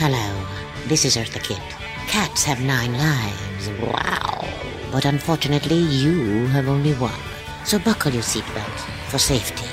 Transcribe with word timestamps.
Hello, 0.00 0.46
this 0.86 1.04
is 1.04 1.16
Eartha 1.16 1.42
Kitt. 1.42 1.58
Cats 2.06 2.44
have 2.44 2.62
nine 2.62 2.92
lives. 2.94 3.68
Wow. 3.82 4.46
But 4.92 5.04
unfortunately, 5.04 5.74
you 5.74 6.46
have 6.54 6.68
only 6.68 6.94
one. 6.94 7.18
So 7.64 7.80
buckle 7.80 8.12
your 8.12 8.22
seatbelt 8.22 8.78
for 9.10 9.18
safety. 9.18 9.66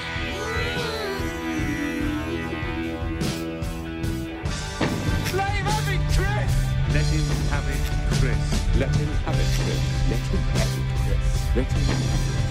Slave 5.30 5.62
have 5.62 5.94
it, 5.94 6.02
Chris! 6.18 6.50
Let 6.90 7.06
him 7.06 7.30
have 7.54 7.70
it, 7.70 7.86
Chris. 8.18 8.42
Let 8.82 8.90
him 8.98 9.14
have 9.30 9.38
it, 9.38 9.46
Chris. 9.62 9.78
Let 10.10 10.26
him 10.26 10.42
have 10.58 10.74
it, 10.74 10.90
Chris. 11.06 11.22
Let 11.54 11.70
him 11.70 11.86
have 11.86 12.18
it. 12.18 12.46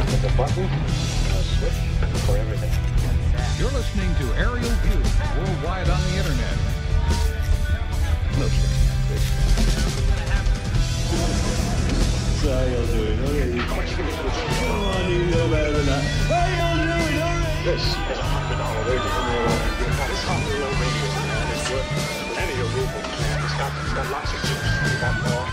There's 0.00 0.24
a 0.24 0.36
button, 0.38 0.64
a 0.64 1.44
switch 1.44 1.76
for 2.24 2.40
everything. 2.40 2.72
You're 3.60 3.70
listening 3.76 4.14
to 4.16 4.24
Aerial 4.40 4.72
View, 4.80 5.00
worldwide 5.36 5.90
on 5.90 6.00
the 6.00 6.16
internet. 6.16 6.75
No 8.46 8.52
shit, 8.52 8.70
Chris. 9.08 9.26
This 17.64 17.82
is 17.82 18.18
a 18.18 18.22
hundred 18.22 18.62
dollar 18.62 18.86
radio. 18.86 19.02
This 20.06 20.22
hundred 20.22 20.62
dollar 20.62 20.78
radio, 20.78 21.10
man, 21.26 21.50
is 21.50 21.66
worth 21.74 21.90
plenty 22.38 22.54
of 22.62 22.70
rubles, 22.70 23.10
man. 23.18 23.42
It's 23.42 23.56
got, 23.58 23.74
it's 23.82 23.94
got 23.98 24.06
lots 24.14 24.30
of 24.30 24.38
juice. 24.46 24.62
You 24.62 24.94
got 25.02 25.18
more. 25.26 25.46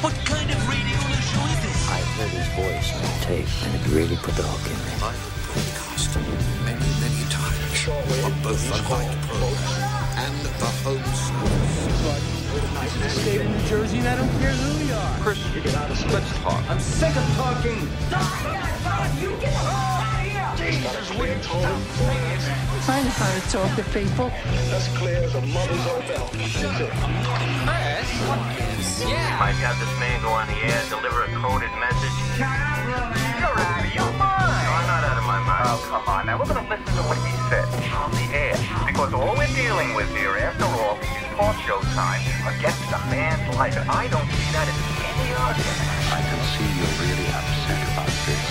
What 0.00 0.16
kind 0.24 0.48
of 0.48 0.56
radio 0.72 1.00
show 1.20 1.44
is 1.52 1.60
this? 1.60 1.84
I 1.84 2.00
heard 2.16 2.32
his 2.32 2.48
voice 2.56 2.96
on 2.96 3.04
tape, 3.28 3.52
and 3.64 3.74
it 3.76 3.84
really 3.92 4.16
put 4.16 4.32
the 4.36 4.42
hook 4.42 4.64
in 4.72 4.78
me. 4.88 5.39
I've 6.00 6.14
broadcast 6.14 6.64
many, 6.64 6.80
many 6.96 7.28
times 7.28 7.88
on 8.24 8.32
both 8.42 8.62
the 8.72 8.80
night 8.88 9.20
program 9.28 9.92
and 10.16 10.34
the 10.40 10.48
home 10.80 11.04
service. 11.12 12.00
state 13.12 13.40
of 13.42 13.50
New 13.50 13.68
Jersey, 13.68 13.98
and 13.98 14.08
I 14.08 14.16
don't 14.16 14.30
care 14.40 14.52
who 14.52 14.84
you 14.86 14.94
are. 14.94 15.20
Chris, 15.20 15.38
you 15.54 15.60
get 15.60 15.74
out 15.74 15.90
of 15.90 15.98
school. 15.98 16.12
Let's 16.12 16.32
talk. 16.38 16.70
I'm 16.70 16.80
sick 16.80 17.14
of 17.14 17.24
talking. 17.36 17.88
Jesus, 20.56 21.10
will 21.18 21.26
you 21.26 21.36
talk? 21.42 21.68
I 22.88 23.02
know 23.04 23.10
how 23.10 23.28
to 23.36 23.40
talk 23.52 23.76
to 23.76 23.84
people. 23.92 24.32
That's 24.72 24.88
clear 24.96 25.16
as 25.16 25.34
a 25.34 25.42
mother's 25.42 25.86
own 25.86 26.00
bell. 26.08 26.30
That's 26.32 26.80
it. 26.80 26.94
Might 29.36 29.56
have 29.60 29.76
this 29.78 29.92
man 30.00 30.22
go 30.22 30.28
on 30.28 30.46
the 30.48 30.56
air, 30.64 30.82
deliver 30.88 31.24
a 31.24 31.28
coded 31.36 31.72
message. 31.76 32.16
You're 32.38 32.48
out 32.48 33.84
of 33.84 33.94
your 33.94 34.12
mind. 34.18 34.39
Oh, 35.72 35.78
come 35.86 36.02
on. 36.10 36.26
Now, 36.26 36.34
we're 36.34 36.50
going 36.50 36.58
to 36.58 36.66
listen 36.66 36.98
to 36.98 37.02
what 37.06 37.14
he 37.22 37.30
said 37.46 37.62
on 37.94 38.10
the 38.10 38.26
air. 38.34 38.58
Because 38.90 39.14
all 39.14 39.38
we're 39.38 39.54
dealing 39.54 39.94
with 39.94 40.10
here, 40.18 40.34
after 40.34 40.66
all, 40.66 40.98
is 40.98 41.22
talk 41.38 41.54
show 41.62 41.78
time 41.94 42.18
against 42.42 42.90
a 42.90 42.98
man's 43.06 43.46
life. 43.54 43.78
And 43.78 43.86
I 43.86 44.10
don't 44.10 44.26
see 44.34 44.50
that 44.50 44.66
as 44.66 44.74
any 44.98 45.30
argument. 45.30 45.78
I 46.10 46.26
can 46.26 46.42
see 46.58 46.66
you're 46.74 46.90
really 47.06 47.22
upset 47.30 47.86
about 47.86 48.10
this. 48.26 48.42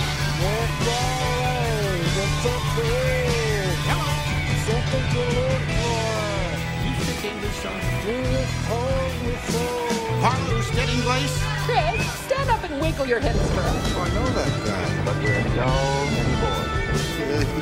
Harlow 10.24 10.60
steady 10.72 10.96
voice? 11.04 11.36
Chris, 11.68 12.00
stand 12.24 12.48
up 12.48 12.64
and 12.64 12.80
wiggle 12.80 13.04
your 13.04 13.20
hips 13.20 13.44
for 13.52 13.60
us. 13.60 13.92
I 13.92 14.08
know 14.08 14.24
that 14.24 14.48
guy, 14.64 15.04
but 15.04 15.20
we're 15.20 15.44
so 15.52 15.68
many 16.16 16.32
boys. 16.40 16.49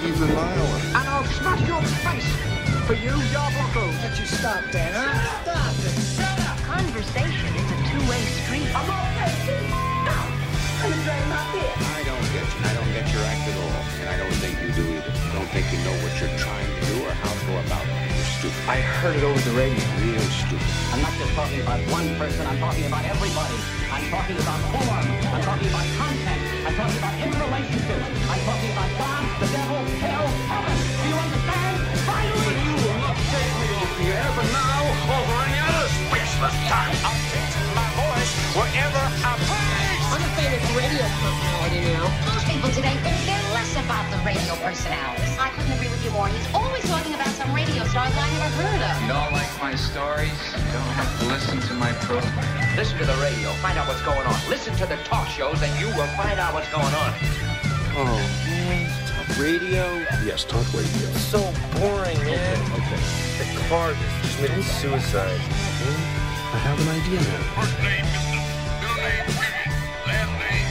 He's 0.02 0.20
in 0.20 0.30
Iowa. 0.30 0.78
And 0.96 1.08
I'll 1.08 1.24
smash 1.24 1.62
your 1.68 1.82
face 2.04 2.28
for 2.86 2.94
you, 2.94 3.14
Yarbuckle. 3.34 3.92
Let 4.02 4.18
you 4.18 4.26
stop, 4.26 4.62
Dana. 4.72 5.04
Stop 5.42 5.74
it. 5.84 5.96
Shut 6.16 6.38
up. 6.48 6.56
Conversation 6.64 7.50
is 7.54 7.68
a 7.68 7.78
two-way 7.90 8.22
street. 8.44 8.68
I'm 8.74 8.88
okay. 8.88 9.78
I'm 10.08 10.90
gonna 10.90 11.05
drain 11.05 11.24
my 11.28 11.42
beer. 11.52 11.74
I 11.77 12.02
don't 12.06 12.27
get 12.33 12.46
you. 12.48 12.61
I 12.64 12.72
don't 12.72 12.92
get 12.96 13.06
your 13.12 13.24
act 13.28 13.44
at 13.48 13.56
all. 13.58 13.83
And 14.00 14.08
I 14.08 14.17
don't 14.17 14.36
think 14.40 14.55
you 14.62 14.70
do 14.72 14.84
either. 14.96 15.12
I 15.12 15.34
don't 15.34 15.50
think 15.52 15.67
you 15.72 15.78
know 15.84 15.96
what 16.00 16.12
you're 16.20 16.36
trying 16.38 16.64
to 16.64 16.80
do 16.86 17.05
or 17.05 17.12
how 17.12 17.33
to 17.33 17.42
go 17.46 17.55
about 17.67 17.84
it. 17.84 17.92
You're 18.17 18.33
stupid. 18.38 18.62
I 18.68 18.80
heard 18.80 19.17
it 19.17 19.24
over 19.24 19.40
the 19.42 19.55
radio. 19.58 19.83
Real 20.00 20.22
stupid. 20.33 20.78
I'm 20.92 21.02
not 21.02 21.12
just 21.20 21.33
talking 21.34 21.61
about 21.61 21.80
one 21.92 22.08
person, 22.17 22.46
I'm 22.46 22.58
talking 22.58 22.86
about 22.86 23.05
everybody. 23.05 23.58
I'm 23.92 24.05
talking 24.08 24.38
about 24.40 24.61
form. 24.72 25.06
I'm 25.34 25.42
talking 25.42 25.68
about 25.68 25.86
content. 26.00 26.40
I'm 26.64 26.74
talking 26.74 26.98
about 26.98 27.14
interrelationships. 27.20 28.08
I'm 28.28 28.40
talking 28.48 28.70
about 28.72 28.90
God, 28.96 29.17
the 29.38 29.46
devil, 29.54 29.78
hell, 30.02 30.26
heaven. 30.50 30.76
Do 30.98 31.06
you 31.06 31.14
understand? 31.14 31.74
Finally! 32.10 32.58
You 32.58 32.74
will 32.74 32.98
not 32.98 33.14
take 33.30 33.54
me 33.62 33.68
off 33.78 33.92
the 33.94 34.06
air, 34.10 34.30
but 34.34 34.46
now, 34.50 34.82
over 35.14 35.36
any 35.46 35.62
other 35.62 35.86
spaceless 35.94 36.58
time, 36.66 36.90
I'll 37.06 37.22
take 37.30 37.46
my 37.70 37.86
voice 37.94 38.32
wherever 38.58 38.98
I 38.98 39.38
please. 39.46 40.02
I'm 40.10 40.26
a 40.26 40.30
famous 40.34 40.66
radio 40.74 41.06
personality 41.22 41.80
now. 41.86 42.10
Most 42.34 42.50
people 42.50 42.70
today 42.74 42.98
think 43.06 43.14
they're 43.30 43.48
less 43.54 43.70
about 43.78 44.10
the 44.10 44.18
radio 44.26 44.58
personalities. 44.58 45.38
I 45.38 45.55
couldn't 45.55 45.70
agree 45.70 45.86
with 45.86 46.02
you 46.02 46.10
more. 46.10 46.26
He's 46.26 46.50
always 46.50 46.82
talking 46.90 47.14
about 47.14 47.30
some 47.38 47.55
radio 47.55 47.86
stars 47.86 48.10
I 48.18 48.26
never 48.42 48.58
heard 48.58 48.82
of. 48.90 48.94
You 49.06 49.14
don't 49.14 49.30
like 49.30 49.55
my 49.62 49.78
stories? 49.78 50.34
You 50.50 50.74
don't 50.74 50.94
have 50.98 51.10
to 51.22 51.30
listen 51.30 51.62
to 51.62 51.74
my 51.78 51.94
program. 52.02 52.34
Listen 52.74 52.98
to 52.98 53.06
the 53.06 53.18
radio. 53.22 53.55
Find 53.62 53.78
out 53.78 53.86
what's 53.86 54.02
going 54.02 54.26
on. 54.26 54.34
Listen 54.50 54.74
to 54.82 54.86
the 54.86 54.98
talk 55.06 55.30
shows, 55.30 55.62
and 55.62 55.70
you 55.78 55.86
will 55.94 56.10
find 56.18 56.42
out 56.42 56.55
what's 56.58 56.70
going 56.74 56.90
on. 57.06 57.14
Oh, 57.94 58.18
man. 58.46 58.58
Talk 58.58 58.58
radio? 59.38 60.02
Yes, 60.26 60.42
talk 60.44 60.66
radio. 60.74 61.06
so 61.14 61.38
boring, 61.78 62.18
man. 62.26 62.58
Okay. 62.74 62.98
The 63.38 63.46
car 63.70 63.94
just 63.94 64.36
committed 64.36 64.64
suicide. 64.64 65.38
I 66.50 66.58
have 66.66 66.74
an 66.82 66.88
idea 66.90 67.22
now. 67.22 67.42
First 67.54 67.78
name, 67.78 68.02
Mr. 68.02 68.34
Middle 68.82 68.98
name, 68.98 69.30
Jimmy. 69.38 69.62
Last 70.10 70.34
name, 70.42 70.66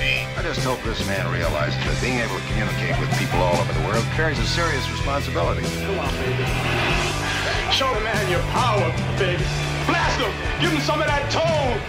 Steve. 0.00 0.24
I 0.32 0.40
just 0.42 0.64
hope 0.64 0.80
this 0.82 1.04
man 1.06 1.28
realizes 1.28 1.76
that 1.84 1.92
being 2.00 2.16
able 2.24 2.40
to 2.40 2.46
communicate 2.48 2.96
with 2.96 3.12
people 3.20 3.36
all 3.36 3.60
over 3.60 3.68
the 3.72 3.84
world 3.84 4.04
carries 4.16 4.40
a 4.40 4.48
serious 4.48 4.88
responsibility. 4.88 5.60
Come 5.84 6.00
on, 6.00 6.08
baby. 6.24 6.40
Show 7.68 7.92
the 7.92 8.00
man 8.00 8.24
your 8.32 8.40
power, 8.56 8.88
baby. 9.20 9.44
Blast 9.84 10.16
him. 10.16 10.32
Give 10.64 10.72
him 10.72 10.80
some 10.80 11.04
of 11.04 11.06
that 11.06 11.28
tone. 11.28 11.76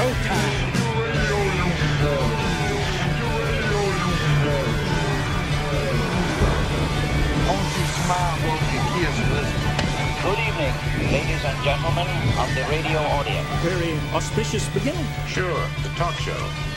Oh, 0.00 0.06
man. 0.22 0.67
Good 8.08 8.16
evening, 10.38 10.72
ladies 11.12 11.44
and 11.44 11.62
gentlemen 11.62 12.06
of 12.38 12.48
the 12.54 12.64
radio 12.70 12.98
audience. 13.00 13.46
Very 13.60 13.98
auspicious 14.14 14.66
beginning. 14.70 15.04
Sure, 15.26 15.60
the 15.82 15.90
talk 15.94 16.14
show. 16.14 16.32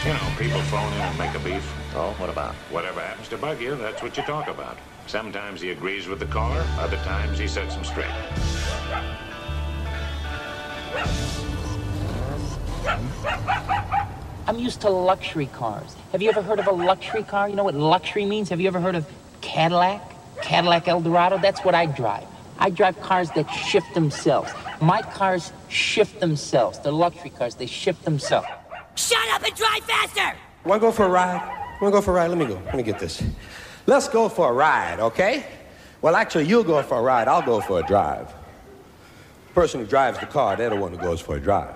You 0.05 0.11
know, 0.11 0.19
people 0.37 0.59
phone 0.63 0.91
in 0.91 0.99
and 0.99 1.17
make 1.17 1.33
a 1.33 1.39
beef. 1.39 1.63
Oh, 1.95 2.13
what 2.17 2.29
about? 2.29 2.53
Whatever 2.69 2.99
happens 2.99 3.29
to 3.29 3.37
bug 3.37 3.61
you, 3.61 3.77
that's 3.77 4.03
what 4.03 4.17
you 4.17 4.23
talk 4.23 4.49
about. 4.49 4.77
Sometimes 5.07 5.61
he 5.61 5.69
agrees 5.71 6.05
with 6.05 6.19
the 6.19 6.25
caller, 6.25 6.65
other 6.79 6.97
times 6.97 7.39
he 7.39 7.47
sets 7.47 7.75
him 7.75 7.85
straight. 7.85 8.11
I'm 14.47 14.59
used 14.59 14.81
to 14.81 14.89
luxury 14.89 15.45
cars. 15.45 15.95
Have 16.11 16.21
you 16.21 16.27
ever 16.27 16.41
heard 16.41 16.59
of 16.59 16.67
a 16.67 16.73
luxury 16.73 17.23
car? 17.23 17.47
You 17.47 17.55
know 17.55 17.63
what 17.63 17.75
luxury 17.75 18.25
means? 18.25 18.49
Have 18.49 18.59
you 18.59 18.67
ever 18.67 18.81
heard 18.81 18.95
of 18.95 19.07
Cadillac? 19.39 20.10
Cadillac 20.41 20.87
Eldorado? 20.87 21.37
That's 21.37 21.61
what 21.61 21.75
I 21.75 21.85
drive. 21.85 22.25
I 22.59 22.69
drive 22.69 22.99
cars 23.01 23.31
that 23.31 23.49
shift 23.49 23.93
themselves. 23.93 24.51
My 24.81 25.01
cars 25.01 25.51
shift 25.69 26.19
themselves. 26.19 26.79
They're 26.79 26.91
luxury 26.91 27.31
cars. 27.31 27.55
They 27.55 27.65
shift 27.65 28.05
themselves. 28.05 28.47
Shut 28.95 29.29
up 29.29 29.43
and 29.43 29.55
drive 29.55 29.83
faster! 29.85 30.37
Want 30.65 30.81
to 30.81 30.87
go 30.87 30.91
for 30.91 31.05
a 31.05 31.09
ride? 31.09 31.41
Want 31.81 31.91
to 31.93 31.97
go 31.97 32.01
for 32.01 32.11
a 32.11 32.13
ride? 32.15 32.27
Let 32.27 32.37
me 32.37 32.45
go. 32.45 32.61
Let 32.65 32.75
me 32.75 32.83
get 32.83 32.99
this. 32.99 33.23
Let's 33.87 34.07
go 34.07 34.29
for 34.29 34.49
a 34.49 34.53
ride, 34.53 34.99
okay? 34.99 35.45
Well, 36.01 36.15
actually, 36.15 36.45
you'll 36.45 36.63
go 36.63 36.81
for 36.83 36.99
a 36.99 37.01
ride. 37.01 37.27
I'll 37.27 37.41
go 37.41 37.61
for 37.61 37.79
a 37.79 37.83
drive. 37.83 38.27
The 39.47 39.53
person 39.53 39.79
who 39.79 39.87
drives 39.87 40.19
the 40.19 40.27
car, 40.27 40.55
they're 40.55 40.69
the 40.69 40.75
one 40.75 40.91
who 40.91 40.97
goes 40.97 41.19
for 41.19 41.35
a 41.35 41.39
drive. 41.39 41.73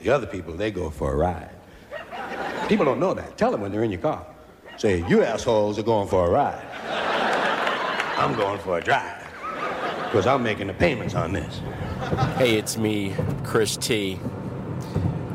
The 0.00 0.10
other 0.10 0.26
people, 0.26 0.54
they 0.54 0.70
go 0.70 0.90
for 0.90 1.12
a 1.12 1.16
ride. 1.16 1.50
People 2.68 2.84
don't 2.84 2.98
know 2.98 3.14
that. 3.14 3.38
Tell 3.38 3.50
them 3.50 3.60
when 3.60 3.70
they're 3.70 3.84
in 3.84 3.92
your 3.92 4.00
car. 4.00 4.26
Say, 4.76 5.06
you 5.08 5.22
assholes 5.22 5.78
are 5.78 5.82
going 5.82 6.08
for 6.08 6.26
a 6.26 6.30
ride. 6.30 7.15
I'm 8.16 8.34
going 8.34 8.58
for 8.60 8.78
a 8.78 8.82
drive. 8.82 9.22
Because 10.04 10.26
I'm 10.26 10.42
making 10.42 10.68
the 10.68 10.74
payments 10.74 11.14
on 11.14 11.32
this. 11.32 11.60
Hey, 12.38 12.56
it's 12.56 12.78
me, 12.78 13.14
Chris 13.44 13.76
T. 13.76 14.18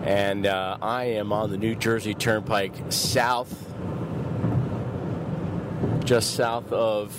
And 0.03 0.47
uh, 0.47 0.77
I 0.81 1.03
am 1.05 1.31
on 1.31 1.51
the 1.51 1.57
New 1.57 1.75
Jersey 1.75 2.15
Turnpike 2.15 2.73
south, 2.89 3.53
just 6.03 6.33
south 6.33 6.71
of 6.71 7.11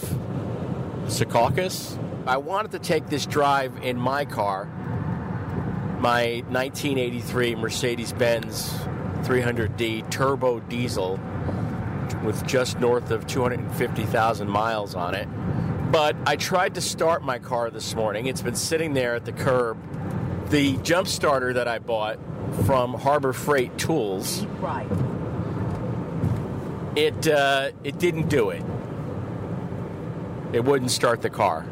Secaucus. 1.04 1.96
I 2.26 2.38
wanted 2.38 2.72
to 2.72 2.80
take 2.80 3.08
this 3.08 3.24
drive 3.24 3.84
in 3.84 3.96
my 3.96 4.24
car, 4.24 4.66
my 6.00 6.42
1983 6.48 7.54
Mercedes 7.54 8.12
Benz 8.12 8.72
300D 9.22 10.10
turbo 10.10 10.58
diesel, 10.58 11.20
with 12.24 12.46
just 12.46 12.78
north 12.80 13.10
of 13.10 13.26
250,000 13.26 14.48
miles 14.48 14.94
on 14.94 15.14
it. 15.14 15.28
But 15.90 16.16
I 16.26 16.36
tried 16.36 16.74
to 16.76 16.80
start 16.80 17.22
my 17.22 17.38
car 17.38 17.70
this 17.70 17.94
morning. 17.94 18.26
It's 18.26 18.42
been 18.42 18.54
sitting 18.54 18.94
there 18.94 19.14
at 19.14 19.24
the 19.24 19.32
curb. 19.32 19.78
The 20.50 20.76
jump 20.78 21.08
starter 21.08 21.52
that 21.54 21.68
I 21.68 21.78
bought 21.78 22.18
from 22.66 22.94
Harbor 22.94 23.32
Freight 23.32 23.76
Tools, 23.78 24.44
Right. 24.60 24.86
it 26.96 27.26
uh, 27.26 27.70
it 27.84 27.98
didn't 27.98 28.28
do 28.28 28.50
it. 28.50 28.62
It 30.52 30.64
wouldn't 30.64 30.90
start 30.90 31.22
the 31.22 31.30
car. 31.30 31.66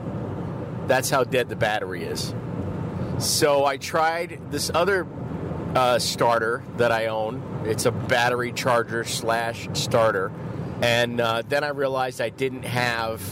That's 0.87 1.11
how 1.11 1.25
dead 1.25 1.49
the 1.49 1.57
battery 1.57 2.05
is. 2.05 2.35
So 3.19 3.67
I 3.67 3.77
tried 3.77 4.41
this 4.51 4.71
other 4.73 5.07
uh, 5.75 5.99
starter 5.99 6.63
that 6.77 6.93
I 6.93 7.07
own. 7.07 7.65
It's 7.67 7.87
a 7.87 7.91
battery 7.91 8.53
charger 8.53 9.05
slash 9.05 9.69
starter, 9.73 10.33
and 10.83 11.21
uh, 11.21 11.43
then 11.49 11.65
I 11.65 11.69
realized 11.69 12.21
I 12.21 12.31
didn't 12.31 12.65
have 12.65 13.23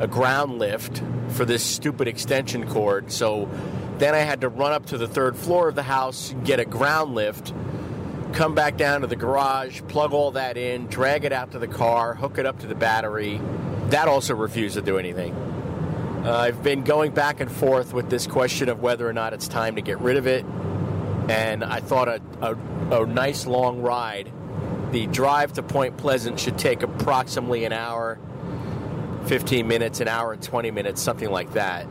a 0.00 0.06
ground 0.06 0.58
lift 0.58 1.02
for 1.28 1.44
this 1.44 1.62
stupid 1.62 2.08
extension 2.08 2.68
cord. 2.68 3.12
So 3.12 3.48
then 3.98 4.14
I 4.14 4.18
had 4.18 4.40
to 4.40 4.48
run 4.48 4.72
up 4.72 4.86
to 4.86 4.98
the 4.98 5.06
third 5.06 5.36
floor 5.36 5.68
of 5.68 5.74
the 5.74 5.82
house, 5.82 6.34
get 6.44 6.58
a 6.58 6.64
ground 6.64 7.14
lift, 7.14 7.52
come 8.32 8.54
back 8.54 8.76
down 8.76 9.02
to 9.02 9.06
the 9.06 9.16
garage, 9.16 9.82
plug 9.88 10.12
all 10.12 10.32
that 10.32 10.56
in, 10.56 10.86
drag 10.86 11.24
it 11.24 11.32
out 11.32 11.52
to 11.52 11.58
the 11.58 11.68
car, 11.68 12.14
hook 12.14 12.38
it 12.38 12.46
up 12.46 12.58
to 12.60 12.66
the 12.66 12.74
battery. 12.74 13.40
That 13.90 14.08
also 14.08 14.34
refused 14.34 14.74
to 14.74 14.82
do 14.82 14.98
anything. 14.98 15.34
Uh, 16.24 16.32
I've 16.32 16.62
been 16.62 16.82
going 16.82 17.12
back 17.12 17.40
and 17.40 17.50
forth 17.50 17.92
with 17.92 18.08
this 18.08 18.26
question 18.26 18.68
of 18.68 18.80
whether 18.80 19.08
or 19.08 19.12
not 19.12 19.32
it's 19.32 19.48
time 19.48 19.76
to 19.76 19.82
get 19.82 20.00
rid 20.00 20.16
of 20.16 20.26
it. 20.26 20.44
And 21.32 21.64
I 21.64 21.80
thought 21.80 22.08
a, 22.08 22.20
a, 22.42 23.02
a 23.02 23.06
nice 23.06 23.46
long 23.46 23.80
ride, 23.80 24.30
the 24.90 25.06
drive 25.06 25.54
to 25.54 25.62
Point 25.62 25.96
Pleasant 25.96 26.38
should 26.38 26.58
take 26.58 26.82
approximately 26.82 27.64
an 27.64 27.72
hour, 27.72 28.18
15 29.24 29.66
minutes, 29.66 30.00
an 30.00 30.08
hour 30.08 30.34
and 30.34 30.42
20 30.42 30.70
minutes, 30.72 31.00
something 31.00 31.30
like 31.30 31.54
that, 31.54 31.86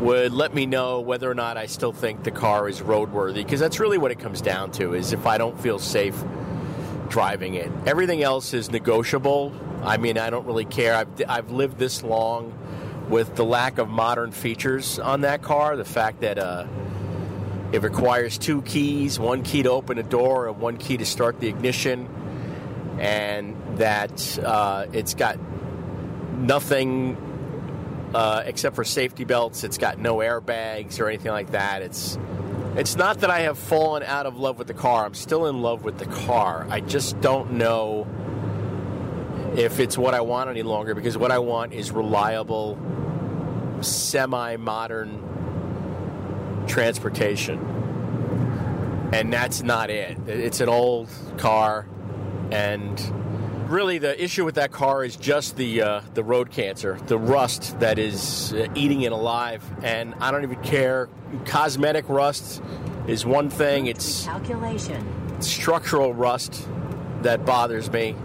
would 0.00 0.32
let 0.32 0.54
me 0.54 0.64
know 0.64 1.00
whether 1.00 1.30
or 1.30 1.34
not 1.34 1.58
I 1.58 1.66
still 1.66 1.92
think 1.92 2.24
the 2.24 2.30
car 2.30 2.66
is 2.66 2.80
roadworthy. 2.80 3.44
Because 3.44 3.60
that's 3.60 3.78
really 3.78 3.98
what 3.98 4.10
it 4.10 4.20
comes 4.20 4.40
down 4.40 4.72
to, 4.72 4.94
is 4.94 5.12
if 5.12 5.26
I 5.26 5.36
don't 5.36 5.60
feel 5.60 5.78
safe 5.78 6.16
driving 7.10 7.56
it. 7.56 7.70
Everything 7.84 8.22
else 8.22 8.54
is 8.54 8.70
negotiable. 8.70 9.52
I 9.82 9.98
mean, 9.98 10.16
I 10.16 10.30
don't 10.30 10.46
really 10.46 10.64
care. 10.64 10.94
I've, 10.94 11.08
I've 11.28 11.50
lived 11.50 11.76
this 11.76 12.02
long 12.02 12.56
with 13.10 13.36
the 13.36 13.44
lack 13.44 13.76
of 13.76 13.90
modern 13.90 14.32
features 14.32 14.98
on 14.98 15.20
that 15.20 15.42
car. 15.42 15.76
The 15.76 15.84
fact 15.84 16.22
that 16.22 16.38
uh, 16.38 16.66
it 17.72 17.82
requires 17.82 18.38
two 18.38 18.62
keys 18.62 19.18
one 19.18 19.42
key 19.42 19.62
to 19.62 19.70
open 19.70 19.98
a 19.98 20.02
door 20.02 20.48
and 20.48 20.58
one 20.60 20.76
key 20.76 20.96
to 20.96 21.04
start 21.04 21.40
the 21.40 21.48
ignition, 21.48 22.08
and 22.98 23.56
that 23.78 24.38
uh, 24.38 24.86
it's 24.92 25.14
got 25.14 25.38
nothing 26.38 27.16
uh, 28.14 28.42
except 28.46 28.76
for 28.76 28.84
safety 28.84 29.24
belts. 29.24 29.64
It's 29.64 29.78
got 29.78 29.98
no 29.98 30.16
airbags 30.16 31.00
or 31.00 31.08
anything 31.08 31.32
like 31.32 31.50
that. 31.52 31.82
It's 31.82 32.18
it's 32.76 32.94
not 32.96 33.20
that 33.20 33.30
I 33.30 33.40
have 33.40 33.58
fallen 33.58 34.02
out 34.02 34.26
of 34.26 34.38
love 34.38 34.58
with 34.58 34.68
the 34.68 34.74
car. 34.74 35.06
I'm 35.06 35.14
still 35.14 35.46
in 35.46 35.62
love 35.62 35.82
with 35.82 35.98
the 35.98 36.06
car. 36.06 36.66
I 36.68 36.80
just 36.80 37.20
don't 37.20 37.52
know 37.52 38.06
if 39.56 39.80
it's 39.80 39.96
what 39.96 40.12
I 40.12 40.20
want 40.20 40.50
any 40.50 40.62
longer 40.62 40.94
because 40.94 41.16
what 41.16 41.32
I 41.32 41.38
want 41.38 41.72
is 41.72 41.90
reliable, 41.90 42.78
semi 43.80 44.56
modern 44.56 45.35
transportation. 46.66 47.58
And 49.12 49.32
that's 49.32 49.62
not 49.62 49.88
it. 49.90 50.18
It's 50.26 50.60
an 50.60 50.68
old 50.68 51.08
car, 51.38 51.86
and 52.50 53.00
really 53.70 53.98
the 53.98 54.22
issue 54.22 54.44
with 54.44 54.56
that 54.56 54.72
car 54.72 55.04
is 55.04 55.16
just 55.16 55.56
the 55.56 55.82
uh, 55.82 56.00
the 56.14 56.24
road 56.24 56.50
cancer, 56.50 56.98
the 57.06 57.16
rust 57.18 57.78
that 57.80 57.98
is 57.98 58.52
uh, 58.52 58.66
eating 58.74 59.02
it 59.02 59.12
alive. 59.12 59.62
And 59.82 60.14
I 60.20 60.30
don't 60.32 60.42
even 60.42 60.60
care. 60.62 61.08
Cosmetic 61.44 62.08
rust 62.08 62.60
is 63.06 63.24
one 63.24 63.48
thing. 63.48 63.86
It's 63.86 64.24
Calculation. 64.24 65.40
structural 65.40 66.12
rust 66.12 66.66
that 67.22 67.44
bothers 67.46 67.90
me. 67.90 68.16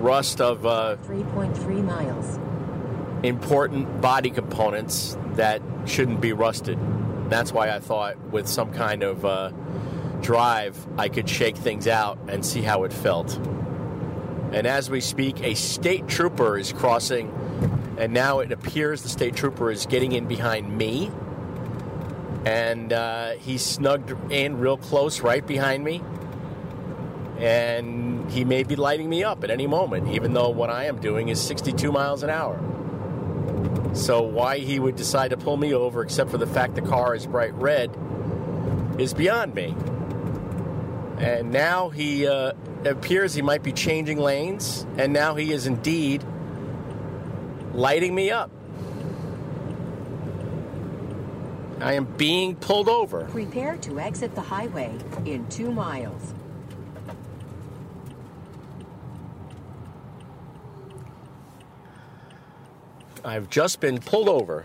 Rust 0.00 0.40
of 0.40 0.66
uh, 0.66 0.96
3.3 1.06 1.84
miles. 1.84 2.38
important 3.24 4.00
body 4.02 4.30
components 4.30 5.16
that 5.34 5.62
shouldn't 5.86 6.20
be 6.20 6.32
rusted. 6.32 6.78
That's 7.28 7.52
why 7.52 7.70
I 7.70 7.80
thought 7.80 8.18
with 8.30 8.46
some 8.46 8.72
kind 8.72 9.02
of 9.02 9.24
uh, 9.24 9.50
drive, 10.20 10.76
I 10.98 11.08
could 11.08 11.28
shake 11.28 11.56
things 11.56 11.86
out 11.86 12.18
and 12.28 12.44
see 12.44 12.62
how 12.62 12.84
it 12.84 12.92
felt. 12.92 13.36
And 14.52 14.66
as 14.66 14.88
we 14.88 15.00
speak, 15.00 15.42
a 15.42 15.54
state 15.54 16.06
trooper 16.08 16.56
is 16.56 16.72
crossing, 16.72 17.32
and 17.98 18.12
now 18.12 18.38
it 18.40 18.52
appears 18.52 19.02
the 19.02 19.08
state 19.08 19.34
trooper 19.34 19.70
is 19.70 19.86
getting 19.86 20.12
in 20.12 20.26
behind 20.26 20.76
me. 20.76 21.10
And 22.44 22.92
uh, 22.92 23.32
he's 23.32 23.62
snugged 23.62 24.14
in 24.30 24.58
real 24.58 24.76
close 24.76 25.20
right 25.20 25.44
behind 25.44 25.82
me. 25.82 26.00
And 27.38 28.30
he 28.30 28.44
may 28.44 28.62
be 28.62 28.76
lighting 28.76 29.10
me 29.10 29.24
up 29.24 29.42
at 29.42 29.50
any 29.50 29.66
moment, 29.66 30.08
even 30.08 30.32
though 30.32 30.50
what 30.50 30.70
I 30.70 30.84
am 30.84 31.00
doing 31.00 31.28
is 31.28 31.40
62 31.40 31.90
miles 31.90 32.22
an 32.22 32.30
hour. 32.30 32.58
So, 33.96 34.22
why 34.22 34.58
he 34.58 34.78
would 34.78 34.94
decide 34.94 35.30
to 35.30 35.38
pull 35.38 35.56
me 35.56 35.72
over, 35.72 36.02
except 36.02 36.30
for 36.30 36.36
the 36.36 36.46
fact 36.46 36.74
the 36.74 36.82
car 36.82 37.14
is 37.14 37.26
bright 37.26 37.54
red, 37.54 37.90
is 38.98 39.14
beyond 39.14 39.54
me. 39.54 39.74
And 41.18 41.50
now 41.50 41.88
he 41.88 42.28
uh, 42.28 42.52
appears 42.84 43.32
he 43.32 43.40
might 43.40 43.62
be 43.62 43.72
changing 43.72 44.18
lanes, 44.18 44.86
and 44.98 45.14
now 45.14 45.34
he 45.34 45.50
is 45.50 45.66
indeed 45.66 46.22
lighting 47.72 48.14
me 48.14 48.30
up. 48.30 48.50
I 51.80 51.94
am 51.94 52.04
being 52.04 52.54
pulled 52.54 52.90
over. 52.90 53.24
Prepare 53.24 53.78
to 53.78 53.98
exit 53.98 54.34
the 54.34 54.42
highway 54.42 54.94
in 55.24 55.46
two 55.48 55.70
miles. 55.70 56.34
I've 63.26 63.50
just 63.50 63.80
been 63.80 63.98
pulled 63.98 64.28
over. 64.28 64.64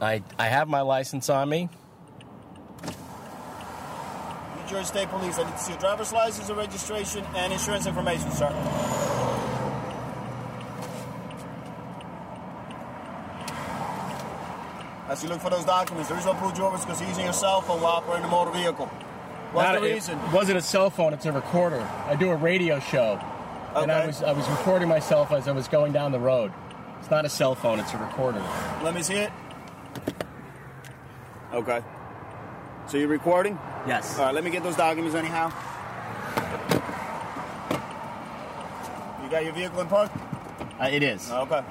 I, 0.00 0.22
I 0.38 0.46
have 0.46 0.68
my 0.68 0.82
license 0.82 1.28
on 1.28 1.48
me. 1.48 1.68
New 2.84 4.68
Jersey 4.68 4.84
State 4.84 5.08
Police, 5.08 5.36
I 5.38 5.44
need 5.44 5.50
to 5.52 5.58
see 5.58 5.72
your 5.72 5.80
driver's 5.80 6.12
license 6.12 6.48
and 6.48 6.56
registration 6.56 7.24
and 7.34 7.52
insurance 7.52 7.86
information, 7.86 8.30
sir. 8.30 8.46
As 15.08 15.22
you 15.22 15.28
look 15.30 15.40
for 15.40 15.50
those 15.50 15.64
documents, 15.64 16.08
the 16.10 16.14
reason 16.14 16.36
I 16.36 16.38
pulled 16.38 16.58
you 16.58 16.64
over 16.64 16.76
is 16.76 16.82
because 16.84 17.00
you're 17.00 17.08
using 17.08 17.24
your 17.24 17.32
cell 17.32 17.62
phone 17.62 17.80
while 17.80 17.92
operating 17.96 18.26
a 18.26 18.28
motor 18.28 18.50
vehicle. 18.50 18.86
What's 19.52 19.66
Not 19.72 19.80
the 19.80 19.86
a- 19.88 19.94
reason? 19.94 20.18
It 20.18 20.32
wasn't 20.32 20.58
a 20.58 20.62
cell 20.62 20.90
phone, 20.90 21.14
it's 21.14 21.24
a 21.24 21.32
recorder. 21.32 21.80
I 22.06 22.14
do 22.14 22.30
a 22.30 22.36
radio 22.36 22.78
show. 22.78 23.18
And 23.76 23.92
I 23.92 24.06
was 24.06 24.22
I 24.22 24.32
was 24.32 24.48
recording 24.48 24.88
myself 24.88 25.30
as 25.32 25.46
I 25.46 25.52
was 25.52 25.68
going 25.68 25.92
down 25.92 26.12
the 26.12 26.18
road. 26.18 26.52
It's 27.00 27.10
not 27.10 27.24
a 27.24 27.28
cell 27.28 27.54
phone, 27.54 27.78
it's 27.78 27.92
a 27.92 27.98
recorder. 27.98 28.42
Let 28.82 28.94
me 28.94 29.02
see 29.02 29.14
it. 29.14 29.30
Okay. 31.52 31.80
So 32.88 32.96
you're 32.96 33.08
recording? 33.08 33.58
Yes. 33.86 34.18
All 34.18 34.26
right, 34.26 34.34
let 34.34 34.44
me 34.44 34.50
get 34.50 34.62
those 34.62 34.76
documents 34.76 35.14
anyhow. 35.14 35.52
You 39.22 39.30
got 39.30 39.44
your 39.44 39.52
vehicle 39.52 39.80
in 39.80 39.88
park? 39.88 40.10
Uh, 40.80 40.88
it 40.90 41.02
is. 41.02 41.30
Okay. 41.30 41.62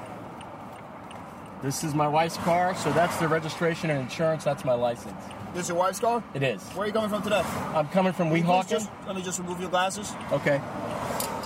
This 1.62 1.82
is 1.82 1.92
my 1.92 2.06
wife's 2.06 2.36
car, 2.38 2.76
so 2.76 2.92
that's 2.92 3.16
the 3.16 3.26
registration 3.26 3.90
and 3.90 4.00
insurance, 4.00 4.44
that's 4.44 4.64
my 4.64 4.74
license. 4.74 5.20
This 5.54 5.62
is 5.62 5.68
your 5.70 5.78
wife's 5.78 5.98
car? 5.98 6.22
It 6.34 6.44
is. 6.44 6.62
Where 6.68 6.84
are 6.84 6.86
you 6.86 6.92
coming 6.92 7.10
from 7.10 7.22
today? 7.22 7.42
I'm 7.74 7.88
coming 7.88 8.12
from 8.12 8.30
Weehawken. 8.30 8.88
Let 9.06 9.16
me 9.16 9.22
just 9.22 9.40
remove 9.40 9.60
your 9.60 9.70
glasses. 9.70 10.12
Okay. 10.30 10.60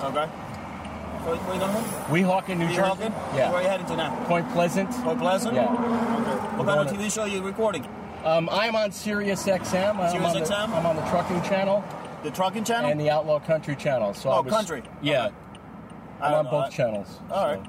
Okay. 0.02 0.26
Where, 0.26 1.36
where 1.36 1.54
you 1.54 1.60
going? 1.60 1.84
Weehawken, 2.44 2.58
New 2.58 2.66
Jersey. 2.68 2.80
Weehawken? 2.80 3.36
Yeah. 3.36 3.50
Where 3.50 3.60
are 3.60 3.62
you 3.62 3.68
heading 3.68 3.86
to 3.86 3.96
now? 3.96 4.24
Point 4.24 4.48
Pleasant. 4.50 4.90
Point 4.90 5.20
Pleasant? 5.20 5.54
Yeah. 5.54 5.64
Okay. 5.72 6.56
What 6.56 6.66
kind 6.66 6.80
of 6.88 6.94
TV 6.96 7.12
show 7.12 7.22
are 7.22 7.28
you 7.28 7.42
recording? 7.42 7.86
Um, 8.24 8.48
I'm 8.50 8.74
on 8.74 8.90
Sirius 8.92 9.44
XM. 9.46 9.96
I'm 9.98 10.10
Sirius 10.10 10.34
on 10.34 10.40
the, 10.40 10.46
XM? 10.46 10.68
I'm 10.70 10.86
on 10.86 10.96
the 10.96 11.02
trucking 11.02 11.42
channel. 11.42 11.84
The 12.24 12.30
trucking 12.30 12.64
channel? 12.64 12.90
And 12.90 13.00
the 13.00 13.10
Outlaw 13.10 13.38
Country 13.40 13.76
channel. 13.76 14.14
So 14.14 14.30
I 14.30 14.38
Oh, 14.38 14.42
was- 14.42 14.52
country. 14.52 14.82
Yeah. 15.00 15.30
I 16.20 16.26
I'm 16.28 16.34
on 16.34 16.44
know. 16.46 16.50
both 16.50 16.64
I- 16.66 16.70
channels. 16.70 17.18
All 17.30 17.46
right. 17.46 17.60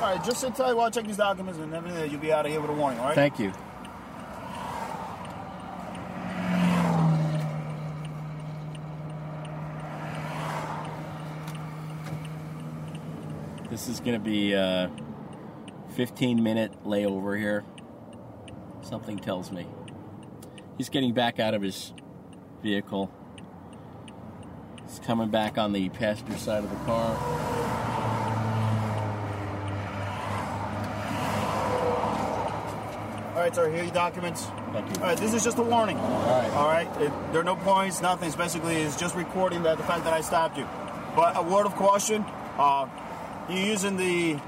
All 0.00 0.16
right, 0.16 0.24
just 0.24 0.40
sit 0.40 0.54
tight 0.54 0.74
while 0.74 0.86
I 0.86 0.90
check 0.90 1.04
these 1.04 1.16
documents 1.16 1.60
and 1.60 1.72
everything. 1.72 2.10
You'll 2.10 2.20
be 2.20 2.32
out 2.32 2.44
of 2.44 2.50
here 2.50 2.60
with 2.60 2.70
a 2.70 2.72
warning, 2.72 2.98
all 2.98 3.06
right? 3.06 3.14
Thank 3.14 3.38
you. 3.38 3.52
This 13.72 13.88
is 13.88 14.00
going 14.00 14.12
to 14.12 14.18
be 14.18 14.52
a 14.52 14.90
15 15.96 16.42
minute 16.42 16.84
layover 16.84 17.38
here. 17.38 17.64
Something 18.82 19.18
tells 19.18 19.50
me. 19.50 19.66
He's 20.76 20.90
getting 20.90 21.14
back 21.14 21.40
out 21.40 21.54
of 21.54 21.62
his 21.62 21.94
vehicle. 22.62 23.10
He's 24.86 24.98
coming 24.98 25.30
back 25.30 25.56
on 25.56 25.72
the 25.72 25.88
passenger 25.88 26.36
side 26.36 26.64
of 26.64 26.68
the 26.68 26.76
car. 26.84 27.16
All 33.28 33.40
right, 33.40 33.54
sir. 33.54 33.70
Here 33.70 33.80
are 33.80 33.84
your 33.84 33.94
documents. 33.94 34.48
Thank 34.74 34.94
you. 34.94 34.96
All 34.96 35.08
right, 35.08 35.16
this 35.16 35.32
is 35.32 35.42
just 35.42 35.56
a 35.56 35.62
warning. 35.62 35.96
All 35.96 36.42
right. 36.42 36.50
All 36.50 36.68
right. 36.68 36.88
It, 37.00 37.10
there 37.32 37.40
are 37.40 37.44
no 37.44 37.56
points, 37.56 38.02
nothing. 38.02 38.26
It's 38.26 38.36
basically 38.36 38.74
it's 38.82 38.96
just 38.96 39.16
recording 39.16 39.62
that 39.62 39.78
the 39.78 39.84
fact 39.84 40.04
that 40.04 40.12
I 40.12 40.20
stopped 40.20 40.58
you. 40.58 40.68
But 41.16 41.38
a 41.38 41.42
word 41.42 41.64
of 41.64 41.74
caution: 41.74 42.22
uh, 42.58 42.86
you're 43.48 43.58
using 43.66 43.96
the 43.96 44.38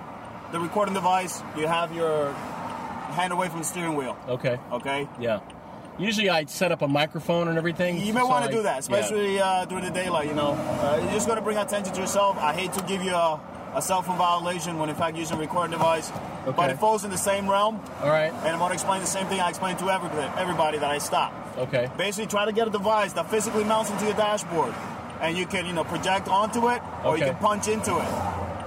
the 0.52 0.60
recording 0.60 0.94
device. 0.94 1.42
You 1.56 1.66
have 1.66 1.92
your 1.94 2.32
hand 2.32 3.32
away 3.32 3.48
from 3.48 3.58
the 3.60 3.64
steering 3.64 3.94
wheel. 3.96 4.16
Okay. 4.28 4.58
Okay. 4.72 5.08
Yeah. 5.20 5.40
Usually 5.98 6.28
I 6.28 6.44
set 6.46 6.72
up 6.72 6.82
a 6.82 6.88
microphone 6.88 7.46
and 7.48 7.56
everything. 7.56 7.98
You 8.00 8.12
may 8.12 8.20
so 8.20 8.26
want 8.28 8.44
I- 8.44 8.48
to 8.48 8.52
do 8.52 8.62
that, 8.62 8.72
yeah. 8.74 8.78
especially 8.78 9.38
uh, 9.40 9.64
during 9.66 9.84
the 9.84 9.90
daylight. 9.90 10.26
You 10.28 10.34
know, 10.34 10.52
uh, 10.52 10.98
you're 11.02 11.12
just 11.12 11.26
going 11.26 11.38
to 11.38 11.42
bring 11.44 11.56
attention 11.56 11.94
to 11.94 12.00
yourself. 12.00 12.36
I 12.38 12.52
hate 12.52 12.72
to 12.74 12.82
give 12.84 13.02
you 13.02 13.14
a, 13.14 13.40
a 13.74 13.80
cell 13.82 14.02
phone 14.02 14.16
violation 14.18 14.78
when 14.78 14.88
in 14.88 14.96
fact 14.96 15.16
using 15.16 15.36
a 15.36 15.40
recording 15.40 15.70
device, 15.72 16.10
but 16.44 16.58
Okay. 16.58 16.70
it 16.72 16.78
falls 16.80 17.04
in 17.04 17.10
the 17.12 17.16
same 17.18 17.48
realm. 17.48 17.80
All 18.02 18.08
right. 18.08 18.32
And 18.32 18.48
I'm 18.48 18.58
going 18.58 18.70
to 18.70 18.74
explain 18.74 19.00
the 19.02 19.06
same 19.06 19.26
thing 19.26 19.40
I 19.40 19.48
explained 19.50 19.78
to 19.80 19.90
every, 19.90 20.08
everybody 20.36 20.78
that 20.78 20.90
I 20.90 20.98
stop. 20.98 21.32
Okay. 21.58 21.88
Basically, 21.96 22.26
try 22.26 22.44
to 22.44 22.52
get 22.52 22.66
a 22.66 22.70
device 22.70 23.12
that 23.12 23.30
physically 23.30 23.62
mounts 23.62 23.90
into 23.90 24.04
your 24.06 24.14
dashboard, 24.14 24.74
and 25.20 25.38
you 25.38 25.46
can, 25.46 25.64
you 25.64 25.72
know, 25.72 25.84
project 25.84 26.26
onto 26.26 26.68
it, 26.70 26.82
or 27.04 27.16
you 27.16 27.24
can 27.24 27.36
punch 27.36 27.68
into 27.68 27.96
it. 27.96 28.08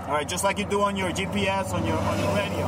All 0.08 0.14
right, 0.14 0.28
just 0.28 0.46
like 0.46 0.58
you 0.58 0.64
do 0.64 0.82
on 0.82 0.96
your 0.96 1.10
GPS 1.10 1.74
on 1.74 1.86
your 1.86 1.98
on 1.98 2.18
your 2.18 2.34
radio. 2.34 2.66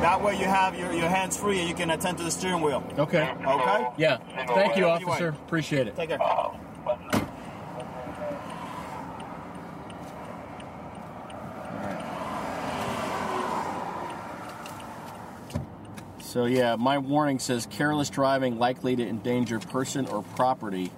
That 0.00 0.20
way, 0.20 0.36
you 0.38 0.46
have 0.46 0.76
your, 0.76 0.92
your 0.92 1.08
hands 1.08 1.36
free 1.36 1.60
and 1.60 1.68
you 1.68 1.74
can 1.74 1.88
attend 1.90 2.18
to 2.18 2.24
the 2.24 2.30
steering 2.32 2.62
wheel. 2.62 2.82
Okay. 2.98 3.22
Okay. 3.30 3.86
Yeah. 3.96 4.16
Thank 4.48 4.76
you, 4.76 4.86
officer. 4.86 5.28
Appreciate 5.28 5.86
it. 5.86 5.94
Take 5.94 6.08
care. 6.08 6.18
So 16.18 16.46
yeah, 16.46 16.74
my 16.74 16.98
warning 16.98 17.38
says 17.38 17.68
careless 17.70 18.10
driving 18.10 18.58
likely 18.58 18.96
to 18.96 19.06
endanger 19.06 19.60
person 19.60 20.06
or 20.06 20.24
property. 20.24 20.90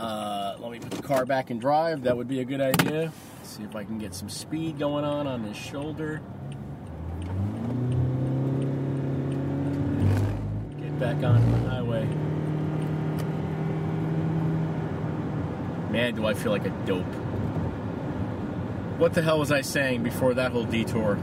Uh, 0.00 0.56
let 0.58 0.72
me 0.72 0.80
put 0.80 0.90
the 0.90 1.02
car 1.02 1.24
back 1.24 1.52
in 1.52 1.60
drive. 1.60 2.02
That 2.02 2.16
would 2.16 2.26
be 2.26 2.40
a 2.40 2.44
good 2.44 2.60
idea. 2.60 3.12
See 3.48 3.62
if 3.62 3.74
I 3.74 3.82
can 3.82 3.96
get 3.96 4.14
some 4.14 4.28
speed 4.28 4.78
going 4.78 5.06
on 5.06 5.26
on 5.26 5.42
this 5.42 5.56
shoulder. 5.56 6.20
Get 10.78 11.00
back 11.00 11.16
on 11.24 11.50
the 11.50 11.70
highway. 11.70 12.04
Man, 15.90 16.14
do 16.14 16.26
I 16.26 16.34
feel 16.34 16.52
like 16.52 16.66
a 16.66 16.70
dope. 16.84 17.06
What 18.98 19.14
the 19.14 19.22
hell 19.22 19.38
was 19.38 19.50
I 19.50 19.62
saying 19.62 20.02
before 20.02 20.34
that 20.34 20.52
whole 20.52 20.64
detour? 20.64 21.18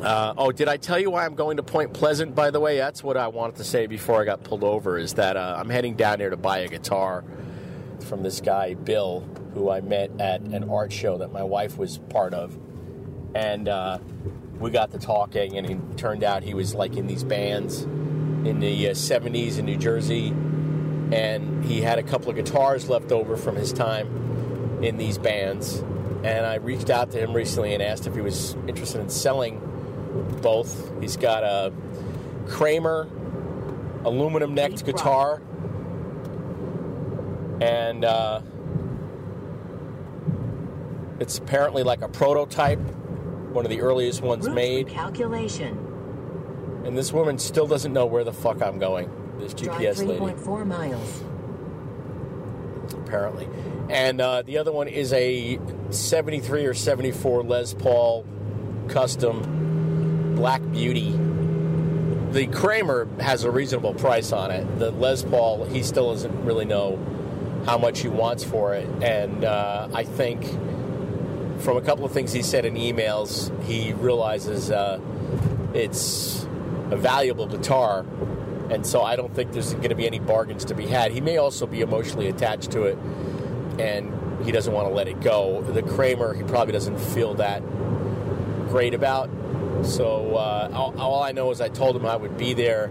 Uh, 0.00 0.34
oh, 0.38 0.52
did 0.52 0.68
I 0.68 0.76
tell 0.76 1.00
you 1.00 1.10
why 1.10 1.26
I'm 1.26 1.34
going 1.34 1.56
to 1.56 1.64
Point 1.64 1.92
Pleasant? 1.92 2.32
By 2.32 2.52
the 2.52 2.60
way, 2.60 2.78
that's 2.78 3.02
what 3.02 3.16
I 3.16 3.26
wanted 3.26 3.56
to 3.56 3.64
say 3.64 3.88
before 3.88 4.22
I 4.22 4.24
got 4.24 4.44
pulled 4.44 4.62
over. 4.62 4.98
Is 4.98 5.14
that 5.14 5.36
uh, 5.36 5.56
I'm 5.58 5.68
heading 5.68 5.96
down 5.96 6.20
there 6.20 6.30
to 6.30 6.36
buy 6.36 6.58
a 6.58 6.68
guitar 6.68 7.24
from 8.06 8.22
this 8.22 8.40
guy 8.40 8.74
Bill, 8.74 9.26
who 9.52 9.70
I 9.70 9.80
met 9.80 10.10
at 10.20 10.40
an 10.40 10.68
art 10.70 10.92
show 10.92 11.18
that 11.18 11.32
my 11.32 11.42
wife 11.42 11.78
was 11.78 11.98
part 11.98 12.34
of, 12.34 12.58
and 13.34 13.68
uh, 13.68 13.98
we 14.58 14.70
got 14.70 14.90
to 14.92 14.98
talking, 14.98 15.56
and 15.56 15.68
it 15.68 15.98
turned 15.98 16.24
out 16.24 16.42
he 16.42 16.54
was 16.54 16.74
like 16.74 16.96
in 16.96 17.06
these 17.06 17.24
bands 17.24 17.82
in 17.82 18.60
the 18.60 18.88
uh, 18.88 18.92
70s 18.92 19.58
in 19.58 19.66
New 19.66 19.76
Jersey, 19.76 20.28
and 20.28 21.64
he 21.64 21.80
had 21.80 21.98
a 21.98 22.02
couple 22.02 22.30
of 22.30 22.36
guitars 22.36 22.88
left 22.88 23.12
over 23.12 23.36
from 23.36 23.56
his 23.56 23.72
time 23.72 24.80
in 24.82 24.96
these 24.96 25.18
bands. 25.18 25.78
And 26.22 26.44
I 26.44 26.56
reached 26.56 26.90
out 26.90 27.10
to 27.12 27.18
him 27.18 27.32
recently 27.32 27.74
and 27.74 27.82
asked 27.82 28.06
if 28.06 28.14
he 28.14 28.20
was 28.20 28.54
interested 28.66 29.00
in 29.00 29.08
selling 29.08 29.60
both. 30.42 30.90
He's 31.00 31.16
got 31.16 31.44
a 31.44 31.72
Kramer 32.48 33.08
aluminum 34.04 34.54
necked 34.54 34.84
guitar 34.84 35.42
and 37.60 38.04
uh, 38.04 38.40
it's 41.20 41.38
apparently 41.38 41.82
like 41.82 42.00
a 42.02 42.08
prototype, 42.08 42.78
one 42.78 43.64
of 43.64 43.70
the 43.70 43.80
earliest 43.82 44.22
ones 44.22 44.48
made. 44.48 44.88
Calculation. 44.88 45.86
And 46.84 46.96
this 46.96 47.12
woman 47.12 47.38
still 47.38 47.66
doesn't 47.66 47.92
know 47.92 48.06
where 48.06 48.24
the 48.24 48.32
fuck 48.32 48.62
I'm 48.62 48.78
going. 48.78 49.10
This 49.38 49.54
Drive 49.54 49.80
GPS 49.80 49.98
lady, 50.06 50.18
3.4 50.18 50.66
miles. 50.66 51.22
apparently. 53.04 53.48
And 53.88 54.20
uh, 54.20 54.42
the 54.42 54.58
other 54.58 54.72
one 54.72 54.88
is 54.88 55.12
a 55.12 55.58
73 55.90 56.66
or 56.66 56.74
74 56.74 57.42
Les 57.42 57.74
Paul 57.74 58.24
custom 58.88 60.34
Black 60.36 60.62
Beauty. 60.72 61.10
The 62.32 62.46
Kramer 62.46 63.08
has 63.20 63.44
a 63.44 63.50
reasonable 63.50 63.94
price 63.94 64.32
on 64.32 64.50
it. 64.50 64.78
The 64.78 64.90
Les 64.90 65.22
Paul, 65.22 65.64
he 65.64 65.82
still 65.82 66.12
doesn't 66.12 66.44
really 66.44 66.64
know 66.64 66.98
how 67.66 67.76
much 67.76 68.00
he 68.00 68.08
wants 68.08 68.44
for 68.44 68.74
it. 68.74 68.88
And 69.02 69.44
uh, 69.44 69.88
I 69.92 70.04
think 70.04 70.44
from 71.60 71.76
a 71.76 71.82
couple 71.82 72.04
of 72.04 72.12
things 72.12 72.32
he 72.32 72.42
said 72.42 72.64
in 72.64 72.74
emails, 72.74 73.50
he 73.64 73.92
realizes 73.92 74.70
uh, 74.70 75.00
it's 75.74 76.44
a 76.90 76.96
valuable 76.96 77.46
guitar. 77.46 78.04
And 78.70 78.86
so 78.86 79.02
I 79.02 79.16
don't 79.16 79.34
think 79.34 79.52
there's 79.52 79.74
going 79.74 79.88
to 79.88 79.94
be 79.94 80.06
any 80.06 80.20
bargains 80.20 80.64
to 80.66 80.74
be 80.74 80.86
had. 80.86 81.12
He 81.12 81.20
may 81.20 81.38
also 81.38 81.66
be 81.66 81.80
emotionally 81.80 82.28
attached 82.28 82.70
to 82.72 82.84
it 82.84 82.98
and 83.78 84.44
he 84.44 84.52
doesn't 84.52 84.72
want 84.72 84.88
to 84.88 84.94
let 84.94 85.08
it 85.08 85.20
go. 85.20 85.62
The 85.62 85.82
Kramer, 85.82 86.34
he 86.34 86.42
probably 86.42 86.72
doesn't 86.72 86.98
feel 86.98 87.34
that 87.34 87.62
great 88.68 88.94
about. 88.94 89.30
So 89.82 90.36
uh, 90.36 90.70
all, 90.72 90.98
all 90.98 91.22
I 91.22 91.32
know 91.32 91.50
is 91.50 91.60
I 91.60 91.68
told 91.68 91.96
him 91.96 92.06
I 92.06 92.16
would 92.16 92.36
be 92.36 92.54
there 92.54 92.88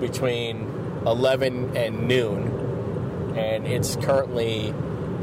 between 0.00 0.62
11 1.06 1.76
and 1.76 2.08
noon, 2.08 3.34
and 3.36 3.66
it's 3.66 3.96
currently 3.96 4.74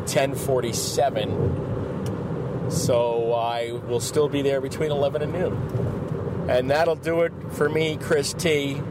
10:47. 0.05 1.66
So 2.69 3.33
I 3.33 3.71
will 3.71 3.99
still 3.99 4.27
be 4.27 4.41
there 4.41 4.59
between 4.59 4.91
11 4.91 5.21
and 5.21 5.31
noon, 5.31 6.47
and 6.49 6.69
that'll 6.69 6.95
do 6.95 7.21
it 7.21 7.31
for 7.51 7.69
me, 7.69 7.97
Chris 7.97 8.33
T. 8.33 8.81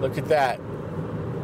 Look 0.00 0.16
at 0.16 0.26
that. 0.28 0.60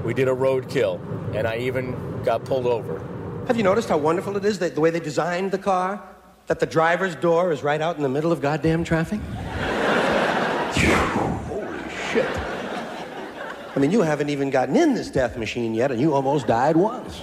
We 0.05 0.15
did 0.15 0.29
a 0.29 0.33
roadkill, 0.33 1.01
and 1.35 1.47
I 1.47 1.59
even 1.59 2.23
got 2.23 2.45
pulled 2.45 2.67
over. 2.67 3.05
Have 3.49 3.57
you 3.57 3.65
noticed 3.65 3.89
how 3.89 3.99
wonderful 3.99 4.37
it 4.37 4.45
is 4.45 4.61
that 4.61 4.75
the 4.75 4.81
way 4.81 4.91
they 4.91 5.01
designed 5.01 5.51
the 5.51 5.59
car? 5.59 6.03
That 6.47 6.61
the 6.61 6.67
driver's 6.67 7.17
door 7.17 7.51
is 7.51 7.63
right 7.65 7.81
out 7.81 7.97
in 7.97 8.03
the 8.03 8.09
middle 8.09 8.31
of 8.31 8.41
goddamn 8.41 8.85
traffic? 8.85 9.21
Holy 11.49 11.91
shit. 12.13 12.31
I 13.75 13.79
mean, 13.79 13.91
you 13.91 14.03
haven't 14.03 14.31
even 14.31 14.51
gotten 14.51 14.77
in 14.77 14.95
this 14.95 15.11
death 15.11 15.37
machine 15.37 15.75
yet, 15.75 15.91
and 15.91 16.01
you 16.01 16.15
almost 16.15 16.47
died 16.47 16.77
once. 16.77 17.21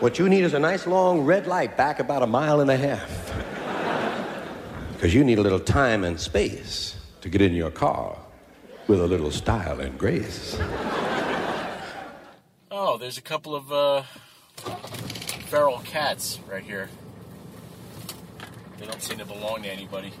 What 0.00 0.16
you 0.16 0.28
need 0.28 0.44
is 0.44 0.54
a 0.54 0.60
nice 0.60 0.86
long 0.86 1.22
red 1.22 1.48
light 1.48 1.76
back 1.76 1.98
about 1.98 2.22
a 2.22 2.26
mile 2.26 2.60
and 2.60 2.70
a 2.70 2.76
half. 2.76 3.10
Because 4.92 5.12
you 5.12 5.24
need 5.24 5.38
a 5.38 5.42
little 5.42 5.58
time 5.58 6.04
and 6.04 6.20
space 6.20 6.96
to 7.20 7.28
get 7.28 7.42
in 7.42 7.52
your 7.52 7.72
car 7.72 8.16
with 8.86 9.00
a 9.00 9.06
little 9.08 9.32
style 9.32 9.80
and 9.80 9.98
grace. 9.98 10.56
Oh, 12.70 12.96
there's 12.96 13.18
a 13.18 13.22
couple 13.22 13.56
of 13.56 13.72
uh, 13.72 14.02
feral 15.46 15.80
cats 15.80 16.38
right 16.48 16.62
here. 16.62 16.88
They 18.78 18.86
don't 18.86 19.02
seem 19.02 19.18
to 19.18 19.24
belong 19.24 19.64
to 19.64 19.68
anybody. 19.68 20.12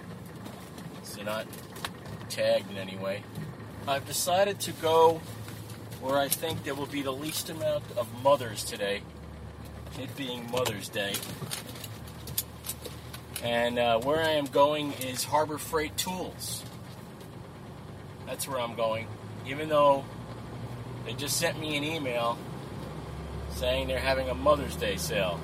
So 1.04 1.16
they're 1.16 1.24
not 1.24 1.46
tagged 2.28 2.68
in 2.68 2.78
any 2.78 2.96
way. 2.96 3.22
I've 3.86 4.06
decided 4.06 4.58
to 4.60 4.72
go 4.72 5.20
where 6.00 6.18
I 6.18 6.26
think 6.26 6.64
there 6.64 6.74
will 6.74 6.86
be 6.86 7.02
the 7.02 7.12
least 7.12 7.48
amount 7.48 7.84
of 7.96 8.08
mothers 8.24 8.64
today, 8.64 9.02
it 10.00 10.16
being 10.16 10.50
Mother's 10.50 10.88
Day. 10.88 11.14
And 13.42 13.78
uh, 13.78 14.00
where 14.00 14.22
I 14.22 14.30
am 14.30 14.46
going 14.46 14.92
is 14.94 15.24
Harbor 15.24 15.58
Freight 15.58 15.96
Tools. 15.96 16.64
That's 18.26 18.46
where 18.48 18.60
I'm 18.60 18.74
going. 18.74 19.06
Even 19.46 19.68
though 19.68 20.04
they 21.06 21.14
just 21.14 21.36
sent 21.36 21.58
me 21.60 21.76
an 21.76 21.84
email 21.84 22.36
saying 23.50 23.88
they're 23.88 23.98
having 23.98 24.28
a 24.28 24.34
Mother's 24.34 24.76
Day 24.76 24.96
sale. 24.96 25.40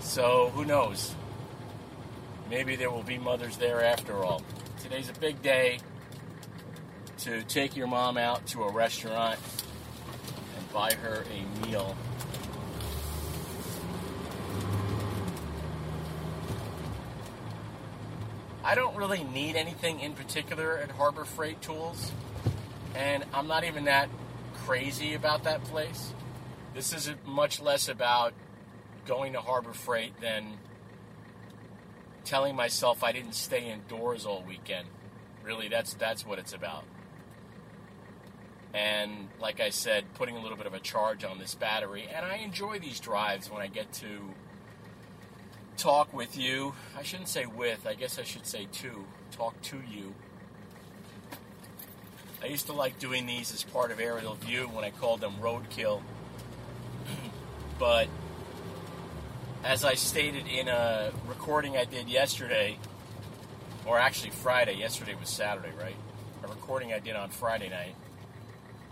So 0.00 0.50
who 0.54 0.64
knows? 0.64 1.14
Maybe 2.50 2.76
there 2.76 2.90
will 2.90 3.02
be 3.02 3.18
mothers 3.18 3.56
there 3.56 3.82
after 3.82 4.22
all. 4.24 4.42
Today's 4.82 5.08
a 5.08 5.14
big 5.14 5.42
day 5.42 5.78
to 7.18 7.42
take 7.42 7.76
your 7.76 7.86
mom 7.86 8.16
out 8.16 8.46
to 8.48 8.64
a 8.64 8.72
restaurant 8.72 9.38
buy 10.74 10.92
her 10.92 11.24
a 11.30 11.66
meal. 11.66 11.96
I 18.64 18.74
don't 18.74 18.96
really 18.96 19.22
need 19.22 19.54
anything 19.54 20.00
in 20.00 20.14
particular 20.14 20.76
at 20.78 20.90
Harbor 20.90 21.24
Freight 21.24 21.62
Tools, 21.62 22.10
and 22.96 23.24
I'm 23.32 23.46
not 23.46 23.62
even 23.62 23.84
that 23.84 24.08
crazy 24.66 25.14
about 25.14 25.44
that 25.44 25.62
place. 25.64 26.12
This 26.74 26.92
is 26.92 27.08
much 27.24 27.60
less 27.60 27.88
about 27.88 28.34
going 29.06 29.34
to 29.34 29.40
Harbor 29.40 29.74
Freight 29.74 30.20
than 30.20 30.58
telling 32.24 32.56
myself 32.56 33.04
I 33.04 33.12
didn't 33.12 33.34
stay 33.34 33.70
indoors 33.70 34.26
all 34.26 34.42
weekend. 34.42 34.88
Really, 35.44 35.68
that's 35.68 35.94
that's 35.94 36.26
what 36.26 36.40
it's 36.40 36.52
about. 36.52 36.84
And 38.74 39.28
like 39.40 39.60
I 39.60 39.70
said, 39.70 40.04
putting 40.14 40.36
a 40.36 40.42
little 40.42 40.56
bit 40.56 40.66
of 40.66 40.74
a 40.74 40.80
charge 40.80 41.22
on 41.24 41.38
this 41.38 41.54
battery, 41.54 42.08
and 42.12 42.26
I 42.26 42.38
enjoy 42.38 42.80
these 42.80 42.98
drives 42.98 43.48
when 43.48 43.62
I 43.62 43.68
get 43.68 43.92
to 43.94 44.34
talk 45.76 46.12
with 46.12 46.36
you. 46.36 46.74
I 46.98 47.04
shouldn't 47.04 47.28
say 47.28 47.46
with, 47.46 47.86
I 47.86 47.94
guess 47.94 48.18
I 48.18 48.24
should 48.24 48.46
say 48.46 48.66
to. 48.72 49.04
Talk 49.30 49.60
to 49.62 49.76
you. 49.88 50.14
I 52.42 52.46
used 52.46 52.66
to 52.66 52.72
like 52.72 52.98
doing 52.98 53.26
these 53.26 53.54
as 53.54 53.62
part 53.62 53.90
of 53.90 54.00
Aerial 54.00 54.34
View 54.34 54.68
when 54.68 54.84
I 54.84 54.90
called 54.90 55.20
them 55.20 55.34
Roadkill. 55.40 56.02
but 57.78 58.08
as 59.64 59.84
I 59.84 59.94
stated 59.94 60.46
in 60.46 60.68
a 60.68 61.10
recording 61.26 61.76
I 61.76 61.84
did 61.84 62.08
yesterday, 62.08 62.78
or 63.86 63.98
actually 63.98 64.30
Friday, 64.30 64.74
yesterday 64.74 65.14
was 65.18 65.30
Saturday, 65.30 65.72
right? 65.80 65.96
A 66.42 66.48
recording 66.48 66.92
I 66.92 66.98
did 66.98 67.16
on 67.16 67.30
Friday 67.30 67.70
night. 67.70 67.94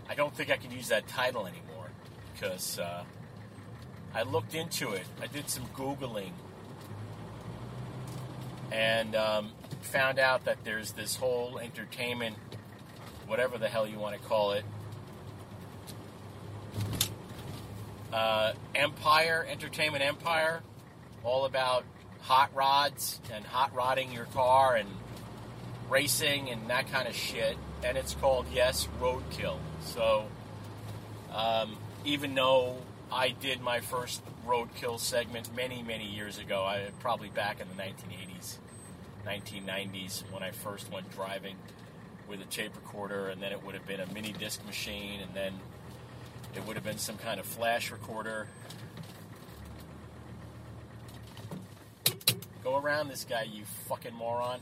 I 0.09 0.15
don't 0.15 0.35
think 0.35 0.51
I 0.51 0.57
can 0.57 0.71
use 0.71 0.89
that 0.89 1.07
title 1.07 1.45
anymore 1.45 1.89
because 2.33 2.79
uh, 2.79 3.03
I 4.13 4.23
looked 4.23 4.55
into 4.55 4.91
it. 4.91 5.05
I 5.21 5.27
did 5.27 5.49
some 5.49 5.65
Googling 5.75 6.31
and 8.71 9.15
um, 9.15 9.51
found 9.81 10.19
out 10.19 10.45
that 10.45 10.63
there's 10.63 10.91
this 10.91 11.15
whole 11.15 11.59
entertainment, 11.59 12.35
whatever 13.27 13.57
the 13.57 13.67
hell 13.67 13.87
you 13.87 13.99
want 13.99 14.19
to 14.19 14.27
call 14.27 14.53
it, 14.53 14.65
uh, 18.11 18.53
empire, 18.75 19.45
entertainment 19.49 20.03
empire, 20.03 20.61
all 21.23 21.45
about 21.45 21.83
hot 22.21 22.53
rods 22.55 23.19
and 23.33 23.45
hot 23.45 23.73
rodding 23.75 24.11
your 24.11 24.25
car 24.25 24.75
and 24.75 24.89
racing 25.89 26.49
and 26.49 26.69
that 26.69 26.89
kind 26.91 27.07
of 27.07 27.15
shit. 27.15 27.57
And 27.83 27.97
it's 27.97 28.15
called 28.15 28.45
Yes 28.53 28.87
Roadkill. 29.01 29.57
So, 29.85 30.25
um, 31.33 31.75
even 32.05 32.35
though 32.35 32.77
I 33.11 33.29
did 33.29 33.61
my 33.61 33.79
first 33.79 34.21
roadkill 34.47 34.99
segment 34.99 35.53
many, 35.55 35.83
many 35.83 36.05
years 36.05 36.37
ago, 36.37 36.63
I 36.63 36.89
probably 36.99 37.29
back 37.29 37.59
in 37.59 37.67
the 37.67 37.75
1980s, 37.75 38.57
1990s, 39.25 40.23
when 40.31 40.43
I 40.43 40.51
first 40.51 40.91
went 40.91 41.11
driving 41.11 41.55
with 42.27 42.41
a 42.41 42.45
tape 42.45 42.75
recorder, 42.75 43.27
and 43.27 43.41
then 43.41 43.51
it 43.51 43.63
would 43.63 43.75
have 43.75 43.85
been 43.85 43.99
a 43.99 44.07
mini 44.13 44.33
disc 44.33 44.65
machine, 44.65 45.19
and 45.21 45.33
then 45.33 45.53
it 46.55 46.65
would 46.65 46.75
have 46.75 46.85
been 46.85 46.97
some 46.97 47.17
kind 47.17 47.39
of 47.39 47.45
flash 47.45 47.91
recorder. 47.91 48.47
Go 52.63 52.77
around 52.77 53.09
this 53.09 53.25
guy, 53.25 53.43
you 53.43 53.65
fucking 53.87 54.13
moron. 54.13 54.59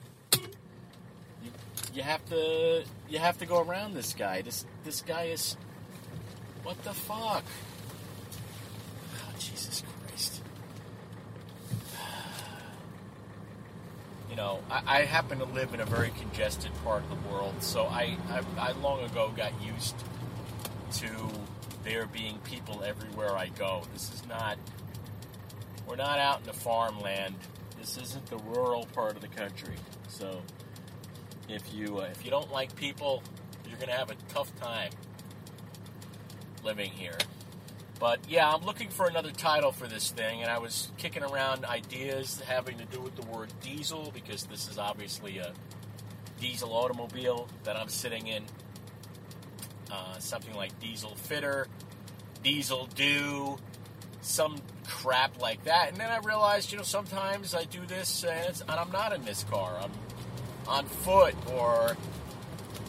You, 1.93 2.03
have 2.03 2.25
to 2.29 2.83
you 3.09 3.19
have 3.19 3.37
to 3.39 3.45
go 3.45 3.61
around 3.61 3.93
this 3.93 4.13
guy. 4.13 4.41
This 4.41 4.65
this 4.83 5.01
guy 5.01 5.23
is 5.23 5.57
what 6.63 6.81
the 6.83 6.93
fuck? 6.93 7.43
Oh, 9.15 9.33
Jesus 9.39 9.83
Christ. 10.07 10.41
You 14.29 14.37
know, 14.37 14.59
I, 14.69 14.99
I 14.99 15.01
happen 15.01 15.39
to 15.39 15.45
live 15.45 15.73
in 15.73 15.81
a 15.81 15.85
very 15.85 16.11
congested 16.11 16.71
part 16.85 17.03
of 17.03 17.09
the 17.09 17.29
world, 17.29 17.55
so 17.59 17.83
I, 17.87 18.15
I, 18.29 18.69
I 18.69 18.71
long 18.71 19.03
ago 19.03 19.33
got 19.35 19.51
used 19.61 19.93
to 20.93 21.09
there 21.83 22.05
being 22.05 22.37
people 22.39 22.83
everywhere 22.83 23.35
I 23.35 23.47
go. 23.49 23.83
This 23.93 24.13
is 24.13 24.25
not, 24.27 24.57
we're 25.87 25.95
not 25.95 26.19
out 26.19 26.41
in 26.41 26.45
the 26.45 26.53
farmland. 26.53 27.35
This 27.79 27.97
isn't 27.97 28.27
the 28.27 28.37
rural 28.37 28.87
part 28.93 29.15
of 29.15 29.21
the 29.21 29.27
country. 29.27 29.75
So, 30.07 30.41
if 31.51 31.73
you 31.73 31.99
uh, 31.99 32.09
if 32.11 32.23
you 32.23 32.31
don't 32.31 32.51
like 32.51 32.75
people, 32.75 33.23
you're 33.67 33.77
going 33.77 33.89
to 33.89 33.95
have 33.95 34.11
a 34.11 34.15
tough 34.29 34.53
time 34.59 34.91
living 36.63 36.91
here. 36.91 37.17
But 37.99 38.19
yeah, 38.27 38.51
I'm 38.51 38.65
looking 38.65 38.89
for 38.89 39.07
another 39.07 39.31
title 39.31 39.71
for 39.71 39.87
this 39.87 40.09
thing, 40.09 40.41
and 40.41 40.49
I 40.49 40.57
was 40.57 40.91
kicking 40.97 41.23
around 41.23 41.65
ideas 41.65 42.41
having 42.47 42.77
to 42.79 42.85
do 42.85 42.99
with 42.99 43.15
the 43.15 43.25
word 43.27 43.53
diesel 43.61 44.11
because 44.13 44.45
this 44.45 44.67
is 44.67 44.79
obviously 44.79 45.37
a 45.37 45.53
diesel 46.39 46.73
automobile 46.73 47.47
that 47.63 47.77
I'm 47.77 47.89
sitting 47.89 48.27
in. 48.27 48.43
Uh, 49.91 50.17
something 50.19 50.55
like 50.55 50.79
diesel 50.79 51.15
fitter, 51.15 51.67
diesel 52.43 52.87
do, 52.95 53.57
some 54.21 54.55
crap 54.87 55.39
like 55.41 55.63
that. 55.65 55.89
And 55.89 55.97
then 55.97 56.09
I 56.09 56.19
realized, 56.19 56.71
you 56.71 56.77
know, 56.77 56.83
sometimes 56.83 57.53
I 57.53 57.65
do 57.65 57.85
this 57.85 58.23
and, 58.23 58.61
and 58.61 58.71
I'm 58.71 58.91
not 58.91 59.13
in 59.13 59.23
this 59.25 59.43
car. 59.43 59.77
I'm 59.81 59.91
on 60.67 60.85
foot 60.85 61.35
or 61.53 61.97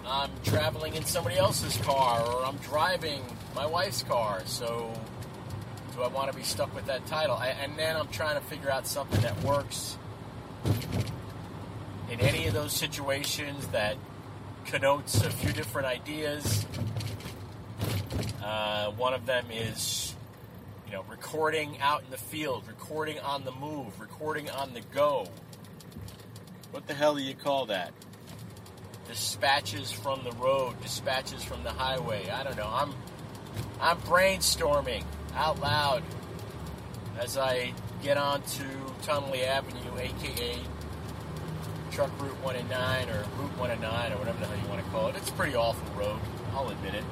I'm 0.06 0.30
traveling 0.44 0.94
in 0.94 1.04
somebody 1.04 1.36
else's 1.36 1.76
car 1.78 2.20
or 2.26 2.44
I'm 2.44 2.56
driving 2.58 3.22
my 3.54 3.66
wife's 3.66 4.02
car. 4.02 4.42
So 4.46 4.92
do 5.94 6.02
I 6.02 6.08
want 6.08 6.30
to 6.30 6.36
be 6.36 6.42
stuck 6.42 6.74
with 6.74 6.86
that 6.86 7.06
title? 7.06 7.36
I, 7.36 7.48
and 7.48 7.78
then 7.78 7.96
I'm 7.96 8.08
trying 8.08 8.38
to 8.40 8.44
figure 8.46 8.70
out 8.70 8.86
something 8.86 9.20
that 9.20 9.42
works 9.42 9.96
in 12.10 12.20
any 12.20 12.46
of 12.46 12.54
those 12.54 12.72
situations 12.72 13.66
that 13.68 13.96
connotes 14.66 15.22
a 15.22 15.30
few 15.30 15.52
different 15.52 15.88
ideas. 15.88 16.66
Uh, 18.42 18.90
one 18.92 19.14
of 19.14 19.26
them 19.26 19.46
is, 19.50 20.14
you 20.86 20.92
know, 20.92 21.04
recording 21.08 21.78
out 21.80 22.02
in 22.04 22.10
the 22.10 22.18
field, 22.18 22.64
recording 22.68 23.18
on 23.20 23.44
the 23.44 23.52
move, 23.52 23.98
recording 24.00 24.50
on 24.50 24.74
the 24.74 24.80
go. 24.94 25.26
What 26.72 26.86
the 26.86 26.94
hell 26.94 27.14
do 27.14 27.22
you 27.22 27.34
call 27.34 27.66
that? 27.66 27.92
Dispatches 29.06 29.92
from 29.92 30.24
the 30.24 30.32
road, 30.32 30.80
dispatches 30.80 31.44
from 31.44 31.62
the 31.64 31.70
highway. 31.70 32.30
I 32.30 32.42
don't 32.42 32.56
know. 32.56 32.70
I'm 32.72 32.94
I'm 33.78 33.98
brainstorming 33.98 35.04
out 35.34 35.60
loud 35.60 36.02
as 37.18 37.36
I 37.36 37.74
get 38.02 38.16
onto 38.16 38.64
Tonnelle 39.02 39.46
Avenue, 39.46 39.98
aka 39.98 40.58
Truck 41.90 42.10
Route 42.18 42.42
109 42.42 43.10
or 43.10 43.18
Route 43.38 43.58
109 43.58 44.12
or 44.12 44.16
whatever 44.16 44.38
the 44.38 44.46
hell 44.46 44.56
you 44.56 44.68
want 44.70 44.82
to 44.82 44.90
call 44.90 45.08
it. 45.08 45.16
It's 45.16 45.28
a 45.28 45.32
pretty 45.32 45.54
awful 45.54 45.94
road, 45.94 46.18
I'll 46.54 46.70
admit 46.70 46.94
it. 46.94 47.04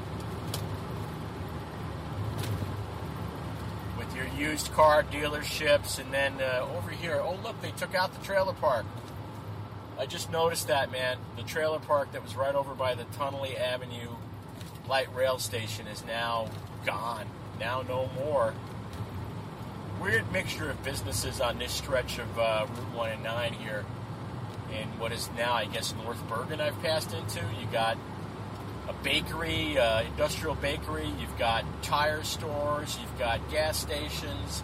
With 3.99 4.17
your 4.17 4.27
used 4.29 4.73
car 4.73 5.03
dealerships, 5.03 5.99
and 5.99 6.11
then 6.15 6.41
uh, 6.41 6.67
over 6.79 6.91
here, 6.91 7.21
oh 7.23 7.39
look, 7.45 7.61
they 7.61 7.73
took 7.73 7.95
out 7.95 8.19
the 8.19 8.25
trailer 8.25 8.55
park. 8.55 8.87
I 10.01 10.07
just 10.07 10.33
noticed 10.33 10.69
that, 10.69 10.91
man. 10.91 11.19
The 11.37 11.43
trailer 11.43 11.79
park 11.79 12.13
that 12.13 12.23
was 12.23 12.35
right 12.35 12.55
over 12.55 12.75
by 12.75 12.95
the 12.95 13.05
Tonnelle 13.19 13.55
Avenue 13.61 14.09
light 14.89 15.15
rail 15.15 15.39
station 15.39 15.87
is 15.89 16.03
now 16.07 16.49
gone. 16.87 17.27
Now 17.61 17.83
no 17.83 18.09
more. 18.19 18.55
Weird 20.01 20.33
mixture 20.33 20.71
of 20.71 20.83
businesses 20.83 21.43
on 21.43 21.59
this 21.59 21.71
stretch 21.71 22.19
of 22.19 22.39
uh, 22.39 22.67
Route 22.67 22.95
1 22.95 23.11
and 23.11 23.23
9 23.23 23.53
here 23.53 23.85
in 24.73 24.89
what 24.99 25.13
is 25.13 25.29
now, 25.37 25.53
I 25.53 25.67
guess, 25.67 25.93
North 26.03 26.27
Bergen 26.31 26.63
I've 26.63 26.81
passed 26.81 27.13
into. 27.13 27.41
You 27.61 27.67
got 27.71 27.99
a 28.89 28.95
bakery, 29.05 29.77
uh, 29.77 30.05
industrial 30.05 30.55
bakery, 30.55 31.13
you've 31.21 31.37
got 31.37 31.63
tire 31.83 32.25
stores, 32.25 32.97
you've 33.03 33.19
got 33.19 33.51
gas 33.51 33.79
stations, 33.79 34.63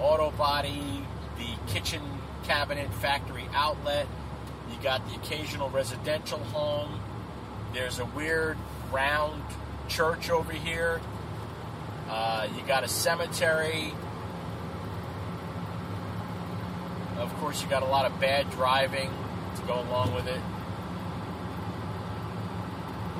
auto 0.00 0.30
body, 0.30 1.04
the 1.36 1.70
kitchen 1.70 2.00
cabinet 2.44 2.90
factory 2.94 3.44
outlet, 3.52 4.06
you 4.70 4.82
got 4.82 5.06
the 5.08 5.14
occasional 5.16 5.70
residential 5.70 6.38
home. 6.38 7.00
There's 7.72 7.98
a 7.98 8.04
weird 8.06 8.56
round 8.92 9.42
church 9.88 10.30
over 10.30 10.52
here. 10.52 11.00
Uh, 12.08 12.48
you 12.56 12.62
got 12.66 12.84
a 12.84 12.88
cemetery. 12.88 13.92
Of 17.18 17.34
course, 17.36 17.62
you 17.62 17.68
got 17.68 17.82
a 17.82 17.86
lot 17.86 18.10
of 18.10 18.18
bad 18.20 18.50
driving 18.50 19.10
to 19.56 19.62
go 19.62 19.80
along 19.80 20.14
with 20.14 20.26
it. 20.26 20.40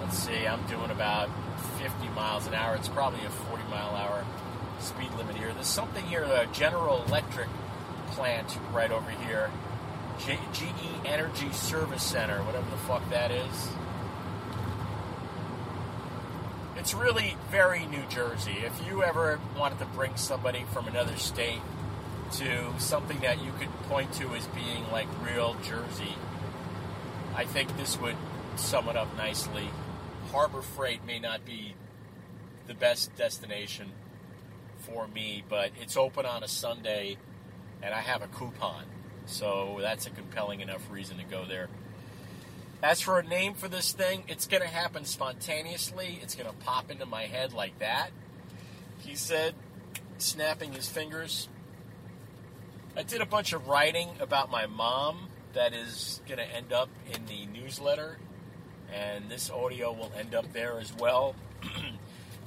Let's 0.00 0.18
see, 0.18 0.46
I'm 0.46 0.64
doing 0.66 0.90
about 0.90 1.28
50 1.78 2.08
miles 2.10 2.46
an 2.46 2.54
hour. 2.54 2.76
It's 2.76 2.88
probably 2.88 3.24
a 3.26 3.30
40 3.30 3.64
mile 3.64 3.94
hour 3.94 4.24
speed 4.80 5.10
limit 5.18 5.36
here. 5.36 5.52
There's 5.52 5.66
something 5.66 6.04
here, 6.04 6.22
a 6.22 6.46
General 6.52 7.04
Electric 7.04 7.48
plant 8.12 8.58
right 8.72 8.90
over 8.90 9.10
here. 9.10 9.50
G- 10.18 10.38
GE 10.52 11.06
Energy 11.06 11.52
Service 11.52 12.02
Center, 12.02 12.42
whatever 12.42 12.68
the 12.70 12.76
fuck 12.78 13.08
that 13.10 13.30
is. 13.30 13.68
It's 16.76 16.94
really 16.94 17.36
very 17.50 17.86
New 17.86 18.04
Jersey. 18.08 18.56
If 18.64 18.86
you 18.86 19.02
ever 19.02 19.40
wanted 19.58 19.78
to 19.80 19.86
bring 19.86 20.16
somebody 20.16 20.64
from 20.72 20.86
another 20.86 21.16
state 21.16 21.60
to 22.32 22.78
something 22.78 23.18
that 23.20 23.42
you 23.42 23.52
could 23.58 23.70
point 23.88 24.12
to 24.14 24.28
as 24.34 24.46
being 24.48 24.90
like 24.92 25.08
real 25.24 25.56
Jersey, 25.62 26.14
I 27.34 27.44
think 27.44 27.76
this 27.76 27.98
would 28.00 28.16
sum 28.56 28.88
it 28.88 28.96
up 28.96 29.16
nicely. 29.16 29.70
Harbor 30.32 30.62
Freight 30.62 31.04
may 31.04 31.18
not 31.18 31.44
be 31.44 31.74
the 32.66 32.74
best 32.74 33.14
destination 33.16 33.92
for 34.78 35.08
me, 35.08 35.42
but 35.48 35.70
it's 35.80 35.96
open 35.96 36.26
on 36.26 36.42
a 36.42 36.48
Sunday, 36.48 37.16
and 37.82 37.94
I 37.94 38.00
have 38.00 38.22
a 38.22 38.26
coupon, 38.28 38.84
so 39.28 39.78
that's 39.80 40.06
a 40.06 40.10
compelling 40.10 40.60
enough 40.60 40.90
reason 40.90 41.18
to 41.18 41.24
go 41.24 41.44
there. 41.44 41.68
As 42.82 43.00
for 43.00 43.18
a 43.18 43.22
name 43.22 43.54
for 43.54 43.68
this 43.68 43.92
thing, 43.92 44.24
it's 44.28 44.46
going 44.46 44.62
to 44.62 44.68
happen 44.68 45.04
spontaneously. 45.04 46.18
It's 46.22 46.34
going 46.34 46.48
to 46.48 46.56
pop 46.64 46.90
into 46.90 47.06
my 47.06 47.24
head 47.24 47.52
like 47.52 47.78
that. 47.80 48.10
He 49.00 49.16
said, 49.16 49.54
snapping 50.18 50.72
his 50.72 50.88
fingers. 50.88 51.48
I 52.96 53.02
did 53.02 53.20
a 53.20 53.26
bunch 53.26 53.52
of 53.52 53.68
writing 53.68 54.08
about 54.20 54.50
my 54.50 54.66
mom 54.66 55.28
that 55.54 55.72
is 55.72 56.20
going 56.26 56.38
to 56.38 56.44
end 56.44 56.72
up 56.72 56.88
in 57.12 57.26
the 57.26 57.46
newsletter, 57.46 58.18
and 58.92 59.28
this 59.28 59.50
audio 59.50 59.92
will 59.92 60.12
end 60.16 60.34
up 60.34 60.52
there 60.52 60.78
as 60.78 60.92
well. 60.94 61.34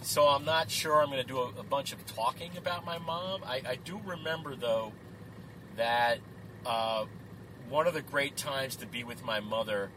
so 0.01 0.27
I'm 0.27 0.45
not 0.45 0.71
sure 0.71 1.01
I'm 1.01 1.09
going 1.09 1.21
to 1.21 1.27
do 1.27 1.39
a, 1.39 1.59
a, 1.59 1.63
bunch 1.63 1.93
of 1.93 2.05
talking 2.05 2.57
about 2.57 2.85
my 2.85 2.97
mom. 2.97 3.41
I, 3.45 3.61
I 3.67 3.75
do 3.75 3.99
remember, 4.05 4.55
though, 4.55 4.93
that 5.77 6.19
uh, 6.65 7.05
one 7.69 7.87
of 7.87 7.93
the 7.93 8.01
great 8.01 8.35
times 8.37 8.75
to 8.77 8.85
be 8.85 9.03
with 9.03 9.23
my 9.23 9.39
mother 9.39 9.89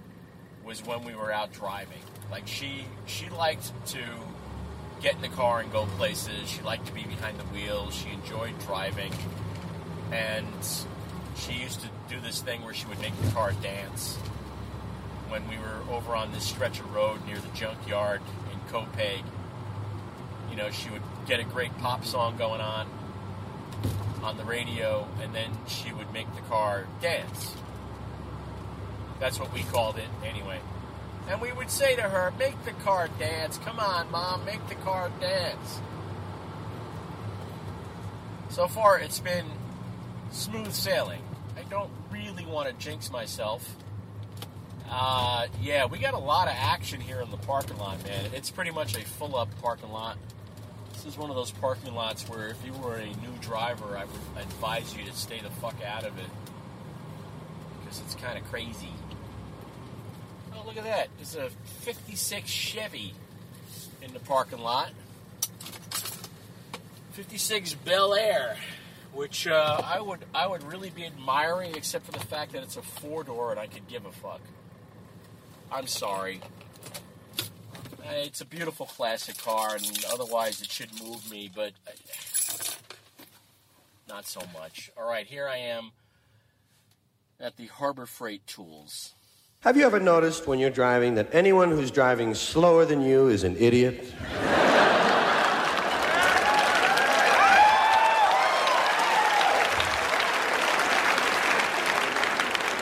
was 0.64 0.84
when 0.84 1.04
we 1.04 1.14
were 1.14 1.32
out 1.32 1.52
driving. 1.52 2.00
Like 2.30 2.46
she 2.46 2.86
she 3.06 3.28
liked 3.30 3.72
to 3.88 4.02
get 5.00 5.16
in 5.16 5.22
the 5.22 5.28
car 5.28 5.60
and 5.60 5.70
go 5.70 5.86
places. 5.98 6.48
She 6.48 6.62
liked 6.62 6.86
to 6.86 6.92
be 6.92 7.02
behind 7.02 7.38
the 7.38 7.44
wheel. 7.44 7.90
She 7.90 8.10
enjoyed 8.10 8.58
driving, 8.60 9.12
and 10.10 10.46
she 11.36 11.52
used 11.52 11.80
to 11.80 11.88
do 12.08 12.20
this 12.20 12.40
thing 12.40 12.62
where 12.64 12.74
she 12.74 12.86
would 12.86 13.00
make 13.00 13.16
the 13.20 13.30
car 13.32 13.52
dance. 13.60 14.16
When 15.28 15.46
we 15.48 15.56
were 15.56 15.94
over 15.94 16.14
on 16.14 16.32
this 16.32 16.44
stretch 16.44 16.80
of 16.80 16.94
road 16.94 17.26
near 17.26 17.38
the 17.38 17.48
junkyard 17.48 18.22
in 18.52 18.60
Copiague, 18.72 19.24
you 20.50 20.56
know, 20.56 20.70
she 20.70 20.90
would 20.90 21.02
get 21.26 21.40
a 21.40 21.44
great 21.44 21.76
pop 21.78 22.04
song 22.04 22.36
going 22.36 22.60
on 22.60 22.86
on 24.24 24.38
the 24.38 24.44
radio, 24.44 25.06
and 25.22 25.34
then 25.34 25.50
she 25.68 25.92
would 25.92 26.10
make 26.12 26.34
the 26.34 26.40
car 26.42 26.86
dance. 27.00 27.54
That's 29.20 29.38
what 29.38 29.52
we 29.52 29.62
called 29.64 29.98
it 29.98 30.08
anyway. 30.24 30.60
And 31.28 31.40
we 31.40 31.52
would 31.52 31.70
say 31.70 31.94
to 31.96 32.02
her, 32.02 32.32
Make 32.38 32.64
the 32.64 32.72
car 32.72 33.08
dance. 33.18 33.58
Come 33.58 33.78
on, 33.78 34.10
Mom, 34.10 34.44
make 34.44 34.66
the 34.68 34.74
car 34.76 35.10
dance. 35.20 35.80
So 38.48 38.66
far, 38.66 38.98
it's 38.98 39.20
been 39.20 39.46
smooth 40.30 40.72
sailing. 40.72 41.22
I 41.56 41.62
don't 41.64 41.90
really 42.10 42.46
want 42.46 42.68
to 42.68 42.74
jinx 42.74 43.10
myself. 43.10 43.76
Uh, 44.88 45.48
yeah, 45.62 45.86
we 45.86 45.98
got 45.98 46.14
a 46.14 46.18
lot 46.18 46.48
of 46.48 46.54
action 46.56 47.00
here 47.00 47.20
in 47.20 47.30
the 47.30 47.36
parking 47.38 47.78
lot, 47.78 48.02
man. 48.04 48.30
It's 48.34 48.50
pretty 48.50 48.70
much 48.70 48.96
a 48.96 49.04
full 49.04 49.36
up 49.36 49.48
parking 49.60 49.90
lot. 49.90 50.18
This 51.04 51.12
is 51.12 51.18
one 51.18 51.28
of 51.28 51.36
those 51.36 51.50
parking 51.50 51.94
lots 51.94 52.26
where 52.30 52.48
if 52.48 52.64
you 52.64 52.72
were 52.72 52.94
a 52.94 53.04
new 53.04 53.36
driver, 53.42 53.94
I 53.94 54.06
would 54.06 54.42
advise 54.42 54.96
you 54.96 55.04
to 55.04 55.12
stay 55.12 55.38
the 55.38 55.50
fuck 55.50 55.76
out 55.86 56.04
of 56.04 56.16
it. 56.16 56.24
Because 57.82 58.00
it's 58.00 58.14
kind 58.14 58.38
of 58.38 58.44
crazy. 58.50 58.88
Oh, 60.54 60.62
look 60.64 60.78
at 60.78 60.84
that. 60.84 61.08
There's 61.18 61.36
a 61.36 61.50
56 61.82 62.48
Chevy 62.48 63.12
in 64.00 64.14
the 64.14 64.18
parking 64.20 64.60
lot. 64.60 64.92
56 67.12 67.74
Bel 67.74 68.14
Air, 68.14 68.56
which 69.12 69.46
uh, 69.46 69.82
I 69.84 70.00
would 70.00 70.24
I 70.34 70.46
would 70.46 70.62
really 70.62 70.88
be 70.88 71.04
admiring, 71.04 71.74
except 71.74 72.06
for 72.06 72.12
the 72.12 72.26
fact 72.26 72.52
that 72.52 72.62
it's 72.62 72.78
a 72.78 72.82
four 72.82 73.24
door 73.24 73.50
and 73.50 73.60
I 73.60 73.66
could 73.66 73.86
give 73.88 74.06
a 74.06 74.12
fuck. 74.12 74.40
I'm 75.70 75.86
sorry. 75.86 76.40
It's 78.10 78.40
a 78.40 78.44
beautiful 78.44 78.86
classic 78.86 79.38
car, 79.38 79.76
and 79.76 80.04
otherwise 80.12 80.60
it 80.60 80.70
should 80.70 80.90
move 81.02 81.30
me, 81.30 81.50
but 81.54 81.72
not 84.08 84.26
so 84.26 84.42
much. 84.52 84.90
All 84.96 85.08
right, 85.08 85.26
here 85.26 85.48
I 85.48 85.56
am 85.56 85.90
at 87.40 87.56
the 87.56 87.66
Harbor 87.66 88.06
Freight 88.06 88.46
Tools. 88.46 89.14
Have 89.60 89.76
you 89.78 89.86
ever 89.86 90.00
noticed 90.00 90.46
when 90.46 90.58
you're 90.58 90.68
driving 90.68 91.14
that 91.14 91.34
anyone 91.34 91.70
who's 91.70 91.90
driving 91.90 92.34
slower 92.34 92.84
than 92.84 93.00
you 93.00 93.28
is 93.28 93.44
an 93.44 93.56
idiot? 93.56 94.12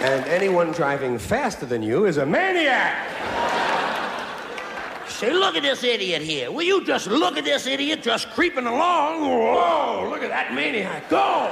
and 0.03 0.25
anyone 0.27 0.73
driving 0.73 1.17
faster 1.17 1.65
than 1.65 1.81
you 1.81 2.07
is 2.07 2.17
a 2.17 2.27
maniac. 2.27 3.22
Say, 5.23 5.33
look 5.33 5.55
at 5.55 5.63
this 5.63 5.85
idiot 5.85 6.21
here. 6.21 6.51
Will 6.51 6.65
you 6.65 6.85
just 6.85 7.07
look 7.07 7.37
at 7.37 7.45
this 7.45 7.69
idiot 7.69 8.03
just 8.03 8.29
creeping 8.31 8.67
along? 8.67 9.21
Whoa, 9.21 10.09
look 10.11 10.21
at 10.21 10.31
that 10.31 10.53
maniac. 10.53 11.09
Go! 11.09 11.49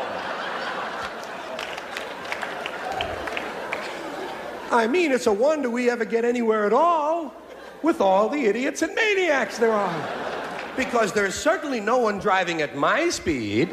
I 4.77 4.89
mean, 4.89 5.13
it's 5.13 5.29
a 5.29 5.33
wonder 5.33 5.71
we 5.71 5.89
ever 5.89 6.05
get 6.05 6.25
anywhere 6.25 6.67
at 6.67 6.73
all 6.73 7.33
with 7.81 8.01
all 8.01 8.29
the 8.29 8.45
idiots 8.45 8.83
and 8.83 8.93
maniacs 8.93 9.57
there 9.57 9.71
are. 9.71 10.75
Because 10.77 11.13
there's 11.13 11.37
certainly 11.37 11.79
no 11.79 11.99
one 11.99 12.19
driving 12.19 12.63
at 12.63 12.75
my 12.75 13.09
speed. 13.09 13.69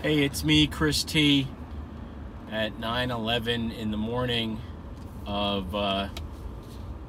Hey, 0.00 0.24
it's 0.24 0.44
me, 0.44 0.66
Chris 0.66 1.04
T, 1.04 1.46
at 2.50 2.80
9:11 2.80 3.76
in 3.76 3.90
the 3.90 3.98
morning 3.98 4.58
of 5.26 5.74
uh, 5.74 6.08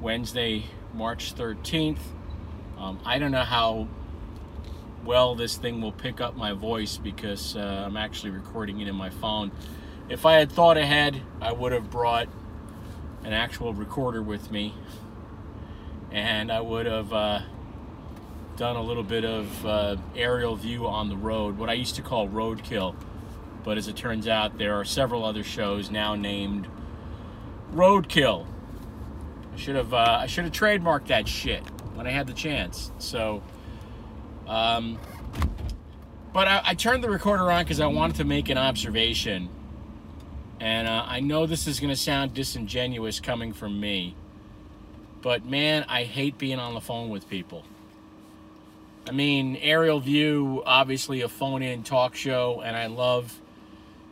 Wednesday, 0.00 0.64
March 0.92 1.34
13th. 1.34 1.98
Um, 2.78 2.98
I 3.04 3.18
don't 3.18 3.30
know 3.30 3.44
how 3.44 3.88
well 5.04 5.34
this 5.34 5.56
thing 5.56 5.80
will 5.80 5.92
pick 5.92 6.20
up 6.20 6.36
my 6.36 6.52
voice 6.52 6.96
because 6.96 7.56
uh, 7.56 7.84
I'm 7.86 7.96
actually 7.96 8.30
recording 8.30 8.80
it 8.80 8.88
in 8.88 8.94
my 8.94 9.10
phone. 9.10 9.50
If 10.08 10.26
I 10.26 10.34
had 10.34 10.50
thought 10.50 10.76
ahead, 10.76 11.22
I 11.40 11.52
would 11.52 11.72
have 11.72 11.90
brought 11.90 12.28
an 13.22 13.32
actual 13.32 13.72
recorder 13.72 14.22
with 14.22 14.50
me, 14.50 14.74
and 16.10 16.52
I 16.52 16.60
would 16.60 16.86
have. 16.86 17.12
Uh, 17.12 17.40
done 18.56 18.76
a 18.76 18.82
little 18.82 19.02
bit 19.02 19.24
of 19.24 19.66
uh, 19.66 19.96
aerial 20.14 20.54
view 20.56 20.86
on 20.86 21.08
the 21.08 21.16
road, 21.16 21.58
what 21.58 21.68
I 21.68 21.72
used 21.72 21.96
to 21.96 22.02
call 22.02 22.28
roadkill. 22.28 22.94
But 23.64 23.78
as 23.78 23.88
it 23.88 23.96
turns 23.96 24.28
out, 24.28 24.58
there 24.58 24.74
are 24.74 24.84
several 24.84 25.24
other 25.24 25.42
shows 25.42 25.90
now 25.90 26.14
named 26.14 26.68
Roadkill. 27.74 28.46
I 29.52 29.56
should 29.56 29.76
have 29.76 29.92
uh, 29.92 30.18
I 30.20 30.26
should 30.26 30.44
have 30.44 30.52
trademarked 30.52 31.08
that 31.08 31.28
shit 31.28 31.62
when 31.94 32.06
I 32.06 32.10
had 32.10 32.26
the 32.26 32.32
chance. 32.32 32.90
So, 32.98 33.42
um, 34.46 34.98
but 36.32 36.48
I, 36.48 36.62
I 36.64 36.74
turned 36.74 37.04
the 37.04 37.10
recorder 37.10 37.50
on 37.50 37.64
because 37.64 37.80
I 37.80 37.86
wanted 37.86 38.16
to 38.16 38.24
make 38.24 38.48
an 38.48 38.58
observation, 38.58 39.48
and 40.60 40.88
uh, 40.88 41.04
I 41.06 41.20
know 41.20 41.46
this 41.46 41.66
is 41.66 41.80
going 41.80 41.90
to 41.90 41.96
sound 41.96 42.34
disingenuous 42.34 43.20
coming 43.20 43.52
from 43.52 43.78
me, 43.78 44.16
but 45.22 45.44
man, 45.44 45.84
I 45.88 46.04
hate 46.04 46.38
being 46.38 46.58
on 46.58 46.74
the 46.74 46.80
phone 46.80 47.10
with 47.10 47.28
people. 47.28 47.64
I 49.06 49.12
mean, 49.12 49.56
Aerial 49.56 50.00
View, 50.00 50.62
obviously 50.64 51.20
a 51.20 51.28
phone 51.28 51.62
in 51.62 51.82
talk 51.82 52.14
show, 52.14 52.62
and 52.64 52.74
I 52.74 52.86
love 52.86 53.40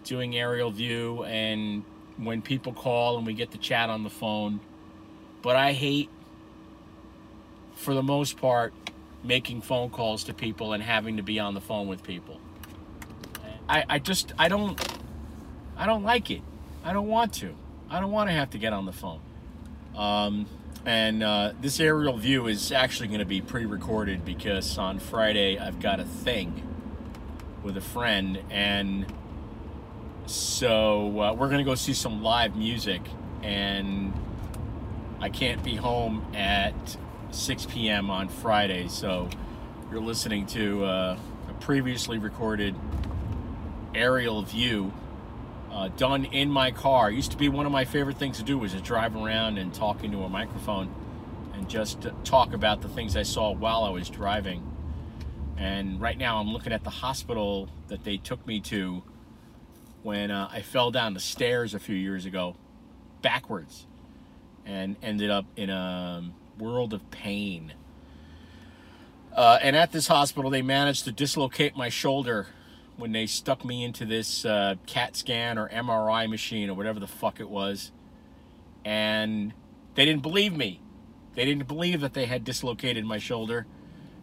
doing 0.05 0.37
Aerial 0.37 0.71
View 0.71 1.25
and 1.25 1.85
when 2.17 2.43
people 2.43 2.73
call 2.73 3.17
and 3.17 3.27
we 3.27 3.35
get 3.35 3.51
to 3.53 3.59
chat 3.59 3.91
on 3.91 4.03
the 4.03 4.11
phone. 4.11 4.61
But 5.43 5.57
I 5.57 5.73
hate, 5.73 6.09
for 7.75 7.95
the 7.95 8.03
most 8.03 8.37
part, 8.37 8.73
making 9.25 9.63
phone 9.63 9.91
calls 9.91 10.25
to 10.25 10.35
people 10.35 10.73
and 10.73 10.83
having 10.83 11.17
to 11.17 11.23
be 11.23 11.39
on 11.39 11.55
the 11.55 11.61
phone 11.61 11.89
with 11.89 12.03
people. 12.03 12.41
I, 13.69 13.85
I 13.89 13.99
just, 13.99 14.33
I 14.39 14.49
don't, 14.49 14.81
I 15.77 15.87
don't 15.87 16.03
like 16.03 16.31
it. 16.31 16.43
I 16.85 16.93
don't 16.93 17.09
want 17.09 17.33
to. 17.35 17.55
I 17.89 18.01
don't 18.01 18.11
want 18.11 18.29
to 18.31 18.35
have 18.35 18.51
to 18.51 18.59
get 18.59 18.73
on 18.73 18.87
the 18.87 18.93
phone. 18.93 19.21
Um, 19.97 20.47
and 20.85 21.23
uh, 21.23 21.53
this 21.61 21.79
aerial 21.79 22.17
view 22.17 22.49
is 22.49 22.73
actually 22.73 23.09
going 23.09 23.21
to 23.21 23.25
be 23.27 23.41
pre-recorded 23.41 24.25
because 24.25 24.79
on 24.79 24.99
Friday 24.99 25.59
I've 25.59 25.79
got 25.79 26.01
a 26.01 26.05
thing 26.05 26.63
with 27.63 27.77
a 27.77 27.81
friend, 27.81 28.41
and 28.51 29.07
so 30.27 31.21
uh, 31.21 31.33
we're 31.35 31.49
to 31.51 31.65
go 31.65 31.75
see 31.75 31.95
some 31.95 32.23
live 32.23 32.57
music, 32.57 33.03
and 33.43 34.13
I 35.21 35.29
can't 35.29 35.63
be 35.63 35.75
home 35.75 36.27
at 36.35 36.97
6 37.31 37.67
p.m. 37.67 38.11
on 38.11 38.29
Friday, 38.29 38.89
so 38.89 39.29
you're 39.91 40.01
listening 40.01 40.47
to 40.47 40.85
uh, 40.85 41.19
a 41.49 41.53
previously 41.55 42.19
recorded 42.19 42.75
aerial 43.95 44.43
view 44.43 44.93
uh, 45.71 45.89
done 45.89 46.25
in 46.27 46.51
my 46.51 46.71
car. 46.71 47.11
It 47.11 47.15
used 47.15 47.33
to 47.33 47.37
be 47.37 47.49
one 47.49 47.67
of 47.67 47.73
my 47.73 47.85
favorite 47.85 48.19
things 48.19 48.39
to 48.39 48.43
do 48.43 48.59
was 48.59 48.73
to 48.73 48.81
drive 48.81 49.17
around 49.17 49.59
and 49.59 49.73
talk 49.75 50.05
into 50.05 50.23
a 50.23 50.29
microphone 50.29 50.95
and 51.55 51.69
just 51.69 52.07
talk 52.25 52.53
about 52.53 52.83
the 52.83 52.89
things 52.89 53.17
I 53.17 53.23
saw 53.23 53.53
while 53.53 53.85
I 53.85 53.91
was 53.91 54.09
driving. 54.11 54.69
And 55.57 56.01
right 56.01 56.19
now 56.19 56.39
I'm 56.39 56.53
looking 56.53 56.73
at 56.73 56.85
the 56.85 56.91
hospital 56.91 57.69
that 57.89 58.05
they 58.05 58.17
took 58.17 58.47
me 58.47 58.61
to 58.61 59.03
when 60.03 60.31
uh, 60.31 60.49
I 60.51 60.63
fell 60.63 60.91
down 60.91 61.15
the 61.15 61.21
stairs 61.21 61.75
a 61.75 61.79
few 61.79 61.97
years 61.97 62.27
ago 62.27 62.57
backwards 63.21 63.87
and 64.67 64.97
ended 65.03 65.31
up 65.31 65.47
in 65.57 65.71
a 65.71 66.33
world 66.59 66.93
of 66.93 67.11
pain. 67.11 67.75
Uh, 69.35 69.59
and 69.63 69.75
at 69.75 69.93
this 69.93 70.09
hospital, 70.09 70.51
they 70.51 70.63
managed 70.63 71.05
to 71.05 71.13
dislocate 71.13 71.77
my 71.77 71.89
shoulder 71.89 72.49
when 72.97 73.13
they 73.13 73.27
stuck 73.27 73.65
me 73.65 73.83
into 73.83 74.05
this 74.05 74.45
uh, 74.45 74.75
CAT 74.87 75.17
scan 75.17 75.59
or 75.59 75.69
MRI 75.71 76.29
machine 76.29 76.69
or 76.69 76.75
whatever 76.75 77.01
the 77.01 77.07
fuck 77.07 77.41
it 77.41 77.49
was. 77.49 77.91
And 78.85 79.55
they 79.95 80.05
didn't 80.05 80.23
believe 80.23 80.57
me. 80.57 80.81
They 81.35 81.45
didn't 81.45 81.67
believe 81.67 82.01
that 82.01 82.13
they 82.13 82.27
had 82.27 82.45
dislocated 82.45 83.07
my 83.07 83.19
shoulder. 83.19 83.67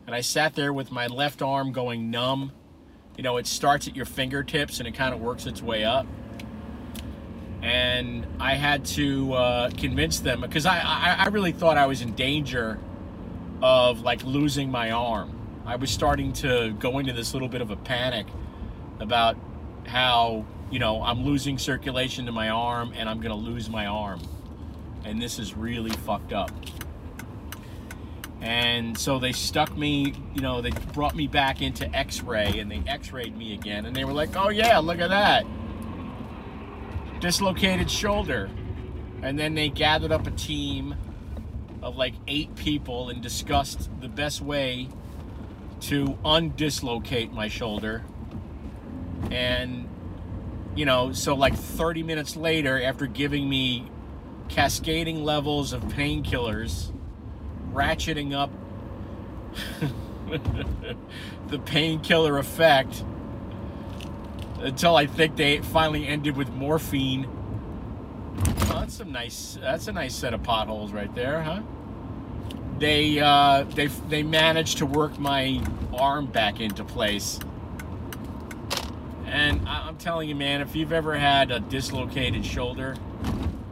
And 0.05 0.15
I 0.15 0.21
sat 0.21 0.55
there 0.55 0.71
with 0.71 0.91
my 0.91 1.07
left 1.07 1.41
arm 1.41 1.71
going 1.71 2.11
numb. 2.11 2.51
You 3.19 3.23
know, 3.23 3.35
it 3.35 3.47
starts 3.47 3.85
at 3.85 3.97
your 3.97 4.05
fingertips 4.05 4.79
and 4.79 4.87
it 4.87 4.93
kind 4.93 5.13
of 5.13 5.19
works 5.19 5.45
its 5.45 5.61
way 5.61 5.83
up. 5.83 6.07
And 7.61 8.25
I 8.39 8.53
had 8.53 8.85
to 8.95 9.33
uh, 9.33 9.69
convince 9.71 10.21
them 10.21 10.39
because 10.39 10.65
I, 10.65 10.79
I, 10.79 11.15
I 11.25 11.27
really 11.27 11.51
thought 11.51 11.75
I 11.75 11.85
was 11.85 11.99
in 11.99 12.15
danger 12.15 12.79
of 13.61 13.99
like 13.99 14.23
losing 14.23 14.71
my 14.71 14.91
arm. 14.91 15.37
I 15.65 15.75
was 15.75 15.91
starting 15.91 16.31
to 16.35 16.71
go 16.79 16.99
into 16.99 17.11
this 17.11 17.33
little 17.33 17.49
bit 17.49 17.59
of 17.59 17.71
a 17.71 17.75
panic 17.75 18.25
about 19.01 19.35
how, 19.85 20.45
you 20.71 20.79
know, 20.79 21.03
I'm 21.03 21.25
losing 21.25 21.57
circulation 21.57 22.25
to 22.27 22.31
my 22.31 22.47
arm 22.47 22.93
and 22.95 23.09
I'm 23.09 23.19
going 23.19 23.37
to 23.37 23.49
lose 23.49 23.69
my 23.69 23.85
arm. 23.85 24.21
And 25.03 25.21
this 25.21 25.39
is 25.39 25.57
really 25.57 25.91
fucked 25.91 26.31
up. 26.31 26.51
And 28.41 28.97
so 28.97 29.19
they 29.19 29.33
stuck 29.33 29.75
me, 29.77 30.13
you 30.33 30.41
know, 30.41 30.61
they 30.61 30.71
brought 30.93 31.15
me 31.15 31.27
back 31.27 31.61
into 31.61 31.93
x 31.93 32.21
ray 32.21 32.59
and 32.59 32.71
they 32.71 32.81
x 32.87 33.11
rayed 33.11 33.35
me 33.37 33.53
again. 33.53 33.85
And 33.85 33.95
they 33.95 34.05
were 34.05 34.13
like, 34.13 34.35
oh, 34.35 34.49
yeah, 34.49 34.77
look 34.79 34.99
at 34.99 35.09
that. 35.09 35.45
Dislocated 37.19 37.91
shoulder. 37.91 38.49
And 39.21 39.37
then 39.37 39.55
they 39.55 39.67
gathered 39.67 40.13
up 40.13 40.25
a 40.25 40.31
team 40.31 40.95
of 41.81 41.97
like 41.97 42.13
eight 42.27 42.55
people 42.55 43.09
and 43.09 43.21
discussed 43.21 43.89
the 43.99 44.07
best 44.07 44.41
way 44.41 44.87
to 45.81 46.17
undislocate 46.23 47.31
my 47.33 47.49
shoulder. 47.49 48.03
And, 49.31 49.89
you 50.75 50.85
know, 50.85 51.11
so 51.11 51.35
like 51.35 51.55
30 51.55 52.03
minutes 52.03 52.37
later, 52.37 52.81
after 52.81 53.05
giving 53.05 53.49
me 53.49 53.89
cascading 54.47 55.23
levels 55.23 55.73
of 55.73 55.83
painkillers, 55.83 56.91
ratcheting 57.73 58.33
up 58.33 58.51
the 61.47 61.59
painkiller 61.59 62.37
effect 62.37 63.03
until 64.59 64.95
I 64.95 65.05
think 65.05 65.35
they 65.35 65.59
finally 65.59 66.07
ended 66.07 66.35
with 66.35 66.49
morphine. 66.51 67.27
That's 68.67 68.95
some 68.95 69.11
nice. 69.11 69.57
That's 69.61 69.87
a 69.87 69.91
nice 69.91 70.15
set 70.15 70.33
of 70.33 70.43
potholes 70.43 70.91
right 70.91 71.13
there, 71.13 71.41
huh? 71.41 71.61
They 72.77 73.19
uh, 73.19 73.63
they 73.75 73.87
they 73.87 74.23
managed 74.23 74.77
to 74.79 74.85
work 74.85 75.19
my 75.19 75.61
arm 75.93 76.27
back 76.27 76.59
into 76.59 76.83
place, 76.83 77.39
and 79.25 79.67
I'm 79.67 79.97
telling 79.97 80.29
you, 80.29 80.35
man, 80.35 80.61
if 80.61 80.75
you've 80.75 80.93
ever 80.93 81.17
had 81.17 81.51
a 81.51 81.59
dislocated 81.59 82.45
shoulder, 82.45 82.95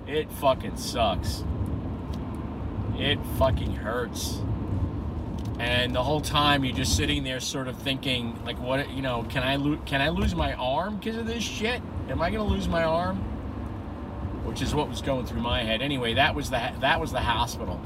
it 0.06 0.32
fucking 0.34 0.78
sucks. 0.78 1.44
It 2.98 3.20
fucking 3.38 3.76
hurts. 3.76 4.42
And 5.60 5.96
the 5.96 6.04
whole 6.04 6.22
time 6.22 6.64
you're 6.64 6.76
just 6.76 6.96
sitting 6.96 7.24
there, 7.24 7.40
sort 7.40 7.68
of 7.68 7.78
thinking, 7.80 8.40
like, 8.46 8.60
what, 8.60 8.92
you 8.92 9.02
know, 9.02 9.24
can 9.24 9.44
I 9.44 9.56
lose? 9.56 9.80
Can 9.86 10.02
I 10.02 10.10
lose 10.10 10.36
my 10.36 10.54
arm 10.54 10.98
because 10.98 11.18
of 11.18 11.26
this 11.26 11.44
shit? 11.44 11.82
Am 12.10 12.22
I 12.22 12.30
gonna 12.30 12.44
lose 12.44 12.68
my 12.68 12.84
arm? 12.84 13.18
Which 14.46 14.62
is 14.62 14.74
what 14.76 14.88
was 14.88 15.02
going 15.02 15.26
through 15.26 15.42
my 15.42 15.64
head. 15.64 15.82
Anyway, 15.82 16.14
that 16.14 16.36
was 16.36 16.50
the 16.50 16.72
that 16.80 17.02
was 17.02 17.12
the 17.12 17.20
hospital. 17.20 17.82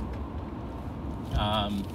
Um, 1.38 1.86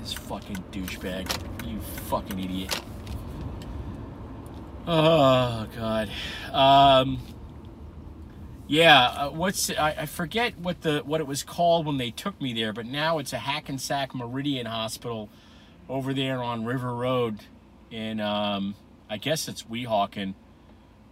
this 0.00 0.14
fucking 0.14 0.64
douchebag, 0.72 1.30
you 1.66 1.78
fucking 1.80 2.38
idiot. 2.38 2.80
Oh 4.86 5.66
god. 5.76 6.10
Um, 6.52 7.18
yeah, 8.72 9.04
uh, 9.04 9.30
what's 9.30 9.68
I, 9.70 9.90
I 9.98 10.06
forget 10.06 10.58
what 10.58 10.80
the 10.80 11.00
what 11.04 11.20
it 11.20 11.26
was 11.26 11.42
called 11.42 11.84
when 11.84 11.98
they 11.98 12.10
took 12.10 12.40
me 12.40 12.54
there, 12.54 12.72
but 12.72 12.86
now 12.86 13.18
it's 13.18 13.34
a 13.34 13.38
Hackensack 13.38 14.14
Meridian 14.14 14.64
Hospital 14.64 15.28
over 15.90 16.14
there 16.14 16.42
on 16.42 16.64
River 16.64 16.94
Road 16.94 17.40
in 17.90 18.18
um, 18.18 18.74
I 19.10 19.18
guess 19.18 19.46
it's 19.46 19.64
Weehawken, 19.64 20.32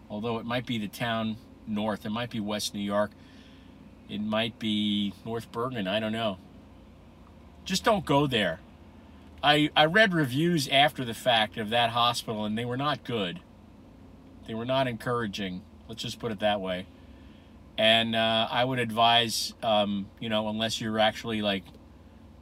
although 0.09 0.39
it 0.39 0.47
might 0.47 0.65
be 0.65 0.79
the 0.79 0.89
town 0.89 1.37
north. 1.67 2.07
It 2.07 2.11
might 2.11 2.31
be 2.31 2.41
West 2.41 2.73
New 2.73 2.81
York. 2.81 3.11
It 4.09 4.23
might 4.23 4.59
be 4.59 5.13
North 5.27 5.53
Bergen. 5.53 5.87
I 5.87 6.01
don't 6.01 6.13
know. 6.13 6.39
Just 7.67 7.85
don't 7.85 8.07
go 8.07 8.27
there. 8.27 8.61
I 9.43 9.69
I 9.77 9.85
read 9.85 10.15
reviews 10.15 10.67
after 10.69 11.05
the 11.05 11.13
fact 11.13 11.59
of 11.59 11.69
that 11.69 11.91
hospital, 11.91 12.47
and 12.47 12.57
they 12.57 12.65
were 12.65 12.79
not 12.79 13.05
good. 13.05 13.41
They 14.47 14.55
were 14.55 14.65
not 14.65 14.89
encouraging. 14.89 15.61
Let's 15.91 16.01
just 16.01 16.19
put 16.19 16.33
it 16.33 16.41
that 16.41 16.63
way. 16.63 16.87
And 17.81 18.15
uh, 18.15 18.47
I 18.51 18.63
would 18.63 18.79
advise, 18.79 19.55
um, 19.63 20.11
you 20.21 20.29
know, 20.29 20.49
unless 20.51 20.83
you're 20.83 20.99
actually 20.99 21.41
like, 21.41 21.65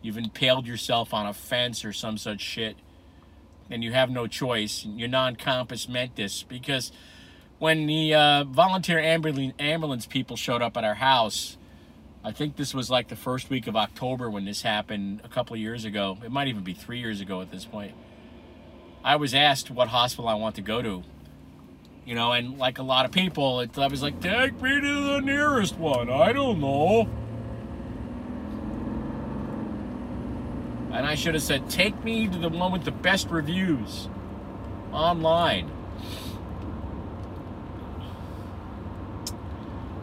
you've 0.03 0.19
impaled 0.19 0.67
yourself 0.67 1.15
on 1.15 1.27
a 1.27 1.33
fence 1.33 1.85
or 1.85 1.93
some 1.93 2.19
such 2.19 2.41
shit, 2.41 2.75
and 3.71 3.85
you 3.85 3.93
have 3.93 4.11
no 4.11 4.27
choice, 4.27 4.85
you're 4.85 5.07
non 5.07 5.37
compos 5.37 5.89
mentis, 5.89 6.43
because 6.43 6.91
when 7.61 7.87
the 7.87 8.15
uh, 8.15 8.45
volunteer 8.49 8.99
ambulance, 8.99 9.55
ambulance 9.61 10.07
people 10.07 10.37
showed 10.37 10.61
up 10.61 10.77
at 10.77 10.83
our 10.83 10.97
house, 10.97 11.57
I 12.25 12.33
think 12.33 12.57
this 12.57 12.75
was 12.75 12.91
like 12.91 13.07
the 13.07 13.15
first 13.15 13.49
week 13.49 13.69
of 13.69 13.77
October 13.77 14.29
when 14.29 14.45
this 14.45 14.63
happened 14.63 15.21
a 15.23 15.29
couple 15.29 15.57
years 15.57 15.85
ago. 15.85 16.19
It 16.25 16.33
might 16.33 16.49
even 16.49 16.65
be 16.65 16.75
three 16.75 16.99
years 16.99 17.21
ago 17.21 17.41
at 17.43 17.53
this 17.53 17.65
point. 17.65 17.95
I 19.05 19.15
was 19.15 19.35
asked 19.35 19.71
what 19.71 19.87
hospital 19.87 20.29
I 20.29 20.35
want 20.35 20.57
to 20.57 20.63
go 20.63 20.83
to 20.83 21.05
you 22.09 22.15
know, 22.15 22.33
and 22.33 22.57
like 22.57 22.79
a 22.79 22.83
lot 22.83 23.05
of 23.05 23.13
people, 23.13 23.61
it, 23.61 23.79
I 23.79 23.87
was 23.87 24.03
like, 24.03 24.19
take 24.23 24.63
me 24.63 24.81
to 24.81 25.05
the 25.13 25.21
nearest 25.21 25.77
one. 25.77 26.09
I 26.09 26.33
don't 26.33 26.59
know. 26.59 27.07
And 30.91 31.07
I 31.07 31.15
should 31.15 31.35
have 31.35 31.43
said, 31.43 31.69
take 31.69 32.03
me 32.03 32.27
to 32.27 32.39
the 32.39 32.49
one 32.49 32.73
with 32.73 32.85
the 32.85 32.93
best 32.93 33.29
reviews 33.29 34.09
online. 34.91 35.71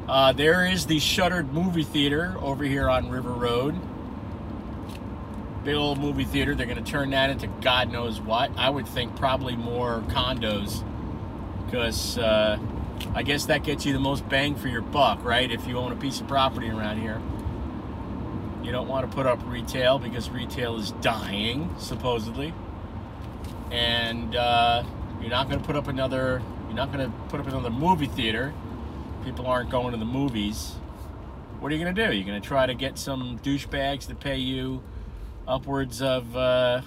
Uh, 0.07 0.31
there 0.31 0.67
is 0.67 0.85
the 0.85 0.99
shuttered 0.99 1.51
movie 1.53 1.81
theater 1.81 2.35
over 2.39 2.63
here 2.63 2.87
on 2.87 3.09
River 3.09 3.31
Road. 3.31 3.73
Big 5.63 5.73
old 5.73 5.97
movie 5.97 6.23
theater. 6.23 6.53
They're 6.53 6.67
going 6.67 6.83
to 6.83 6.91
turn 6.91 7.09
that 7.09 7.31
into 7.31 7.47
God 7.61 7.91
knows 7.91 8.21
what. 8.21 8.51
I 8.55 8.69
would 8.69 8.87
think 8.87 9.15
probably 9.15 9.55
more 9.55 10.03
condos 10.09 10.83
because 11.75 12.17
uh, 12.17 12.57
I 13.13 13.23
guess 13.23 13.47
that 13.47 13.63
gets 13.63 13.85
you 13.85 13.91
the 13.91 13.99
most 13.99 14.27
bang 14.29 14.55
for 14.55 14.69
your 14.69 14.81
buck, 14.81 15.25
right? 15.25 15.51
If 15.51 15.67
you 15.67 15.77
own 15.77 15.91
a 15.91 15.95
piece 15.97 16.21
of 16.21 16.27
property 16.27 16.69
around 16.69 17.01
here, 17.01 17.21
you 18.63 18.71
don't 18.71 18.88
want 18.88 19.09
to 19.09 19.13
put 19.13 19.25
up 19.25 19.39
retail 19.45 19.99
because 19.99 20.29
retail 20.29 20.77
is 20.77 20.91
dying, 21.01 21.75
supposedly, 21.77 22.53
and 23.71 24.38
uh, 24.38 24.83
you're 25.19 25.29
not 25.29 25.49
going 25.49 25.59
to 25.59 25.65
put 25.65 25.75
up 25.75 25.89
another. 25.89 26.41
You're 26.67 26.77
not 26.77 26.93
going 26.93 27.11
to 27.11 27.17
put 27.27 27.41
up 27.41 27.47
another 27.47 27.69
movie 27.69 28.07
theater. 28.07 28.53
People 29.25 29.45
aren't 29.45 29.69
going 29.69 29.91
to 29.91 29.97
the 29.97 30.05
movies. 30.05 30.75
What 31.59 31.73
are 31.73 31.75
you 31.75 31.83
going 31.83 31.93
to 31.93 32.07
do? 32.07 32.15
You're 32.15 32.25
going 32.25 32.41
to 32.41 32.47
try 32.47 32.65
to 32.65 32.73
get 32.73 32.97
some 32.97 33.38
douchebags 33.39 34.07
to 34.07 34.15
pay 34.15 34.38
you 34.38 34.81
upwards 35.45 36.01
of. 36.01 36.38
Uh, 36.38 36.83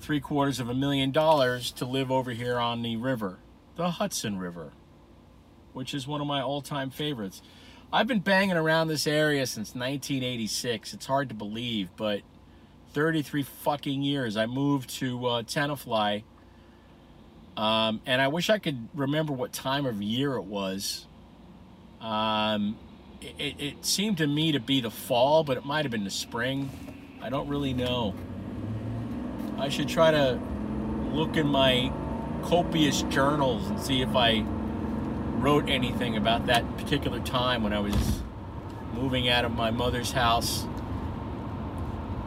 three 0.00 0.20
quarters 0.20 0.60
of 0.60 0.68
a 0.68 0.74
million 0.74 1.10
dollars 1.10 1.70
to 1.72 1.84
live 1.84 2.10
over 2.10 2.32
here 2.32 2.58
on 2.58 2.82
the 2.82 2.96
river, 2.96 3.38
the 3.76 3.92
Hudson 3.92 4.38
River, 4.38 4.72
which 5.72 5.94
is 5.94 6.06
one 6.06 6.20
of 6.20 6.26
my 6.26 6.40
all 6.40 6.62
time 6.62 6.90
favorites. 6.90 7.42
I've 7.92 8.06
been 8.06 8.20
banging 8.20 8.56
around 8.56 8.88
this 8.88 9.06
area 9.06 9.46
since 9.46 9.68
1986. 9.68 10.92
It's 10.92 11.06
hard 11.06 11.30
to 11.30 11.34
believe, 11.34 11.88
but 11.96 12.20
33 12.92 13.42
fucking 13.42 14.02
years. 14.02 14.36
I 14.36 14.46
moved 14.46 14.90
to 14.98 15.26
uh, 15.26 15.42
Tenafly, 15.42 16.24
um, 17.56 18.00
and 18.04 18.20
I 18.20 18.28
wish 18.28 18.50
I 18.50 18.58
could 18.58 18.88
remember 18.94 19.32
what 19.32 19.52
time 19.52 19.86
of 19.86 20.02
year 20.02 20.34
it 20.36 20.44
was. 20.44 21.06
Um, 22.00 22.76
it, 23.20 23.54
it 23.58 23.86
seemed 23.86 24.18
to 24.18 24.26
me 24.26 24.52
to 24.52 24.60
be 24.60 24.80
the 24.80 24.90
fall, 24.90 25.42
but 25.42 25.56
it 25.56 25.64
might 25.64 25.84
have 25.84 25.90
been 25.90 26.04
the 26.04 26.10
spring. 26.10 26.70
I 27.22 27.30
don't 27.30 27.48
really 27.48 27.72
know. 27.72 28.14
I 29.58 29.68
should 29.68 29.88
try 29.88 30.10
to 30.10 30.40
look 31.12 31.36
in 31.36 31.46
my 31.46 31.92
copious 32.42 33.02
journals 33.02 33.68
and 33.68 33.80
see 33.80 34.02
if 34.02 34.14
I 34.14 34.44
wrote 35.38 35.68
anything 35.68 36.16
about 36.16 36.46
that 36.46 36.76
particular 36.76 37.20
time 37.20 37.62
when 37.62 37.72
I 37.72 37.80
was 37.80 38.22
moving 38.94 39.28
out 39.28 39.44
of 39.44 39.54
my 39.54 39.70
mother's 39.70 40.12
house 40.12 40.66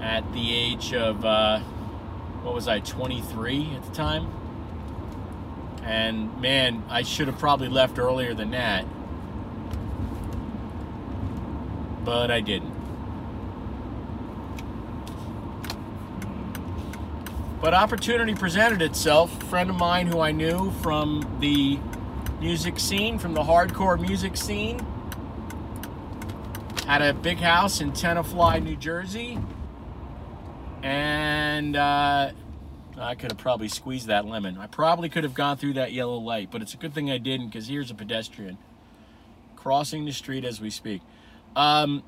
at 0.02 0.32
the 0.34 0.54
age 0.54 0.94
of, 0.94 1.24
uh, 1.26 1.60
what 2.42 2.54
was 2.54 2.68
I, 2.68 2.80
23 2.80 3.72
at 3.76 3.84
the 3.84 3.92
time? 3.92 4.28
And 5.84 6.40
man, 6.42 6.84
I 6.90 7.04
should 7.04 7.28
have 7.28 7.40
probably 7.40 7.70
left 7.70 7.98
earlier 7.98 8.34
than 8.34 8.52
that. 8.52 8.86
but 12.04 12.32
I 12.32 12.42
didn't. 12.42 12.81
But 17.62 17.76
opportunity 17.76 18.34
presented 18.34 18.82
itself. 18.82 19.40
A 19.40 19.46
friend 19.46 19.70
of 19.70 19.76
mine 19.76 20.08
who 20.08 20.20
I 20.20 20.32
knew 20.32 20.72
from 20.82 21.38
the 21.40 21.80
music 22.40 22.80
scene, 22.80 23.20
from 23.20 23.36
the 23.36 23.44
hardcore 23.44 24.02
music 24.02 24.36
scene, 24.36 24.84
had 26.88 27.04
a 27.04 27.14
big 27.14 27.38
house 27.38 27.80
in 27.80 27.92
Tenafly, 27.92 28.64
New 28.64 28.76
Jersey. 28.76 29.38
And 30.82 31.76
uh, 31.76 32.32
I 32.98 33.14
could 33.14 33.30
have 33.30 33.38
probably 33.38 33.68
squeezed 33.68 34.08
that 34.08 34.26
lemon. 34.26 34.58
I 34.58 34.66
probably 34.66 35.10
could 35.10 35.24
have 35.24 35.36
gone 35.36 35.58
through 35.58 35.74
that 35.74 35.92
yellow 35.92 36.18
light, 36.18 36.50
but 36.50 36.64
it's 36.64 36.74
a 36.74 36.78
good 36.78 36.96
thing 36.96 37.12
I 37.12 37.20
didn't 37.20 37.50
because 37.50 37.68
here's 37.68 37.92
a 37.92 37.96
pedestrian 37.96 38.58
crossing 39.56 40.06
the 40.06 40.12
street 40.12 40.44
as 40.44 40.60
we 40.60 40.72
speak. 40.72 41.04
Um, 41.56 42.02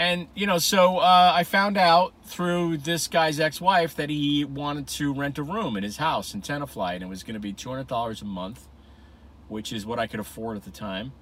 and 0.00 0.28
you 0.34 0.46
know, 0.46 0.56
so 0.56 0.96
uh, 0.96 1.32
I 1.34 1.44
found 1.44 1.76
out 1.76 2.14
through 2.24 2.78
this 2.78 3.06
guy's 3.06 3.38
ex-wife 3.38 3.94
that 3.96 4.08
he 4.08 4.46
wanted 4.46 4.88
to 4.88 5.12
rent 5.12 5.36
a 5.36 5.42
room 5.42 5.76
in 5.76 5.82
his 5.82 5.98
house 5.98 6.32
in 6.32 6.40
Tenafly, 6.40 6.94
and 6.94 7.02
it 7.02 7.06
was 7.06 7.22
going 7.22 7.34
to 7.34 7.40
be 7.40 7.52
two 7.52 7.68
hundred 7.68 7.86
dollars 7.86 8.22
a 8.22 8.24
month, 8.24 8.66
which 9.48 9.74
is 9.74 9.84
what 9.84 9.98
I 9.98 10.06
could 10.06 10.18
afford 10.18 10.56
at 10.56 10.64
the 10.64 10.70
time. 10.70 11.12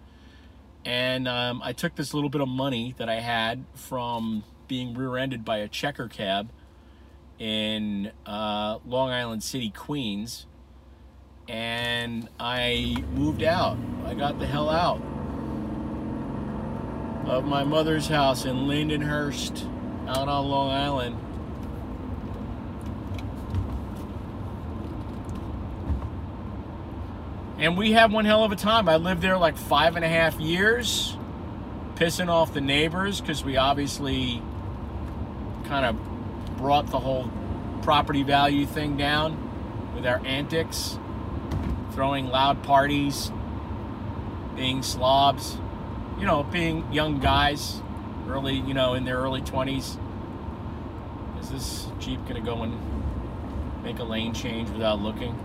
And 0.85 1.27
um, 1.27 1.61
I 1.61 1.73
took 1.73 1.97
this 1.97 2.15
little 2.15 2.31
bit 2.31 2.41
of 2.41 2.47
money 2.47 2.95
that 2.99 3.09
I 3.09 3.17
had 3.17 3.65
from 3.75 4.45
being 4.69 4.95
rear-ended 4.95 5.45
by 5.45 5.57
a 5.57 5.67
checker 5.67 6.07
cab 6.07 6.51
in 7.41 8.13
uh, 8.27 8.79
Long 8.87 9.11
Island 9.11 9.43
City, 9.43 9.71
Queens, 9.71 10.47
and 11.49 12.29
I 12.39 13.03
moved 13.13 13.43
out. 13.43 13.77
I 14.07 14.15
got 14.15 14.39
the 14.39 14.47
hell 14.47 14.71
out 14.71 15.03
of 17.29 17.45
my 17.45 17.63
mother's 17.63 18.09
house 18.09 18.47
in 18.47 18.57
Lindenhurst 18.67 19.69
out 20.09 20.29
on 20.29 20.49
Long 20.49 20.71
Island. 20.71 21.17
And 27.59 27.77
we 27.77 27.93
had 27.93 28.13
one 28.13 28.25
hell 28.25 28.45
of 28.45 28.53
a 28.53 28.57
time. 28.57 28.89
I 28.89 28.97
lived 28.97 29.21
there 29.21 29.37
like 29.37 29.59
five 29.59 29.97
and 29.97 30.05
a 30.05 30.09
half 30.09 30.41
years, 30.41 31.17
pissing 31.97 32.29
off 32.29 32.55
the 32.55 32.63
neighbors 32.63 33.21
because 33.21 33.45
we 33.45 33.59
obviously 33.59 34.43
kind 35.65 35.85
of 35.85 36.57
brought 36.57 36.87
the 36.87 36.99
whole 36.99 37.31
property 37.83 38.23
value 38.23 38.65
thing 38.65 38.97
down 38.97 39.93
with 39.95 40.07
our 40.07 40.25
antics, 40.25 40.99
throwing 41.93 42.29
loud 42.29 42.63
parties, 42.63 43.31
being 44.57 44.83
slobs 44.83 45.59
you 46.19 46.27
know, 46.27 46.43
being 46.43 46.93
young 46.93 47.21
guys, 47.21 47.81
early, 48.29 48.55
you 48.55 48.75
know, 48.75 48.95
in 48.95 49.05
their 49.05 49.17
early 49.17 49.41
20s. 49.41 49.99
Is 51.41 51.51
this 51.51 51.87
Jeep 52.01 52.21
going 52.23 52.35
to 52.35 52.41
go 52.41 52.63
and 52.63 52.77
make 53.85 53.99
a 53.99 54.05
lane 54.05 54.35
change 54.35 54.69
without 54.71 55.01
looking? 55.01 55.39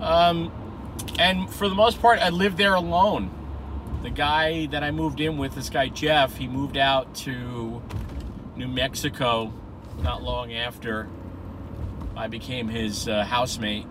Um, 0.00 0.52
and 1.18 1.50
for 1.50 1.68
the 1.68 1.74
most 1.74 2.00
part, 2.00 2.20
I 2.20 2.30
lived 2.30 2.58
there 2.58 2.74
alone. 2.74 3.30
The 4.02 4.10
guy 4.10 4.66
that 4.66 4.82
I 4.82 4.90
moved 4.90 5.20
in 5.20 5.38
with, 5.38 5.54
this 5.54 5.70
guy 5.70 5.88
Jeff, 5.88 6.36
he 6.36 6.48
moved 6.48 6.76
out 6.76 7.14
to 7.16 7.82
New 8.56 8.68
Mexico 8.68 9.52
not 10.02 10.22
long 10.22 10.52
after 10.52 11.08
I 12.16 12.26
became 12.28 12.68
his 12.68 13.08
uh, 13.08 13.24
housemate 13.24 13.86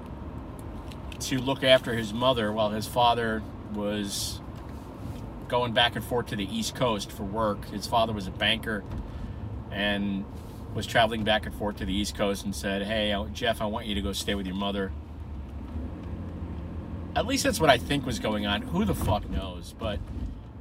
to 1.21 1.39
look 1.39 1.63
after 1.63 1.93
his 1.93 2.13
mother 2.13 2.51
while 2.51 2.69
his 2.69 2.87
father 2.87 3.41
was 3.73 4.39
going 5.47 5.73
back 5.73 5.95
and 5.95 6.05
forth 6.05 6.27
to 6.27 6.35
the 6.35 6.45
East 6.45 6.75
Coast 6.75 7.11
for 7.11 7.23
work. 7.23 7.65
His 7.65 7.85
father 7.85 8.13
was 8.13 8.27
a 8.27 8.31
banker 8.31 8.83
and 9.71 10.25
was 10.73 10.87
traveling 10.87 11.23
back 11.23 11.45
and 11.45 11.53
forth 11.53 11.77
to 11.77 11.85
the 11.85 11.93
East 11.93 12.15
Coast 12.15 12.45
and 12.45 12.55
said, 12.55 12.83
Hey, 12.83 13.15
Jeff, 13.33 13.61
I 13.61 13.65
want 13.65 13.85
you 13.85 13.95
to 13.95 14.01
go 14.01 14.13
stay 14.13 14.35
with 14.35 14.45
your 14.45 14.55
mother. 14.55 14.91
At 17.15 17.25
least 17.25 17.43
that's 17.43 17.59
what 17.59 17.69
I 17.69 17.77
think 17.77 18.05
was 18.05 18.19
going 18.19 18.45
on. 18.45 18.61
Who 18.61 18.85
the 18.85 18.95
fuck 18.95 19.29
knows? 19.29 19.75
But 19.77 19.99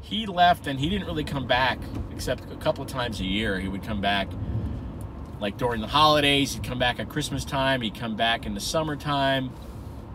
he 0.01 0.27
left 0.27 0.66
and 0.66 0.81
he 0.81 0.88
didn't 0.88 1.07
really 1.07 1.25
come 1.25 1.46
back 1.46 1.79
except 2.11 2.51
a 2.51 2.57
couple 2.57 2.83
of 2.83 2.90
times 2.90 3.20
a 3.20 3.25
year. 3.25 3.61
He 3.61 3.68
would 3.68 3.85
come 3.85 4.01
back 4.01 4.29
like 5.38 5.57
during 5.57 5.81
the 5.81 5.87
holidays, 5.87 6.55
he'd 6.55 6.64
come 6.64 6.79
back 6.79 6.99
at 6.99 7.09
Christmas 7.09 7.44
time, 7.44 7.81
he'd 7.81 7.94
come 7.94 8.16
back 8.16 8.44
in 8.44 8.55
the 8.55 8.61
summertime 8.61 9.51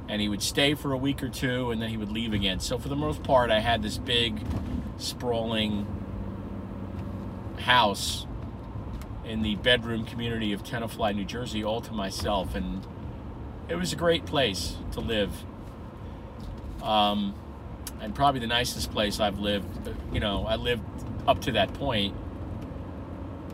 and 0.07 0.21
he 0.21 0.29
would 0.29 0.41
stay 0.41 0.73
for 0.75 0.91
a 0.91 0.97
week 0.97 1.23
or 1.23 1.29
two 1.29 1.71
and 1.71 1.81
then 1.81 1.89
he 1.89 1.97
would 1.97 2.11
leave 2.11 2.33
again. 2.33 2.59
So 2.59 2.77
for 2.77 2.89
the 2.89 2.95
most 2.95 3.23
part, 3.23 3.49
I 3.51 3.59
had 3.59 3.81
this 3.81 3.97
big, 3.97 4.39
sprawling 4.97 5.87
house 7.57 8.27
in 9.23 9.41
the 9.41 9.55
bedroom 9.55 10.05
community 10.05 10.53
of 10.53 10.63
Tenafly, 10.63 11.15
New 11.15 11.25
Jersey, 11.25 11.63
all 11.63 11.81
to 11.81 11.91
myself, 11.91 12.53
and 12.53 12.85
it 13.67 13.75
was 13.75 13.91
a 13.91 13.95
great 13.95 14.25
place 14.25 14.75
to 14.91 14.99
live. 14.99 15.31
Um, 16.83 17.33
and 18.01 18.13
probably 18.13 18.39
the 18.39 18.47
nicest 18.47 18.91
place 18.91 19.19
I've 19.19 19.39
lived. 19.39 19.89
You 20.13 20.19
know, 20.19 20.45
I 20.45 20.57
lived 20.57 20.83
up 21.27 21.41
to 21.41 21.53
that 21.53 21.73
point. 21.73 22.15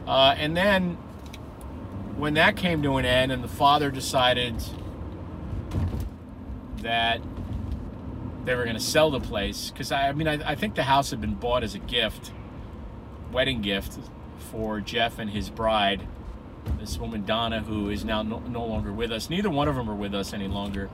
Uh, 0.06 0.36
and 0.38 0.58
then 0.58 0.96
when 2.18 2.34
that 2.34 2.58
came 2.58 2.84
to 2.84 2.98
an 2.98 3.06
end, 3.06 3.32
and 3.32 3.42
the 3.42 3.48
father 3.48 3.90
decided 3.92 4.56
that 6.82 7.22
they 8.46 8.56
were 8.56 8.64
going 8.64 8.76
to 8.76 8.82
sell 8.82 9.12
the 9.12 9.20
place 9.20 9.70
because 9.72 9.92
I, 9.92 10.10
I, 10.10 10.12
mean 10.14 10.28
I, 10.28 10.52
I, 10.52 10.56
think 10.56 10.76
the 10.76 10.84
house 10.84 11.12
had 11.12 11.22
been 11.22 11.36
bought 11.36 11.64
as 11.64 11.76
a 11.76 11.80
gift 11.80 12.32
wedding 13.32 13.62
gift 13.62 13.98
for 14.52 14.80
jeff 14.80 15.20
and 15.20 15.30
his 15.30 15.50
bride. 15.50 16.08
This 16.80 16.98
woman 16.98 17.26
donna 17.26 17.62
who 17.62 17.90
is 17.90 18.04
now 18.04 18.22
no, 18.22 18.40
no 18.40 18.66
longer 18.66 18.92
with 18.92 19.12
us. 19.12 19.30
Neither 19.30 19.50
one 19.50 19.68
of 19.68 19.76
them 19.76 19.90
are 19.90 19.96
with 19.96 20.14
us 20.14 20.34
any 20.34 20.48
longer. 20.48 20.90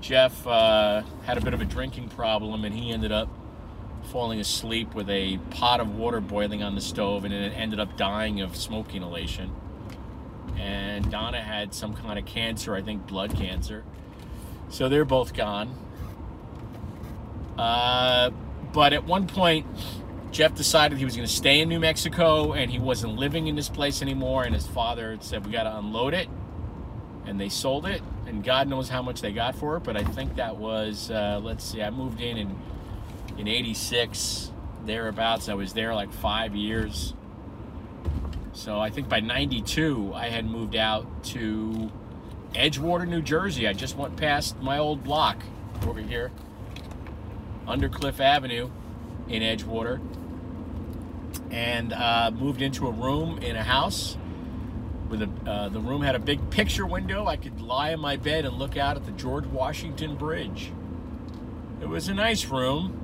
Jeff 0.00 0.46
uh, 0.46 1.02
had 1.24 1.38
a 1.38 1.40
bit 1.40 1.54
of 1.54 1.60
a 1.60 1.64
drinking 1.64 2.08
problem 2.08 2.64
and 2.64 2.74
he 2.74 2.90
ended 2.90 3.12
up 3.12 3.28
falling 4.10 4.40
asleep 4.40 4.94
with 4.94 5.08
a 5.08 5.38
pot 5.50 5.80
of 5.80 5.96
water 5.96 6.20
boiling 6.20 6.62
on 6.62 6.74
the 6.74 6.80
stove 6.80 7.24
and 7.24 7.32
it 7.32 7.52
ended 7.56 7.80
up 7.80 7.96
dying 7.96 8.40
of 8.40 8.56
smoke 8.56 8.94
inhalation. 8.94 9.50
And 10.58 11.10
donna 11.10 11.40
had 11.40 11.74
some 11.74 11.94
kind 11.94 12.18
of 12.18 12.24
cancer 12.24 12.74
i 12.74 12.82
think 12.82 13.06
blood 13.06 13.36
cancer 13.36 13.84
so 14.68 14.88
they're 14.88 15.04
both 15.04 15.34
gone. 15.34 15.74
Uh, 17.56 18.30
but 18.72 18.92
at 18.92 19.04
one 19.04 19.26
point, 19.26 19.66
Jeff 20.32 20.54
decided 20.54 20.98
he 20.98 21.04
was 21.04 21.14
going 21.14 21.28
to 21.28 21.32
stay 21.32 21.60
in 21.60 21.68
New 21.68 21.78
Mexico 21.78 22.52
and 22.52 22.70
he 22.70 22.80
wasn't 22.80 23.16
living 23.16 23.46
in 23.46 23.54
this 23.54 23.68
place 23.68 24.02
anymore. 24.02 24.42
And 24.42 24.54
his 24.54 24.66
father 24.66 25.16
said, 25.20 25.46
We 25.46 25.52
got 25.52 25.62
to 25.62 25.76
unload 25.78 26.12
it. 26.12 26.28
And 27.24 27.40
they 27.40 27.48
sold 27.48 27.86
it. 27.86 28.02
And 28.26 28.42
God 28.42 28.68
knows 28.68 28.88
how 28.88 29.00
much 29.00 29.20
they 29.20 29.32
got 29.32 29.54
for 29.54 29.76
it. 29.76 29.84
But 29.84 29.96
I 29.96 30.02
think 30.02 30.36
that 30.36 30.56
was, 30.56 31.10
uh, 31.10 31.40
let's 31.42 31.64
see, 31.64 31.82
I 31.82 31.90
moved 31.90 32.20
in 32.20 32.36
in, 32.36 32.58
in 33.38 33.48
86, 33.48 34.50
thereabouts. 34.84 35.48
I 35.48 35.54
was 35.54 35.72
there 35.72 35.94
like 35.94 36.12
five 36.12 36.56
years. 36.56 37.14
So 38.52 38.80
I 38.80 38.90
think 38.90 39.08
by 39.08 39.20
92, 39.20 40.12
I 40.14 40.28
had 40.28 40.44
moved 40.44 40.76
out 40.76 41.24
to 41.26 41.90
Edgewater, 42.54 43.06
New 43.06 43.22
Jersey. 43.22 43.66
I 43.66 43.72
just 43.72 43.96
went 43.96 44.16
past 44.16 44.60
my 44.60 44.78
old 44.78 45.02
block 45.02 45.42
over 45.86 46.00
here, 46.00 46.30
Undercliff 47.66 48.20
Avenue 48.20 48.70
in 49.28 49.42
Edgewater, 49.42 50.00
and 51.50 51.92
uh, 51.92 52.30
moved 52.32 52.62
into 52.62 52.86
a 52.86 52.92
room 52.92 53.38
in 53.38 53.56
a 53.56 53.62
house. 53.62 54.16
With 55.08 55.22
a, 55.22 55.50
uh, 55.50 55.68
the 55.68 55.80
room 55.80 56.00
had 56.00 56.14
a 56.14 56.18
big 56.18 56.50
picture 56.50 56.86
window. 56.86 57.26
I 57.26 57.36
could 57.36 57.60
lie 57.60 57.90
in 57.90 58.00
my 58.00 58.16
bed 58.16 58.44
and 58.44 58.56
look 58.56 58.76
out 58.76 58.96
at 58.96 59.04
the 59.04 59.12
George 59.12 59.46
Washington 59.46 60.16
Bridge. 60.16 60.72
It 61.82 61.88
was 61.88 62.08
a 62.08 62.14
nice 62.14 62.46
room. 62.46 63.00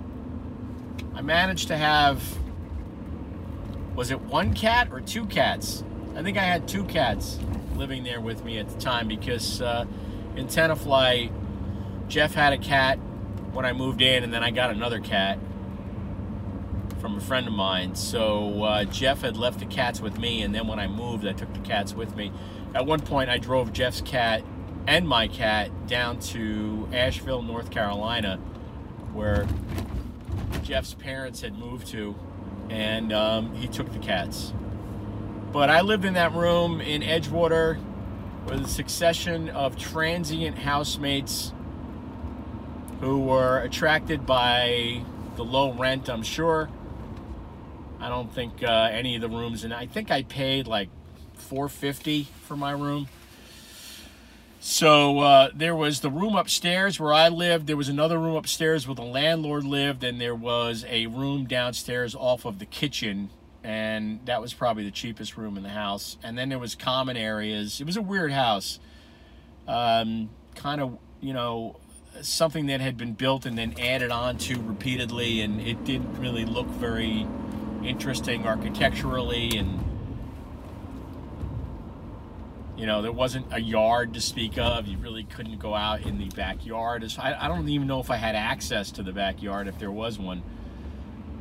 I 1.14 1.22
managed 1.22 1.68
to 1.68 1.76
have, 1.76 2.22
was 3.94 4.10
it 4.10 4.20
one 4.22 4.54
cat 4.54 4.88
or 4.90 5.00
two 5.00 5.26
cats? 5.26 5.84
I 6.16 6.22
think 6.22 6.38
I 6.38 6.42
had 6.42 6.66
two 6.66 6.84
cats 6.84 7.38
living 7.80 8.04
there 8.04 8.20
with 8.20 8.44
me 8.44 8.58
at 8.58 8.68
the 8.68 8.78
time 8.78 9.08
because 9.08 9.62
uh, 9.62 9.86
in 10.36 10.46
Tenafly, 10.46 11.32
Jeff 12.08 12.34
had 12.34 12.52
a 12.52 12.58
cat 12.58 12.96
when 13.54 13.64
I 13.64 13.72
moved 13.72 14.02
in, 14.02 14.22
and 14.22 14.32
then 14.32 14.44
I 14.44 14.50
got 14.50 14.68
another 14.70 15.00
cat 15.00 15.38
from 17.00 17.16
a 17.16 17.20
friend 17.22 17.46
of 17.46 17.54
mine. 17.54 17.94
So 17.94 18.62
uh, 18.64 18.84
Jeff 18.84 19.22
had 19.22 19.38
left 19.38 19.60
the 19.60 19.64
cats 19.64 19.98
with 19.98 20.18
me, 20.18 20.42
and 20.42 20.54
then 20.54 20.66
when 20.66 20.78
I 20.78 20.88
moved, 20.88 21.26
I 21.26 21.32
took 21.32 21.54
the 21.54 21.60
cats 21.60 21.94
with 21.94 22.14
me. 22.16 22.30
At 22.74 22.84
one 22.84 23.00
point, 23.00 23.30
I 23.30 23.38
drove 23.38 23.72
Jeff's 23.72 24.02
cat 24.02 24.44
and 24.86 25.08
my 25.08 25.26
cat 25.26 25.86
down 25.86 26.20
to 26.20 26.86
Asheville, 26.92 27.40
North 27.40 27.70
Carolina, 27.70 28.36
where 29.14 29.48
Jeff's 30.62 30.92
parents 30.92 31.40
had 31.40 31.56
moved 31.56 31.86
to, 31.88 32.14
and 32.68 33.10
um, 33.10 33.54
he 33.54 33.66
took 33.66 33.90
the 33.94 33.98
cats. 33.98 34.52
But 35.52 35.68
I 35.68 35.80
lived 35.80 36.04
in 36.04 36.14
that 36.14 36.32
room 36.32 36.80
in 36.80 37.02
Edgewater 37.02 37.76
with 38.46 38.64
a 38.64 38.68
succession 38.68 39.48
of 39.48 39.76
transient 39.76 40.58
housemates 40.58 41.52
who 43.00 43.18
were 43.20 43.58
attracted 43.58 44.26
by 44.26 45.02
the 45.36 45.44
low 45.44 45.72
rent, 45.72 46.08
I'm 46.08 46.22
sure. 46.22 46.68
I 47.98 48.08
don't 48.08 48.32
think 48.32 48.62
uh, 48.62 48.90
any 48.92 49.16
of 49.16 49.22
the 49.22 49.28
rooms, 49.28 49.64
and 49.64 49.74
I 49.74 49.86
think 49.86 50.10
I 50.10 50.22
paid 50.22 50.66
like 50.66 50.88
450 51.34 52.28
for 52.42 52.56
my 52.56 52.70
room. 52.70 53.08
So 54.60 55.20
uh, 55.20 55.50
there 55.54 55.74
was 55.74 56.00
the 56.00 56.10
room 56.10 56.36
upstairs 56.36 57.00
where 57.00 57.12
I 57.12 57.28
lived. 57.28 57.66
There 57.66 57.76
was 57.76 57.88
another 57.88 58.18
room 58.18 58.36
upstairs 58.36 58.86
where 58.86 58.94
the 58.94 59.02
landlord 59.02 59.64
lived, 59.64 60.04
and 60.04 60.20
there 60.20 60.34
was 60.34 60.84
a 60.88 61.06
room 61.06 61.46
downstairs 61.46 62.14
off 62.14 62.44
of 62.44 62.58
the 62.58 62.66
kitchen, 62.66 63.30
and 63.62 64.20
that 64.24 64.40
was 64.40 64.54
probably 64.54 64.84
the 64.84 64.90
cheapest 64.90 65.36
room 65.36 65.56
in 65.56 65.62
the 65.62 65.70
house. 65.70 66.16
And 66.22 66.36
then 66.36 66.48
there 66.48 66.58
was 66.58 66.74
common 66.74 67.16
areas. 67.16 67.80
It 67.80 67.86
was 67.86 67.96
a 67.96 68.02
weird 68.02 68.32
house, 68.32 68.78
um, 69.68 70.30
kind 70.54 70.80
of 70.80 70.98
you 71.20 71.32
know 71.32 71.76
something 72.22 72.66
that 72.66 72.80
had 72.80 72.96
been 72.96 73.12
built 73.12 73.46
and 73.46 73.56
then 73.56 73.74
added 73.78 74.10
on 74.10 74.38
to 74.38 74.60
repeatedly, 74.60 75.40
and 75.40 75.60
it 75.60 75.84
didn't 75.84 76.18
really 76.18 76.44
look 76.44 76.66
very 76.66 77.26
interesting 77.82 78.46
architecturally 78.46 79.56
and 79.56 79.82
you 82.80 82.86
know, 82.86 83.02
there 83.02 83.12
wasn't 83.12 83.46
a 83.52 83.60
yard 83.60 84.14
to 84.14 84.22
speak 84.22 84.56
of. 84.56 84.86
You 84.86 84.96
really 84.96 85.24
couldn't 85.24 85.58
go 85.58 85.74
out 85.74 86.00
in 86.00 86.16
the 86.16 86.30
backyard. 86.30 87.04
I, 87.18 87.36
I 87.38 87.46
don't 87.46 87.68
even 87.68 87.86
know 87.86 88.00
if 88.00 88.10
I 88.10 88.16
had 88.16 88.34
access 88.34 88.90
to 88.92 89.02
the 89.02 89.12
backyard 89.12 89.68
if 89.68 89.78
there 89.78 89.90
was 89.90 90.18
one. 90.18 90.42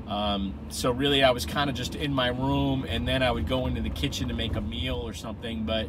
Um, 0.10 0.54
so 0.70 0.92
really, 0.92 1.24
I 1.24 1.32
was 1.32 1.46
kind 1.46 1.70
of 1.70 1.76
just 1.76 1.96
in 1.96 2.14
my 2.14 2.30
room, 2.30 2.86
and 2.88 3.08
then 3.08 3.24
I 3.24 3.32
would 3.32 3.48
go 3.48 3.68
into 3.68 3.82
the 3.82 3.90
kitchen 3.90 4.28
to 4.30 4.34
make 4.34 4.56
a 4.56 4.62
meal 4.62 4.96
or 4.96 5.14
something. 5.14 5.64
But 5.64 5.88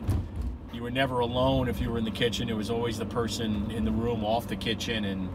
you 0.72 0.82
were 0.82 0.90
never 0.90 1.20
alone 1.20 1.68
if 1.68 1.80
you 1.80 1.90
were 1.90 1.98
in 1.98 2.04
the 2.04 2.10
kitchen. 2.10 2.48
It 2.48 2.56
was 2.56 2.70
always 2.70 2.98
the 2.98 3.06
person 3.06 3.70
in 3.70 3.84
the 3.84 3.92
room 3.92 4.24
off 4.24 4.46
the 4.46 4.56
kitchen, 4.56 5.04
and 5.04 5.28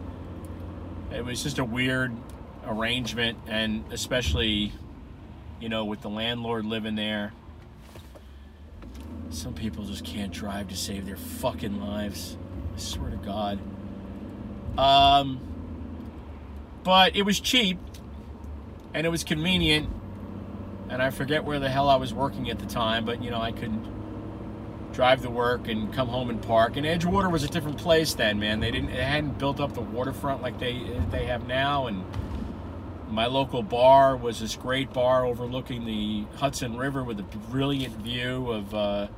it 1.12 1.24
was 1.24 1.42
just 1.42 1.58
a 1.58 1.64
weird 1.64 2.14
arrangement. 2.64 3.38
And 3.48 3.84
especially, 3.90 4.72
you 5.60 5.68
know, 5.68 5.84
with 5.84 6.00
the 6.00 6.10
landlord 6.10 6.64
living 6.64 6.94
there 6.94 7.32
some 9.30 9.54
people 9.54 9.84
just 9.84 10.04
can't 10.04 10.32
drive 10.32 10.68
to 10.68 10.76
save 10.76 11.06
their 11.06 11.16
fucking 11.16 11.80
lives. 11.80 12.36
I 12.74 12.78
swear 12.78 13.10
to 13.10 13.16
God. 13.16 13.58
Um, 14.78 15.40
but 16.84 17.16
it 17.16 17.22
was 17.22 17.40
cheap 17.40 17.78
and 18.96 19.06
it 19.06 19.10
was 19.10 19.24
convenient. 19.24 19.90
And 20.88 21.02
I 21.02 21.10
forget 21.10 21.44
where 21.44 21.60
the 21.60 21.68
hell 21.68 21.90
I 21.90 21.96
was 21.96 22.14
working 22.14 22.48
at 22.48 22.58
the 22.58 22.64
time, 22.64 23.04
but 23.04 23.22
you 23.22 23.30
know, 23.30 23.40
I 23.40 23.52
could 23.52 23.78
drive 24.94 25.20
to 25.22 25.30
work 25.30 25.68
and 25.68 25.92
come 25.92 26.08
home 26.08 26.30
and 26.30 26.40
park. 26.40 26.78
And 26.78 26.86
Edgewater 26.86 27.30
was 27.30 27.44
a 27.44 27.48
different 27.48 27.76
place 27.76 28.14
then, 28.14 28.38
man. 28.38 28.60
They 28.60 28.70
didn't, 28.70 28.88
it 28.88 29.02
hadn't 29.02 29.38
built 29.38 29.60
up 29.60 29.74
the 29.74 29.82
waterfront 29.82 30.40
like 30.40 30.58
they 30.58 30.80
they 31.10 31.26
have 31.26 31.46
now. 31.46 31.88
And 31.88 32.04
my 33.10 33.26
local 33.26 33.62
bar 33.62 34.16
was 34.16 34.40
this 34.40 34.56
great 34.56 34.94
bar 34.94 35.26
overlooking 35.26 35.84
the 35.84 36.24
Hudson 36.38 36.78
River 36.78 37.04
with 37.04 37.20
a 37.20 37.24
brilliant 37.50 37.96
view 37.96 38.50
of 38.50 38.74
uh, 38.74 39.08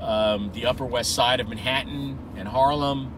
um, 0.00 0.52
the 0.52 0.66
Upper 0.66 0.86
West 0.86 1.16
Side 1.16 1.40
of 1.40 1.48
Manhattan 1.48 2.16
and 2.36 2.46
Harlem 2.46 3.12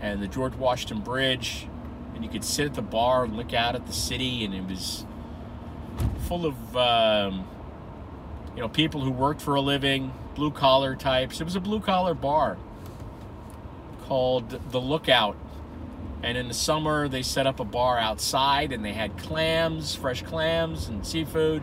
and 0.00 0.22
the 0.22 0.28
George 0.28 0.54
Washington 0.54 1.00
Bridge. 1.00 1.68
And 2.14 2.24
you 2.24 2.30
could 2.30 2.44
sit 2.44 2.66
at 2.66 2.74
the 2.74 2.82
bar 2.82 3.24
and 3.24 3.36
look 3.36 3.54
out 3.54 3.74
at 3.74 3.86
the 3.86 3.92
city, 3.92 4.44
and 4.44 4.54
it 4.54 4.66
was 4.66 5.04
full 6.26 6.46
of 6.46 6.76
um, 6.76 7.46
you 8.54 8.60
know 8.60 8.68
people 8.68 9.00
who 9.02 9.10
worked 9.10 9.40
for 9.40 9.54
a 9.54 9.60
living, 9.60 10.12
blue 10.34 10.50
collar 10.50 10.96
types. 10.96 11.40
It 11.40 11.44
was 11.44 11.56
a 11.56 11.60
blue 11.60 11.80
collar 11.80 12.14
bar 12.14 12.58
called 14.06 14.58
the 14.72 14.80
Lookout. 14.80 15.36
And 16.20 16.36
in 16.36 16.48
the 16.48 16.54
summer, 16.54 17.06
they 17.06 17.22
set 17.22 17.46
up 17.46 17.60
a 17.60 17.64
bar 17.64 17.96
outside, 17.96 18.72
and 18.72 18.84
they 18.84 18.92
had 18.92 19.16
clams, 19.16 19.94
fresh 19.94 20.22
clams, 20.22 20.88
and 20.88 21.06
seafood. 21.06 21.62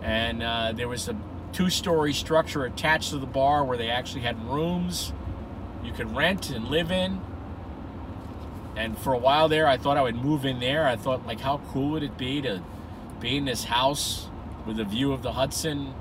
And 0.00 0.42
uh, 0.42 0.72
there 0.72 0.88
was 0.88 1.06
a 1.08 1.16
two-story 1.52 2.14
structure 2.14 2.64
attached 2.64 3.10
to 3.10 3.18
the 3.18 3.26
bar 3.26 3.64
where 3.64 3.76
they 3.76 3.90
actually 3.90 4.22
had 4.22 4.42
rooms 4.48 5.12
you 5.84 5.92
could 5.92 6.14
rent 6.14 6.50
and 6.50 6.68
live 6.68 6.90
in. 6.90 7.20
And 8.80 8.96
for 8.96 9.12
a 9.12 9.18
while 9.18 9.48
there, 9.48 9.66
I 9.66 9.76
thought 9.76 9.96
I 9.96 10.02
would 10.02 10.16
move 10.16 10.44
in 10.44 10.58
there. 10.58 10.86
I 10.86 10.96
thought, 10.96 11.26
like, 11.26 11.40
how 11.40 11.60
cool 11.72 11.90
would 11.90 12.02
it 12.02 12.16
be 12.16 12.40
to 12.42 12.62
be 13.20 13.36
in 13.36 13.44
this 13.44 13.64
house 13.64 14.28
with 14.66 14.80
a 14.80 14.84
view 14.84 15.12
of 15.12 15.22
the 15.22 15.32
Hudson, 15.32 15.94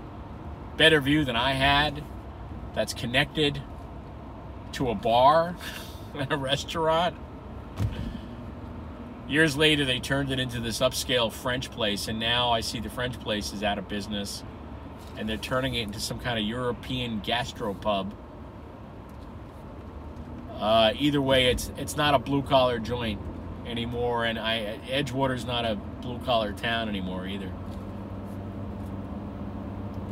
better 0.78 1.02
view 1.02 1.26
than 1.26 1.36
I 1.36 1.52
had, 1.52 2.04
that's 2.74 2.94
connected 2.94 3.62
to 4.74 4.90
a 4.90 4.96
bar 4.96 5.58
and 6.14 6.32
a 6.32 6.38
restaurant. 6.38 7.16
Years 9.28 9.58
later, 9.58 9.86
they 9.86 10.00
turned 10.00 10.32
it 10.32 10.40
into 10.40 10.60
this 10.60 10.80
upscale 10.80 11.32
French 11.32 11.70
place, 11.70 12.08
and 12.08 12.20
now 12.20 12.52
I 12.52 12.62
see 12.62 12.80
the 12.80 12.90
French 12.90 13.20
place 13.20 13.54
is 13.54 13.62
out 13.62 13.78
of 13.78 13.88
business 13.88 14.44
and 15.20 15.28
they're 15.28 15.38
turning 15.38 15.76
it 15.76 15.82
into 15.82 16.00
some 16.00 16.18
kind 16.18 16.40
of 16.40 16.46
European 16.46 17.20
gastropub. 17.20 18.12
Uh, 20.60 20.91
either 20.99 21.22
way, 21.22 21.47
it's 21.47 21.72
it's 21.78 21.95
not 21.95 22.14
a 22.14 22.20
blue 22.20 22.41
collar 22.41 22.80
joint 22.80 23.20
anymore, 23.66 24.26
and 24.26 24.38
I 24.38 24.80
Edgewater's 24.88 25.45
not 25.45 25.66
a 25.66 25.76
blue 25.76 26.20
collar 26.20 26.51
town 26.51 26.89
anymore 26.89 27.26
either. 27.28 27.51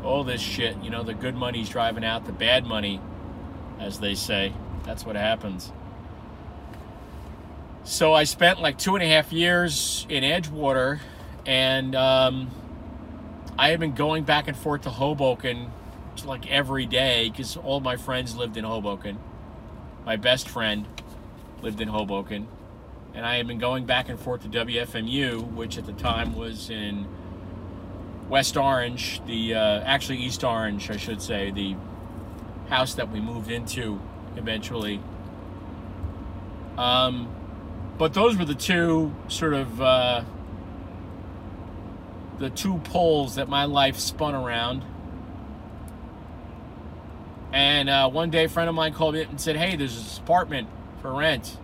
All 0.03 0.23
this 0.23 0.39
shit, 0.39 0.81
you 0.81 0.89
know, 0.89 1.03
the 1.03 1.13
good 1.13 1.35
money's 1.35 1.67
driving 1.67 2.05
out 2.05 2.25
the 2.25 2.31
bad 2.31 2.65
money, 2.65 3.01
as 3.79 3.99
they 3.99 4.15
say. 4.15 4.53
That's 4.83 5.05
what 5.05 5.17
happens. 5.17 5.71
So 7.83 8.13
I 8.13 8.23
spent 8.23 8.61
like 8.61 8.77
two 8.77 8.95
and 8.95 9.03
a 9.03 9.07
half 9.07 9.33
years 9.33 10.05
in 10.09 10.23
Edgewater, 10.23 10.99
and 11.45 11.93
um, 11.93 12.51
I 13.57 13.69
have 13.69 13.81
been 13.81 13.95
going 13.95 14.23
back 14.23 14.47
and 14.47 14.55
forth 14.55 14.83
to 14.83 14.89
Hoboken 14.89 15.71
like 16.25 16.49
every 16.49 16.85
day 16.85 17.29
because 17.29 17.57
all 17.57 17.79
my 17.79 17.97
friends 17.97 18.35
lived 18.35 18.55
in 18.55 18.63
Hoboken. 18.63 19.19
My 20.07 20.15
best 20.15 20.47
friend 20.47 20.87
lived 21.61 21.81
in 21.81 21.89
Hoboken. 21.89 22.47
And 23.13 23.25
I 23.25 23.35
had 23.35 23.45
been 23.45 23.57
going 23.57 23.85
back 23.85 24.07
and 24.07 24.17
forth 24.17 24.41
to 24.43 24.47
WFMU, 24.47 25.51
which 25.51 25.77
at 25.77 25.85
the 25.85 25.91
time 25.91 26.33
was 26.33 26.69
in 26.69 27.05
West 28.29 28.55
Orange, 28.55 29.19
the 29.25 29.55
uh, 29.55 29.81
actually 29.81 30.19
East 30.19 30.45
Orange, 30.45 30.89
I 30.89 30.95
should 30.95 31.21
say, 31.21 31.51
the 31.51 31.75
house 32.69 32.93
that 32.93 33.11
we 33.11 33.19
moved 33.19 33.51
into 33.51 33.99
eventually. 34.37 35.01
Um, 36.77 37.27
but 37.97 38.13
those 38.13 38.37
were 38.37 38.45
the 38.45 38.55
two 38.55 39.13
sort 39.27 39.55
of 39.55 39.81
uh, 39.81 40.23
the 42.39 42.49
two 42.49 42.77
poles 42.77 43.35
that 43.35 43.49
my 43.49 43.65
life 43.65 43.99
spun 43.99 44.35
around. 44.35 44.85
And 47.57 47.89
uh, 47.89 48.07
one 48.07 48.29
day, 48.29 48.43
a 48.43 48.49
friend 48.49 48.69
of 48.69 48.75
mine 48.75 48.93
called 48.93 49.15
me 49.15 49.23
and 49.23 49.41
said, 49.41 49.55
Hey, 49.55 49.75
there's 49.75 49.95
this 49.95 50.19
apartment 50.19 50.69
for 51.01 51.11
rent 51.11 51.57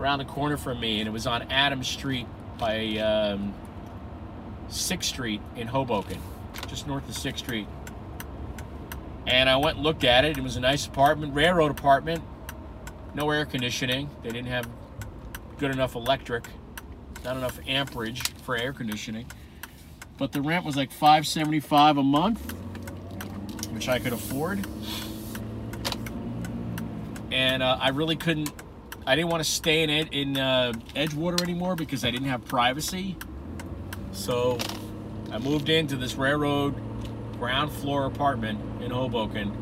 around 0.00 0.18
the 0.18 0.24
corner 0.24 0.56
from 0.56 0.80
me. 0.80 0.98
And 0.98 1.06
it 1.06 1.12
was 1.12 1.28
on 1.28 1.42
Adams 1.42 1.86
Street 1.86 2.26
by 2.58 2.96
um, 2.96 3.54
6th 4.68 5.04
Street 5.04 5.40
in 5.54 5.68
Hoboken, 5.68 6.20
just 6.66 6.88
north 6.88 7.08
of 7.08 7.14
6th 7.14 7.38
Street. 7.38 7.68
And 9.28 9.48
I 9.48 9.58
went 9.58 9.76
and 9.76 9.84
looked 9.84 10.02
at 10.02 10.24
it. 10.24 10.38
It 10.38 10.42
was 10.42 10.56
a 10.56 10.60
nice 10.60 10.88
apartment, 10.88 11.36
railroad 11.36 11.70
apartment, 11.70 12.24
no 13.14 13.30
air 13.30 13.46
conditioning. 13.46 14.10
They 14.24 14.30
didn't 14.30 14.48
have 14.48 14.68
good 15.58 15.70
enough 15.70 15.94
electric, 15.94 16.48
not 17.24 17.36
enough 17.36 17.60
amperage 17.68 18.26
for 18.42 18.56
air 18.56 18.72
conditioning 18.72 19.26
but 20.18 20.32
the 20.32 20.40
rent 20.40 20.64
was 20.64 20.76
like 20.76 20.90
575 20.90 21.98
a 21.98 22.02
month 22.02 22.54
which 23.76 23.90
I 23.90 23.98
could 23.98 24.14
afford. 24.14 24.66
And 27.30 27.62
uh, 27.62 27.76
I 27.78 27.90
really 27.90 28.16
couldn't 28.16 28.50
I 29.06 29.14
didn't 29.14 29.30
want 29.30 29.44
to 29.44 29.48
stay 29.48 29.82
in 29.82 29.90
Ed, 29.90 30.08
in 30.12 30.38
uh, 30.38 30.72
Edgewater 30.94 31.42
anymore 31.42 31.76
because 31.76 32.02
I 32.02 32.10
didn't 32.10 32.28
have 32.28 32.44
privacy. 32.46 33.16
So 34.12 34.56
I 35.30 35.38
moved 35.38 35.68
into 35.68 35.96
this 35.96 36.14
railroad 36.14 36.74
ground 37.38 37.70
floor 37.70 38.06
apartment 38.06 38.58
in 38.82 38.90
Hoboken. 38.90 39.52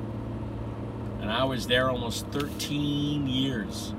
And 1.20 1.30
I 1.30 1.42
was 1.42 1.66
there 1.66 1.90
almost 1.90 2.28
13 2.28 3.26
years. 3.26 3.92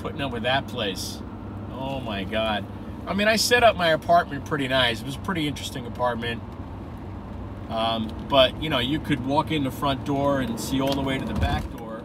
Putting 0.00 0.20
up 0.20 0.32
with 0.32 0.42
that 0.42 0.66
place. 0.66 1.22
Oh 1.70 2.00
my 2.00 2.24
god. 2.24 2.66
I 3.06 3.14
mean, 3.14 3.28
I 3.28 3.36
set 3.36 3.62
up 3.62 3.76
my 3.76 3.90
apartment 3.90 4.46
pretty 4.46 4.66
nice. 4.66 5.00
It 5.00 5.06
was 5.06 5.14
a 5.14 5.20
pretty 5.20 5.46
interesting 5.46 5.86
apartment. 5.86 6.42
Um, 7.68 8.26
but, 8.28 8.62
you 8.62 8.70
know, 8.70 8.78
you 8.78 9.00
could 9.00 9.26
walk 9.26 9.50
in 9.50 9.64
the 9.64 9.70
front 9.70 10.04
door 10.04 10.40
and 10.40 10.58
see 10.60 10.80
all 10.80 10.94
the 10.94 11.00
way 11.00 11.18
to 11.18 11.24
the 11.24 11.34
back 11.34 11.62
door. 11.76 12.02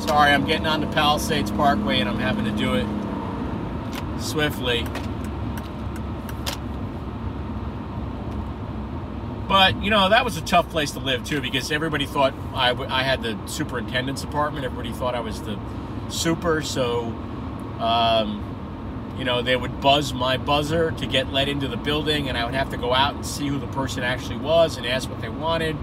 Sorry, 0.00 0.32
I'm 0.32 0.44
getting 0.44 0.66
on 0.66 0.80
the 0.80 0.88
Palisades 0.88 1.50
Parkway 1.52 2.00
and 2.00 2.08
I'm 2.08 2.18
having 2.18 2.44
to 2.44 2.50
do 2.50 2.74
it 2.74 2.86
swiftly. 4.20 4.84
But 9.48 9.82
you 9.82 9.90
know 9.90 10.08
that 10.08 10.24
was 10.24 10.38
a 10.38 10.40
tough 10.40 10.70
place 10.70 10.92
to 10.92 10.98
live 10.98 11.24
too 11.24 11.42
because 11.42 11.70
everybody 11.70 12.06
thought 12.06 12.32
I, 12.54 12.70
I 12.70 13.02
had 13.02 13.22
the 13.22 13.38
superintendent's 13.46 14.24
apartment. 14.24 14.64
Everybody 14.64 14.92
thought 14.92 15.14
I 15.14 15.20
was 15.20 15.42
the 15.42 15.58
super. 16.08 16.62
So, 16.62 17.08
um, 17.78 18.51
you 19.18 19.24
know, 19.24 19.42
they 19.42 19.56
would 19.56 19.80
buzz 19.80 20.14
my 20.14 20.36
buzzer 20.36 20.90
to 20.92 21.06
get 21.06 21.32
let 21.32 21.48
into 21.48 21.68
the 21.68 21.76
building, 21.76 22.28
and 22.28 22.38
I 22.38 22.44
would 22.44 22.54
have 22.54 22.70
to 22.70 22.76
go 22.76 22.94
out 22.94 23.14
and 23.14 23.26
see 23.26 23.46
who 23.46 23.58
the 23.58 23.66
person 23.68 24.02
actually 24.02 24.38
was 24.38 24.76
and 24.76 24.86
ask 24.86 25.08
what 25.08 25.20
they 25.20 25.28
wanted. 25.28 25.76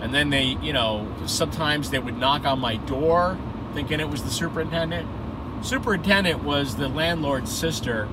And 0.00 0.12
then 0.12 0.30
they, 0.30 0.58
you 0.62 0.72
know, 0.72 1.10
sometimes 1.26 1.90
they 1.90 1.98
would 1.98 2.18
knock 2.18 2.44
on 2.44 2.58
my 2.58 2.76
door 2.76 3.38
thinking 3.72 4.00
it 4.00 4.08
was 4.08 4.22
the 4.22 4.30
superintendent. 4.30 5.08
Superintendent 5.64 6.44
was 6.44 6.76
the 6.76 6.88
landlord's 6.88 7.50
sister 7.50 8.06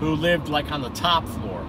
who 0.00 0.14
lived 0.14 0.48
like 0.48 0.70
on 0.70 0.82
the 0.82 0.90
top 0.90 1.26
floor. 1.26 1.66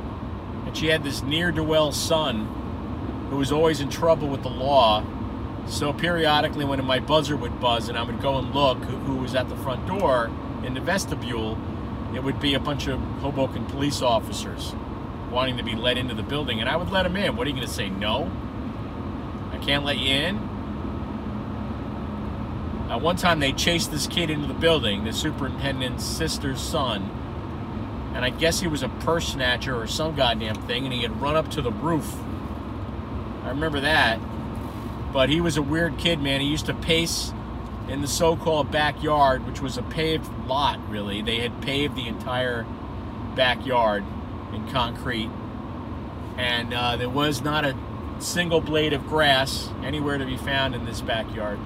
And 0.65 0.75
she 0.75 0.87
had 0.87 1.03
this 1.03 1.23
near 1.23 1.51
do 1.51 1.63
well 1.63 1.91
son 1.91 3.27
who 3.29 3.37
was 3.37 3.51
always 3.51 3.79
in 3.79 3.89
trouble 3.89 4.27
with 4.27 4.43
the 4.43 4.49
law. 4.49 5.05
So 5.67 5.93
periodically, 5.93 6.65
when 6.65 6.83
my 6.85 6.99
buzzer 6.99 7.37
would 7.37 7.59
buzz 7.59 7.87
and 7.87 7.97
I 7.97 8.03
would 8.03 8.21
go 8.21 8.37
and 8.37 8.53
look 8.53 8.79
who, 8.79 8.97
who 8.97 9.15
was 9.17 9.35
at 9.35 9.47
the 9.49 9.55
front 9.55 9.87
door 9.87 10.29
in 10.63 10.73
the 10.73 10.81
vestibule, 10.81 11.57
it 12.13 12.23
would 12.23 12.39
be 12.39 12.53
a 12.53 12.59
bunch 12.59 12.87
of 12.87 12.99
Hoboken 13.21 13.65
police 13.65 14.01
officers 14.01 14.73
wanting 15.31 15.57
to 15.57 15.63
be 15.63 15.75
let 15.75 15.97
into 15.97 16.13
the 16.13 16.23
building. 16.23 16.59
And 16.59 16.69
I 16.69 16.75
would 16.75 16.89
let 16.89 17.03
them 17.03 17.15
in. 17.15 17.35
What 17.35 17.47
are 17.47 17.49
you 17.49 17.55
going 17.55 17.67
to 17.67 17.73
say? 17.73 17.89
No? 17.89 18.31
I 19.51 19.57
can't 19.57 19.83
let 19.83 19.97
you 19.97 20.13
in? 20.13 20.37
Uh, 22.89 22.97
one 22.97 23.17
time 23.17 23.39
they 23.39 23.51
chased 23.51 23.91
this 23.91 24.07
kid 24.07 24.29
into 24.29 24.47
the 24.47 24.53
building, 24.53 25.03
the 25.03 25.11
superintendent's 25.11 26.05
sister's 26.05 26.61
son, 26.61 27.11
and 28.13 28.23
I 28.23 28.29
guess 28.29 28.61
he 28.61 28.67
was 28.67 28.81
a 28.81 28.87
purse 28.87 29.27
snatcher 29.27 29.75
or 29.75 29.87
some 29.87 30.15
goddamn 30.15 30.55
thing, 30.67 30.85
and 30.85 30.93
he 30.93 31.01
had 31.01 31.21
run 31.21 31.35
up 31.35 31.51
to 31.51 31.61
the 31.61 31.71
roof. 31.71 32.15
I 33.43 33.49
remember 33.49 33.81
that. 33.81 34.19
But 35.11 35.29
he 35.29 35.41
was 35.41 35.57
a 35.57 35.61
weird 35.61 35.97
kid, 35.97 36.21
man. 36.21 36.39
He 36.39 36.47
used 36.47 36.67
to 36.67 36.73
pace 36.73 37.33
in 37.89 38.01
the 38.01 38.07
so-called 38.07 38.71
backyard, 38.71 39.45
which 39.45 39.61
was 39.61 39.77
a 39.77 39.83
paved 39.83 40.29
lot, 40.45 40.79
really. 40.89 41.21
They 41.21 41.39
had 41.39 41.61
paved 41.61 41.95
the 41.95 42.07
entire 42.07 42.65
backyard 43.35 44.03
in 44.53 44.67
concrete, 44.69 45.29
and 46.37 46.73
uh, 46.73 46.97
there 46.97 47.09
was 47.09 47.41
not 47.41 47.65
a 47.65 47.77
single 48.19 48.61
blade 48.61 48.93
of 48.93 49.07
grass 49.07 49.69
anywhere 49.83 50.17
to 50.17 50.25
be 50.25 50.37
found 50.37 50.75
in 50.75 50.85
this 50.85 51.01
backyard. 51.01 51.59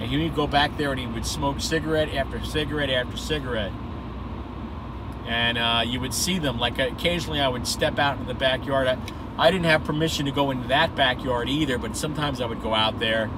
And 0.00 0.08
he 0.08 0.22
would 0.22 0.34
go 0.34 0.46
back 0.46 0.76
there 0.78 0.90
and 0.92 1.00
he 1.00 1.06
would 1.06 1.26
smoke 1.26 1.60
cigarette 1.60 2.14
after 2.14 2.42
cigarette 2.42 2.88
after 2.88 3.16
cigarette. 3.16 3.72
And 5.26 5.58
uh, 5.58 5.82
you 5.86 6.00
would 6.00 6.14
see 6.14 6.38
them. 6.38 6.58
Like 6.58 6.78
occasionally 6.78 7.40
I 7.40 7.48
would 7.48 7.66
step 7.66 7.98
out 7.98 8.16
into 8.16 8.26
the 8.26 8.38
backyard. 8.38 8.88
I, 8.88 8.98
I 9.38 9.50
didn't 9.50 9.66
have 9.66 9.84
permission 9.84 10.24
to 10.24 10.32
go 10.32 10.50
into 10.50 10.68
that 10.68 10.96
backyard 10.96 11.48
either, 11.50 11.76
but 11.76 11.96
sometimes 11.96 12.40
I 12.40 12.46
would 12.46 12.62
go 12.62 12.74
out 12.74 12.98
there. 12.98 13.30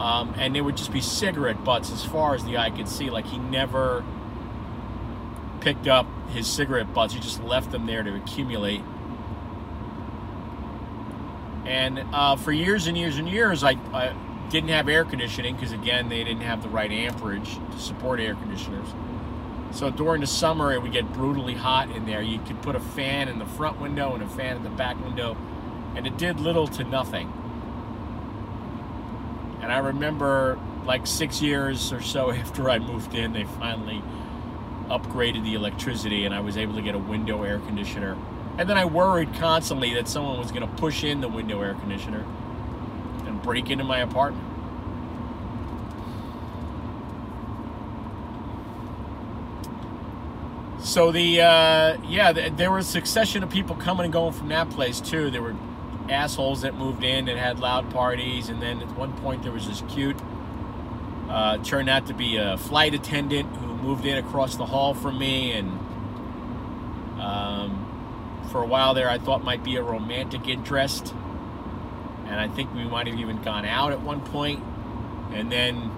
Um, 0.00 0.34
and 0.36 0.54
there 0.54 0.64
would 0.64 0.76
just 0.76 0.92
be 0.92 1.00
cigarette 1.00 1.64
butts 1.64 1.90
as 1.90 2.04
far 2.04 2.34
as 2.34 2.44
the 2.44 2.58
eye 2.58 2.70
could 2.70 2.88
see. 2.88 3.10
Like 3.10 3.26
he 3.26 3.38
never 3.38 4.04
picked 5.60 5.86
up 5.86 6.06
his 6.30 6.46
cigarette 6.46 6.92
butts, 6.92 7.14
he 7.14 7.20
just 7.20 7.42
left 7.42 7.70
them 7.70 7.86
there 7.86 8.02
to 8.02 8.14
accumulate. 8.14 8.82
And 11.64 12.04
uh, 12.12 12.36
for 12.36 12.52
years 12.52 12.86
and 12.86 12.98
years 12.98 13.16
and 13.16 13.28
years, 13.28 13.64
I, 13.64 13.70
I 13.92 14.14
didn't 14.50 14.68
have 14.70 14.88
air 14.88 15.04
conditioning 15.04 15.54
because, 15.54 15.72
again, 15.72 16.08
they 16.10 16.22
didn't 16.22 16.42
have 16.42 16.62
the 16.62 16.68
right 16.68 16.90
amperage 16.90 17.54
to 17.72 17.78
support 17.78 18.20
air 18.20 18.34
conditioners. 18.34 18.86
So 19.70 19.90
during 19.90 20.20
the 20.20 20.26
summer, 20.26 20.72
it 20.72 20.82
would 20.82 20.92
get 20.92 21.10
brutally 21.12 21.54
hot 21.54 21.90
in 21.90 22.04
there. 22.04 22.20
You 22.20 22.38
could 22.40 22.60
put 22.62 22.76
a 22.76 22.80
fan 22.80 23.28
in 23.28 23.38
the 23.38 23.46
front 23.46 23.80
window 23.80 24.14
and 24.14 24.22
a 24.22 24.28
fan 24.28 24.56
in 24.56 24.62
the 24.62 24.70
back 24.70 25.02
window, 25.02 25.36
and 25.96 26.06
it 26.06 26.18
did 26.18 26.38
little 26.38 26.68
to 26.68 26.84
nothing. 26.84 27.32
And 29.64 29.72
I 29.72 29.78
remember, 29.78 30.58
like 30.84 31.06
six 31.06 31.40
years 31.40 31.90
or 31.90 32.02
so 32.02 32.30
after 32.30 32.68
I 32.68 32.78
moved 32.78 33.14
in, 33.14 33.32
they 33.32 33.44
finally 33.44 34.02
upgraded 34.90 35.42
the 35.42 35.54
electricity, 35.54 36.26
and 36.26 36.34
I 36.34 36.40
was 36.40 36.58
able 36.58 36.74
to 36.74 36.82
get 36.82 36.94
a 36.94 36.98
window 36.98 37.42
air 37.44 37.60
conditioner. 37.60 38.14
And 38.58 38.68
then 38.68 38.76
I 38.76 38.84
worried 38.84 39.32
constantly 39.36 39.94
that 39.94 40.06
someone 40.06 40.38
was 40.38 40.52
going 40.52 40.68
to 40.68 40.76
push 40.76 41.02
in 41.02 41.22
the 41.22 41.28
window 41.28 41.62
air 41.62 41.72
conditioner 41.72 42.26
and 43.24 43.40
break 43.40 43.70
into 43.70 43.84
my 43.84 44.00
apartment. 44.00 44.44
So 50.82 51.10
the 51.10 51.40
uh, 51.40 51.96
yeah, 52.06 52.34
th- 52.34 52.52
there 52.56 52.70
was 52.70 52.86
a 52.86 52.90
succession 52.90 53.42
of 53.42 53.48
people 53.48 53.76
coming 53.76 54.04
and 54.04 54.12
going 54.12 54.34
from 54.34 54.50
that 54.50 54.68
place 54.68 55.00
too. 55.00 55.30
There 55.30 55.40
were 55.40 55.56
assholes 56.08 56.62
that 56.62 56.74
moved 56.74 57.02
in 57.02 57.28
and 57.28 57.38
had 57.38 57.58
loud 57.58 57.90
parties, 57.90 58.48
and 58.48 58.60
then 58.60 58.80
at 58.80 58.96
one 58.96 59.12
point 59.18 59.42
there 59.42 59.52
was 59.52 59.66
this 59.66 59.82
cute, 59.88 60.16
uh, 61.28 61.58
turned 61.58 61.88
out 61.88 62.06
to 62.06 62.14
be 62.14 62.36
a 62.36 62.56
flight 62.56 62.94
attendant 62.94 63.54
who 63.56 63.74
moved 63.76 64.04
in 64.04 64.18
across 64.18 64.56
the 64.56 64.66
hall 64.66 64.94
from 64.94 65.18
me, 65.18 65.52
and 65.52 65.68
um, 67.20 68.46
for 68.50 68.62
a 68.62 68.66
while 68.66 68.94
there 68.94 69.08
I 69.08 69.18
thought 69.18 69.42
might 69.44 69.64
be 69.64 69.76
a 69.76 69.82
romantic 69.82 70.48
interest, 70.48 71.14
and 72.26 72.40
I 72.40 72.48
think 72.48 72.74
we 72.74 72.84
might 72.84 73.06
have 73.06 73.18
even 73.18 73.42
gone 73.42 73.64
out 73.64 73.92
at 73.92 74.00
one 74.00 74.20
point, 74.20 74.62
and 75.32 75.50
then 75.50 75.90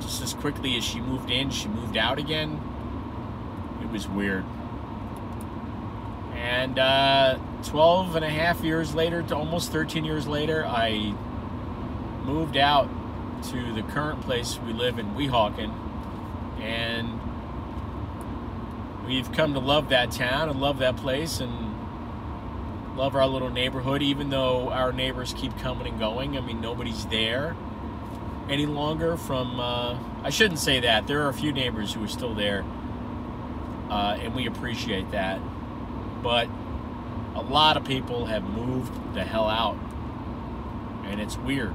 just 0.00 0.22
as 0.22 0.34
quickly 0.34 0.76
as 0.76 0.84
she 0.84 1.00
moved 1.00 1.30
in, 1.30 1.50
she 1.50 1.68
moved 1.68 1.96
out 1.96 2.18
again. 2.18 2.60
It 3.82 3.90
was 3.90 4.08
weird. 4.08 4.44
And 6.42 6.76
uh, 6.76 7.38
12 7.66 8.16
and 8.16 8.24
a 8.24 8.28
half 8.28 8.64
years 8.64 8.96
later, 8.96 9.22
to 9.22 9.36
almost 9.36 9.70
13 9.70 10.04
years 10.04 10.26
later, 10.26 10.66
I 10.66 11.14
moved 12.24 12.56
out 12.56 12.88
to 13.50 13.72
the 13.72 13.82
current 13.82 14.20
place 14.22 14.58
we 14.66 14.72
live 14.72 14.98
in 14.98 15.14
Weehawken. 15.14 15.72
And 16.60 17.20
we've 19.06 19.30
come 19.30 19.54
to 19.54 19.60
love 19.60 19.90
that 19.90 20.10
town 20.10 20.48
and 20.48 20.60
love 20.60 20.78
that 20.78 20.96
place 20.96 21.38
and 21.38 21.52
love 22.96 23.14
our 23.14 23.26
little 23.28 23.50
neighborhood, 23.50 24.02
even 24.02 24.30
though 24.30 24.68
our 24.70 24.92
neighbors 24.92 25.32
keep 25.36 25.56
coming 25.58 25.86
and 25.86 26.00
going. 26.00 26.36
I 26.36 26.40
mean, 26.40 26.60
nobody's 26.60 27.06
there 27.06 27.54
any 28.48 28.66
longer 28.66 29.16
from, 29.16 29.60
uh, 29.60 29.96
I 30.24 30.30
shouldn't 30.30 30.58
say 30.58 30.80
that. 30.80 31.06
There 31.06 31.22
are 31.22 31.28
a 31.28 31.34
few 31.34 31.52
neighbors 31.52 31.94
who 31.94 32.02
are 32.02 32.08
still 32.08 32.34
there, 32.34 32.64
uh, 33.88 34.18
and 34.20 34.34
we 34.34 34.46
appreciate 34.46 35.12
that. 35.12 35.38
But 36.22 36.48
a 37.34 37.42
lot 37.42 37.76
of 37.76 37.84
people 37.84 38.26
have 38.26 38.44
moved 38.44 39.14
the 39.14 39.24
hell 39.24 39.48
out, 39.48 39.76
and 41.04 41.20
it's 41.20 41.36
weird. 41.36 41.74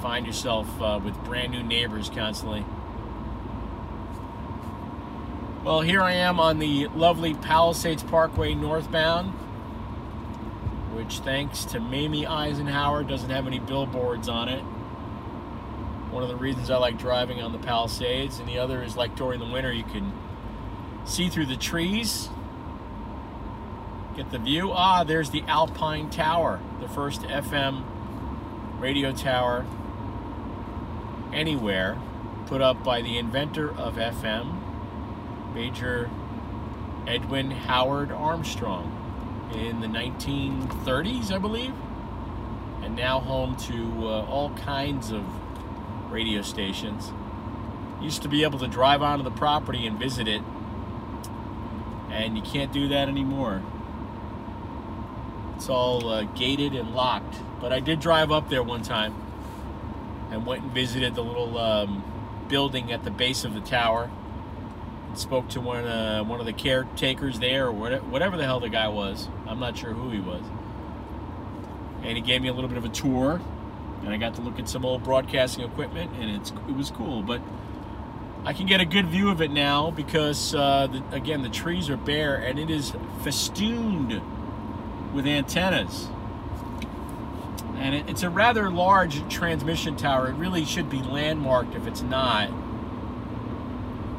Find 0.00 0.26
yourself 0.26 0.68
uh, 0.80 1.00
with 1.02 1.14
brand 1.24 1.52
new 1.52 1.62
neighbors 1.62 2.08
constantly. 2.08 2.64
Well, 5.64 5.80
here 5.80 6.00
I 6.00 6.12
am 6.12 6.38
on 6.38 6.60
the 6.60 6.86
lovely 6.94 7.34
Palisades 7.34 8.04
Parkway 8.04 8.54
northbound, 8.54 9.32
which, 10.94 11.18
thanks 11.18 11.64
to 11.66 11.80
Mamie 11.80 12.24
Eisenhower, 12.24 13.02
doesn't 13.02 13.30
have 13.30 13.48
any 13.48 13.58
billboards 13.58 14.28
on 14.28 14.48
it. 14.48 14.62
One 16.12 16.22
of 16.22 16.28
the 16.28 16.36
reasons 16.36 16.70
I 16.70 16.76
like 16.76 16.98
driving 16.98 17.42
on 17.42 17.50
the 17.50 17.58
Palisades, 17.58 18.38
and 18.38 18.48
the 18.48 18.58
other 18.58 18.82
is 18.82 18.96
like 18.96 19.16
during 19.16 19.40
the 19.40 19.46
winter, 19.46 19.72
you 19.72 19.82
can 19.82 20.12
see 21.04 21.28
through 21.28 21.46
the 21.46 21.56
trees, 21.56 22.28
get 24.16 24.30
the 24.30 24.38
view. 24.38 24.72
Ah, 24.72 25.04
there's 25.04 25.30
the 25.30 25.42
Alpine 25.42 26.08
Tower, 26.08 26.58
the 26.80 26.88
first 26.88 27.20
FM 27.22 27.84
radio 28.80 29.12
tower 29.12 29.66
anywhere, 31.34 31.98
put 32.46 32.62
up 32.62 32.82
by 32.82 33.02
the 33.02 33.18
inventor 33.18 33.70
of 33.70 33.96
FM, 33.96 35.54
Major 35.54 36.10
Edwin 37.06 37.50
Howard 37.50 38.10
Armstrong, 38.10 38.92
in 39.54 39.80
the 39.80 39.86
1930s, 39.86 41.30
I 41.30 41.38
believe, 41.38 41.74
and 42.82 42.96
now 42.96 43.20
home 43.20 43.54
to 43.56 44.08
uh, 44.08 44.24
all 44.24 44.50
kinds 44.50 45.12
of 45.12 45.24
radio 46.10 46.40
stations. 46.40 47.12
Used 48.00 48.22
to 48.22 48.28
be 48.28 48.44
able 48.44 48.58
to 48.60 48.68
drive 48.68 49.02
onto 49.02 49.24
the 49.24 49.30
property 49.30 49.86
and 49.86 49.98
visit 49.98 50.26
it, 50.26 50.40
and 52.10 52.36
you 52.36 52.42
can't 52.42 52.72
do 52.72 52.88
that 52.88 53.08
anymore. 53.08 53.62
It's 55.56 55.68
all 55.68 56.08
uh, 56.08 56.22
gated 56.22 56.74
and 56.74 56.94
locked. 56.94 57.36
But 57.60 57.72
I 57.72 57.80
did 57.80 58.00
drive 58.00 58.30
up 58.30 58.48
there 58.48 58.62
one 58.62 58.82
time 58.82 59.14
and 60.30 60.44
went 60.44 60.62
and 60.62 60.72
visited 60.72 61.14
the 61.14 61.22
little 61.24 61.58
um, 61.58 62.04
building 62.48 62.92
at 62.92 63.04
the 63.04 63.10
base 63.10 63.44
of 63.44 63.54
the 63.54 63.60
tower. 63.60 64.10
And 65.08 65.18
spoke 65.18 65.48
to 65.50 65.60
one 65.60 65.84
uh, 65.84 66.22
one 66.24 66.40
of 66.40 66.46
the 66.46 66.52
caretakers 66.52 67.38
there, 67.38 67.66
or 67.66 67.72
whatever, 67.72 68.36
the 68.36 68.44
hell 68.44 68.60
the 68.60 68.68
guy 68.68 68.88
was. 68.88 69.28
I'm 69.46 69.58
not 69.58 69.78
sure 69.78 69.92
who 69.92 70.10
he 70.10 70.20
was. 70.20 70.42
And 72.02 72.16
he 72.16 72.20
gave 72.20 72.42
me 72.42 72.48
a 72.48 72.52
little 72.52 72.68
bit 72.68 72.78
of 72.78 72.84
a 72.84 72.90
tour, 72.90 73.40
and 74.02 74.10
I 74.10 74.18
got 74.18 74.34
to 74.34 74.42
look 74.42 74.58
at 74.58 74.68
some 74.68 74.84
old 74.84 75.02
broadcasting 75.02 75.64
equipment, 75.64 76.12
and 76.20 76.36
it's 76.36 76.50
it 76.50 76.76
was 76.76 76.90
cool. 76.90 77.22
But 77.22 77.40
I 78.44 78.52
can 78.52 78.66
get 78.66 78.80
a 78.80 78.84
good 78.84 79.08
view 79.08 79.30
of 79.30 79.42
it 79.42 79.50
now 79.50 79.90
because, 79.90 80.54
uh, 80.54 80.86
the, 80.86 81.02
again, 81.16 81.42
the 81.42 81.48
trees 81.48 81.90
are 81.90 81.96
bare 81.96 82.36
and 82.36 82.60
it 82.60 82.70
is 82.70 82.92
festooned 83.24 84.22
with 85.16 85.26
antennas. 85.26 86.08
And 87.76 87.94
it, 87.94 88.08
it's 88.08 88.22
a 88.22 88.30
rather 88.30 88.70
large 88.70 89.26
transmission 89.32 89.96
tower. 89.96 90.28
It 90.28 90.34
really 90.34 90.64
should 90.64 90.88
be 90.88 91.02
landmarked 91.02 91.74
if 91.74 91.86
it's 91.86 92.02
not. 92.02 92.50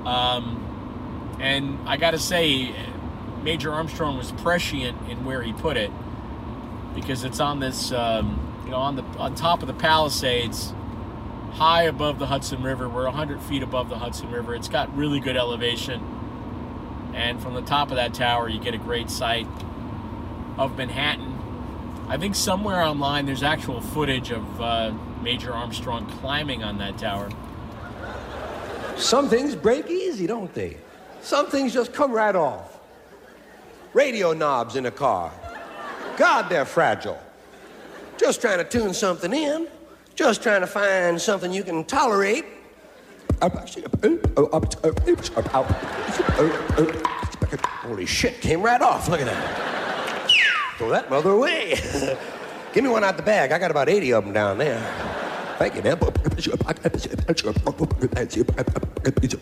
Um, 0.06 1.38
and 1.39 1.88
I 1.88 1.98
got 1.98 2.12
to 2.12 2.20
say, 2.20 2.76
Major 3.43 3.72
Armstrong 3.72 4.18
was 4.18 4.32
prescient 4.32 4.98
in 5.10 5.24
where 5.24 5.41
he 5.41 5.54
put 5.54 5.78
it 5.78 5.91
because 6.95 7.24
it's 7.24 7.39
on 7.39 7.60
this, 7.60 7.91
um, 7.91 8.64
you 8.66 8.72
know, 8.72 8.78
on 8.78 8.95
the 8.95 9.04
on 9.20 9.36
top 9.36 9.62
of 9.62 9.68
the 9.68 9.74
Palisades, 9.74 10.74
high 11.52 11.84
above 11.84 12.20
the 12.20 12.26
Hudson 12.26 12.64
River. 12.64 12.89
We're 12.89 13.06
100 13.06 13.41
feet 13.41 13.64
above 13.64 13.89
the 13.89 14.00
Hudson 14.00 14.32
River. 14.32 14.56
It's 14.56 14.68
got 14.68 14.95
really 14.98 15.20
good 15.20 15.38
elevation, 15.38 16.02
and 17.14 17.41
from 17.41 17.54
the 17.54 17.62
top 17.62 17.89
of 17.89 17.98
that 17.98 18.14
tower, 18.14 18.50
you 18.50 18.60
get 18.60 18.74
a 18.74 18.80
great 18.80 19.10
sight 19.10 19.48
of 20.58 20.78
Manhattan. 20.78 21.34
I 22.08 22.18
think 22.18 22.36
somewhere 22.36 22.82
online 22.82 23.26
there's 23.26 23.43
actual 23.43 23.82
footage 23.82 24.32
of 24.32 24.62
uh, 24.62 24.93
Major 25.22 25.53
Armstrong 25.53 26.05
climbing 26.20 26.64
on 26.64 26.78
that 26.78 26.97
tower. 26.97 27.30
Some 28.95 29.30
things 29.30 29.55
break 29.55 29.89
easy, 29.89 30.26
don't 30.26 30.53
they? 30.53 30.78
Some 31.22 31.47
things 31.47 31.74
just 31.74 31.93
come 31.93 32.12
right 32.12 32.36
off. 32.36 32.80
Radio 33.93 34.34
knobs 34.34 34.76
in 34.76 34.86
a 34.86 34.91
car. 34.91 35.32
God, 36.18 36.49
they're 36.49 36.66
fragile. 36.66 37.20
Just 38.18 38.41
trying 38.41 38.58
to 38.58 38.64
tune 38.64 38.93
something 38.93 39.34
in. 39.34 39.68
Just 40.16 40.41
trying 40.41 40.62
to 40.62 40.68
find 40.68 41.22
something 41.22 41.53
you 41.53 41.64
can 41.64 41.84
tolerate. 41.84 42.45
Holy 47.84 48.05
shit, 48.08 48.41
came 48.41 48.64
right 48.64 48.82
off. 48.82 49.08
Look 49.10 49.22
at 49.22 49.28
that. 49.28 49.77
Throw 50.78 50.90
that 50.90 51.10
mother 51.10 51.32
away. 51.32 51.72
Give 52.74 52.84
me 52.84 52.90
one 52.92 53.04
out 53.04 53.18
the 53.18 53.24
bag. 53.24 53.52
I 53.52 53.58
got 53.58 53.72
about 53.72 53.90
80 53.90 54.14
of 54.14 54.24
them 54.26 54.34
down 54.34 54.60
there. 54.60 54.80
Thank 55.58 55.74
you, 55.74 55.82
man. 55.82 55.98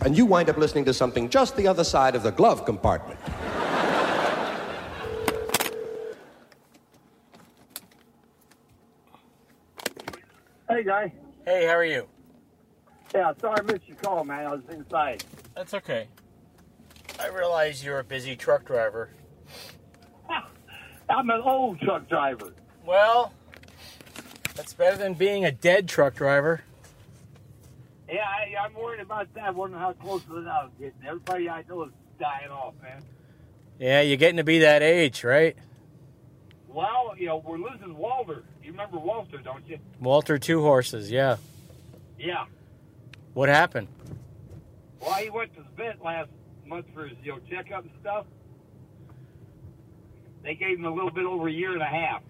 And 0.06 0.18
you 0.18 0.26
wind 0.26 0.50
up 0.50 0.58
listening 0.58 0.86
to 0.86 0.94
something 0.94 1.30
just 1.30 1.58
the 1.58 1.68
other 1.68 1.84
side 1.84 2.16
of 2.16 2.24
the 2.24 2.32
glove 2.32 2.64
compartment. 2.64 3.20
Hey, 10.70 10.84
guy. 10.84 11.12
Hey, 11.44 11.66
how 11.66 11.74
are 11.74 11.84
you? 11.84 12.08
Yeah, 13.14 13.34
sorry 13.42 13.58
I 13.60 13.62
missed 13.64 13.88
your 13.88 13.98
call, 13.98 14.24
man. 14.24 14.46
I 14.46 14.52
was 14.52 14.62
inside. 14.70 15.26
That's 15.54 15.74
okay. 15.74 16.08
I 17.20 17.28
realize 17.28 17.84
you're 17.84 18.00
a 18.00 18.04
busy 18.06 18.38
truck 18.38 18.64
driver. 18.66 19.10
I'm 21.10 21.30
an 21.30 21.42
old 21.42 21.80
truck 21.80 22.10
driver. 22.10 22.54
Well, 22.86 23.34
that's 24.56 24.74
better 24.74 24.98
than 24.98 25.14
being 25.14 25.46
a 25.46 25.52
dead 25.52 25.88
truck 25.88 26.16
driver. 26.16 26.62
Yeah, 28.10 28.22
I, 28.24 28.56
I'm 28.64 28.74
worried 28.74 29.02
about 29.02 29.34
that. 29.34 29.56
Wondering 29.56 29.82
how 29.82 29.94
close 29.94 30.24
to 30.26 30.38
it 30.38 30.48
I 30.48 30.64
was 30.64 30.72
getting. 30.80 30.94
Everybody 31.06 31.50
I 31.50 31.64
know 31.68 31.84
is 31.84 31.92
dying 32.20 32.50
off, 32.50 32.76
man. 32.82 33.02
Yeah, 33.80 34.02
you're 34.02 34.18
getting 34.18 34.38
to 34.38 34.44
be 34.44 34.60
that 34.60 34.82
age, 34.82 35.24
right? 35.24 35.56
Well, 36.68 37.16
you 37.18 37.28
know, 37.28 37.38
we're 37.38 37.58
losing 37.58 37.96
Walter. 37.98 38.44
You 38.64 38.72
remember 38.72 38.98
Walter, 38.98 39.38
don't 39.38 39.68
you? 39.68 39.80
Walter 40.00 40.38
Two 40.38 40.62
Horses, 40.62 41.10
yeah. 41.10 41.38
Yeah. 42.20 42.46
What 43.34 43.50
happened? 43.50 43.88
Well, 45.02 45.14
he 45.16 45.30
went 45.30 45.54
to 45.56 45.62
the 45.62 45.70
vet 45.76 46.04
last 46.04 46.30
month 46.66 46.86
for 46.94 47.08
his, 47.08 47.18
you 47.24 47.34
know, 47.34 47.40
checkup 47.50 47.84
and 47.84 47.92
stuff. 48.02 48.26
They 50.46 50.56
gave 50.56 50.78
him 50.78 50.86
a 50.86 50.94
little 50.94 51.12
bit 51.12 51.26
over 51.26 51.48
a 51.48 51.52
year 51.52 51.74
and 51.74 51.82
a 51.82 51.86
half. 51.86 52.22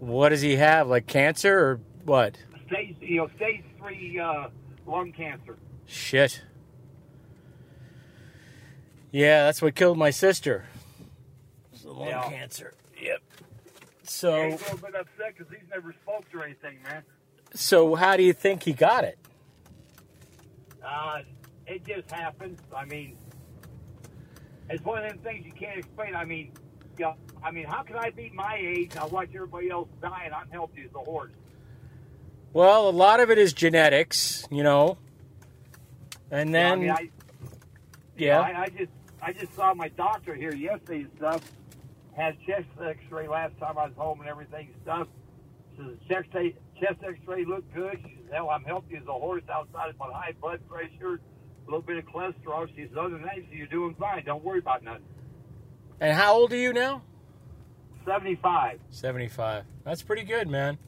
What 0.00 0.28
does 0.30 0.42
he 0.42 0.56
have? 0.56 0.88
Like 0.88 1.06
cancer 1.06 1.58
or 1.58 1.80
what? 2.04 2.36
Stage, 2.66 2.96
you 3.00 3.18
know, 3.18 3.28
stage 3.36 3.62
three 3.78 4.18
uh, 4.18 4.48
lung 4.86 5.12
cancer. 5.12 5.56
Shit. 5.86 6.42
Yeah, 9.12 9.44
that's 9.44 9.62
what 9.62 9.74
killed 9.74 9.96
my 9.96 10.10
sister. 10.10 10.66
It's 11.72 11.82
the 11.82 11.92
lung 11.92 12.08
Yeah. 12.08 12.28
cancer. 12.28 12.74
Yep. 13.00 13.22
So, 14.02 14.50
He's 14.50 14.60
a 14.60 14.64
little 14.64 14.78
bit 14.78 14.94
upset 14.96 15.34
because 15.36 15.52
he's 15.52 15.68
never 15.70 15.94
smoked 16.04 16.34
or 16.34 16.44
anything, 16.44 16.78
man. 16.82 17.02
so 17.54 17.94
how 17.94 18.16
do 18.16 18.22
you 18.22 18.32
think 18.32 18.64
he 18.64 18.72
got 18.72 19.04
it? 19.04 19.18
Uh, 20.84 21.20
it 21.66 21.84
just 21.86 22.10
happens. 22.10 22.60
I 22.76 22.84
mean, 22.84 23.16
it's 24.68 24.84
one 24.84 25.04
of 25.04 25.08
them 25.10 25.18
things 25.20 25.44
you 25.46 25.52
can't 25.52 25.78
explain. 25.78 26.14
I 26.14 26.24
mean, 26.24 26.52
yeah. 26.98 27.14
I 27.42 27.50
mean, 27.50 27.64
how 27.64 27.82
can 27.82 27.96
I 27.96 28.10
be 28.10 28.30
my 28.34 28.56
age? 28.58 28.96
I 28.96 29.04
watch 29.06 29.28
everybody 29.34 29.70
else 29.70 29.88
die, 30.02 30.22
and 30.24 30.34
I'm 30.34 30.48
healthy 30.50 30.82
as 30.84 30.94
a 30.94 30.98
horse. 30.98 31.32
Well, 32.52 32.88
a 32.88 32.90
lot 32.90 33.20
of 33.20 33.30
it 33.30 33.38
is 33.38 33.52
genetics, 33.52 34.46
you 34.50 34.62
know. 34.62 34.98
And 36.30 36.48
You 36.48 36.52
know, 36.54 36.58
then, 36.58 36.72
I 36.72 36.76
mean, 36.76 36.90
I, 36.90 37.10
yeah. 38.16 38.36
know, 38.36 38.42
I, 38.42 38.62
I 38.62 38.68
just, 38.68 38.90
I 39.22 39.32
just 39.32 39.54
saw 39.54 39.74
my 39.74 39.88
doctor 39.88 40.34
here 40.34 40.54
yesterday 40.54 41.02
and 41.02 41.10
stuff. 41.16 41.42
Had 42.16 42.36
chest 42.46 42.66
X-ray 42.82 43.28
last 43.28 43.58
time 43.58 43.76
I 43.76 43.84
was 43.86 43.94
home 43.96 44.20
and 44.20 44.28
everything 44.28 44.70
stuff. 44.82 45.06
Says 45.76 45.86
the 46.08 46.14
chest, 46.14 46.28
chest 46.80 46.98
X-ray 47.06 47.44
looked 47.44 47.74
good. 47.74 47.98
She 48.02 48.16
says, 48.16 48.32
"Hell, 48.32 48.48
I'm 48.48 48.64
healthy 48.64 48.96
as 48.96 49.06
a 49.06 49.12
horse 49.12 49.42
outside 49.52 49.90
of 49.90 49.98
my 49.98 50.10
high 50.10 50.32
blood 50.40 50.66
pressure, 50.66 51.20
a 51.20 51.64
little 51.66 51.82
bit 51.82 51.98
of 51.98 52.06
cholesterol." 52.06 52.66
She 52.74 52.86
says, 52.86 52.96
"Other 52.98 53.10
than 53.10 53.22
that, 53.22 53.36
you're 53.52 53.66
doing 53.66 53.94
fine. 53.96 54.24
Don't 54.24 54.42
worry 54.42 54.60
about 54.60 54.82
nothing." 54.82 55.02
And 56.00 56.16
how 56.16 56.34
old 56.34 56.52
are 56.52 56.56
you 56.56 56.72
now? 56.72 57.02
Seventy-five. 58.04 58.78
75. 58.90 59.64
That's 59.84 60.02
pretty 60.02 60.22
good, 60.22 60.48
man. 60.48 60.78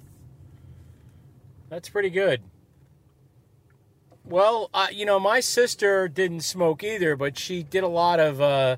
That's 1.68 1.88
pretty 1.88 2.10
good. 2.10 2.42
Well, 4.24 4.70
uh, 4.74 4.88
you 4.92 5.04
know, 5.06 5.18
my 5.18 5.40
sister 5.40 6.06
didn't 6.08 6.40
smoke 6.40 6.84
either, 6.84 7.16
but 7.16 7.38
she 7.38 7.62
did 7.62 7.82
a 7.82 7.88
lot 7.88 8.20
of 8.20 8.40
uh, 8.40 8.76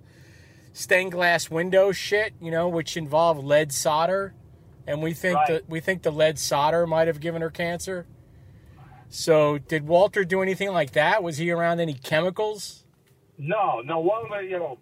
stained 0.73 1.13
glass 1.13 1.51
window 1.51 1.93
shit, 1.93 2.33
you 2.41 2.51
know, 2.51 2.69
which 2.69 2.97
involved 2.97 3.43
lead 3.45 3.73
solder, 3.73 4.33
and 4.87 5.03
we 5.03 5.13
think 5.13 5.37
Right. 5.37 5.49
that 5.49 5.69
we 5.69 5.81
think 5.81 6.03
the 6.03 6.13
lead 6.13 6.39
solder 6.39 6.87
might 6.87 7.09
have 7.09 7.21
given 7.21 7.43
her 7.43 7.51
cancer. 7.51 8.07
So, 9.09 9.59
did 9.59 9.89
Walter 9.89 10.25
do 10.25 10.41
anything 10.41 10.71
like 10.71 10.93
that? 10.93 11.23
Was 11.23 11.39
he 11.39 11.51
around 11.51 11.81
any 11.81 11.95
chemicals? 11.95 12.85
No, 13.37 13.81
no. 13.81 13.99
Walter, 13.99 14.41
you 14.43 14.59
know, 14.59 14.79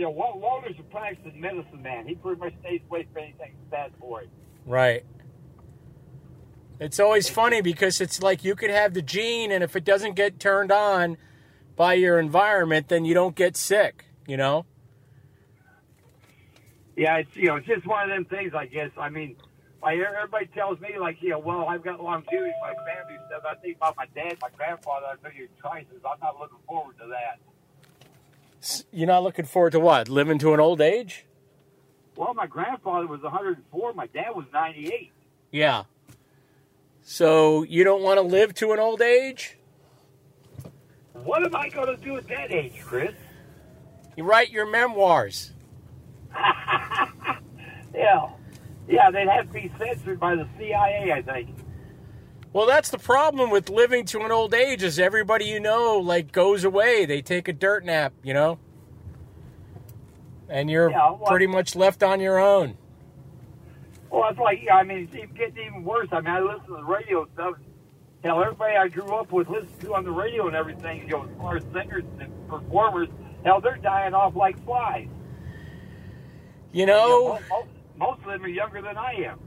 you 0.00 0.06
know, 0.06 0.12
Wal- 0.12 0.38
Walter's 0.38 0.76
a 0.78 0.82
practicing 0.84 1.38
medicine 1.38 1.82
man. 1.82 2.08
He 2.08 2.14
pretty 2.14 2.40
much 2.40 2.54
stays 2.60 2.80
away 2.88 3.06
from 3.12 3.22
anything 3.22 3.52
bad 3.70 3.92
for 4.00 4.22
it. 4.22 4.30
Right. 4.64 5.04
It's 6.80 6.98
always 6.98 7.28
funny 7.28 7.60
because 7.60 8.00
it's 8.00 8.22
like 8.22 8.42
you 8.42 8.56
could 8.56 8.70
have 8.70 8.94
the 8.94 9.02
gene, 9.02 9.52
and 9.52 9.62
if 9.62 9.76
it 9.76 9.84
doesn't 9.84 10.14
get 10.16 10.40
turned 10.40 10.72
on 10.72 11.18
by 11.76 11.92
your 11.94 12.18
environment, 12.18 12.88
then 12.88 13.04
you 13.04 13.12
don't 13.12 13.36
get 13.36 13.58
sick, 13.58 14.06
you 14.26 14.38
know? 14.38 14.64
Yeah, 16.96 17.16
it's 17.16 17.36
you 17.36 17.48
know, 17.48 17.56
it's 17.56 17.66
just 17.66 17.86
one 17.86 18.10
of 18.10 18.16
them 18.16 18.24
things. 18.24 18.54
I 18.54 18.64
guess. 18.64 18.90
I 18.96 19.10
mean, 19.10 19.36
I 19.82 19.94
hear 19.94 20.16
everybody 20.16 20.46
tells 20.46 20.80
me 20.80 20.98
like, 20.98 21.18
you 21.20 21.28
know, 21.28 21.40
well, 21.40 21.66
I've 21.68 21.84
got 21.84 22.02
longevity, 22.02 22.48
in 22.48 22.52
my 22.62 22.72
family 22.88 23.18
stuff. 23.26 23.42
I 23.46 23.54
think 23.56 23.76
about 23.76 23.98
my 23.98 24.06
dad, 24.14 24.38
my 24.40 24.48
grandfather. 24.56 25.06
I 25.08 25.14
know 25.22 25.30
your 25.36 25.48
choices. 25.62 26.00
I'm 26.10 26.20
not 26.22 26.38
looking 26.40 26.58
forward 26.66 26.96
to 27.00 27.06
that. 27.08 27.40
You're 28.92 29.06
not 29.06 29.22
looking 29.22 29.44
forward 29.44 29.72
to 29.72 29.80
what? 29.80 30.08
Living 30.08 30.38
to 30.38 30.54
an 30.54 30.60
old 30.60 30.80
age? 30.80 31.26
Well, 32.16 32.34
my 32.34 32.46
grandfather 32.46 33.06
was 33.06 33.22
104. 33.22 33.94
My 33.94 34.06
dad 34.08 34.30
was 34.34 34.44
98. 34.52 35.12
Yeah. 35.50 35.84
So 37.02 37.62
you 37.62 37.84
don't 37.84 38.02
want 38.02 38.18
to 38.18 38.22
live 38.22 38.54
to 38.54 38.72
an 38.72 38.78
old 38.78 39.00
age? 39.00 39.56
What 41.12 41.44
am 41.44 41.54
I 41.56 41.68
going 41.68 41.96
to 41.96 42.02
do 42.02 42.16
at 42.16 42.28
that 42.28 42.52
age, 42.52 42.80
Chris? 42.82 43.14
You 44.16 44.24
write 44.24 44.50
your 44.50 44.66
memoirs. 44.66 45.52
Yeah, 47.94 48.30
yeah, 48.88 49.10
they'd 49.10 49.28
have 49.28 49.48
to 49.48 49.52
be 49.52 49.70
censored 49.78 50.20
by 50.20 50.36
the 50.36 50.46
CIA, 50.56 51.12
I 51.12 51.22
think. 51.22 51.48
Well, 52.52 52.66
that's 52.66 52.90
the 52.90 52.98
problem 52.98 53.50
with 53.50 53.68
living 53.70 54.04
to 54.06 54.20
an 54.20 54.32
old 54.32 54.54
age 54.54 54.82
is 54.82 54.98
everybody 54.98 55.44
you 55.44 55.60
know 55.60 55.98
like 55.98 56.32
goes 56.32 56.64
away. 56.64 57.06
They 57.06 57.22
take 57.22 57.46
a 57.46 57.52
dirt 57.52 57.84
nap, 57.84 58.12
you 58.24 58.34
know? 58.34 58.58
And 60.48 60.68
you're 60.68 60.90
Yeah, 60.90 61.10
well- 61.12 61.26
pretty 61.26 61.46
much 61.46 61.76
left 61.76 62.02
on 62.02 62.20
your 62.20 62.38
own. 62.38 62.76
Well, 64.10 64.28
it's 64.28 64.38
like, 64.40 64.66
I 64.72 64.82
mean, 64.82 65.04
it's 65.04 65.14
even 65.14 65.32
getting 65.36 65.64
even 65.66 65.84
worse. 65.84 66.08
I 66.10 66.16
mean, 66.20 66.30
I 66.30 66.40
listen 66.40 66.66
to 66.66 66.76
the 66.78 66.84
radio 66.84 67.28
stuff. 67.34 67.54
Hell, 68.24 68.42
everybody 68.42 68.76
I 68.76 68.88
grew 68.88 69.14
up 69.14 69.30
with 69.30 69.48
listened 69.48 69.80
to 69.82 69.94
on 69.94 70.04
the 70.04 70.10
radio 70.10 70.48
and 70.48 70.56
everything, 70.56 71.02
you 71.02 71.10
know, 71.10 71.22
as 71.22 71.30
far 71.38 71.56
as 71.56 71.62
singers 71.72 72.02
and 72.18 72.48
performers, 72.48 73.08
hell, 73.44 73.60
they're 73.60 73.76
dying 73.76 74.12
off 74.12 74.34
like 74.34 74.62
flies. 74.64 75.06
You 76.72 76.86
know, 76.86 77.28
most, 77.28 77.48
most, 77.48 77.68
most 77.96 78.18
of 78.20 78.26
them 78.26 78.44
are 78.44 78.48
younger 78.48 78.82
than 78.82 78.96
I 78.96 79.12
am. 79.12 79.38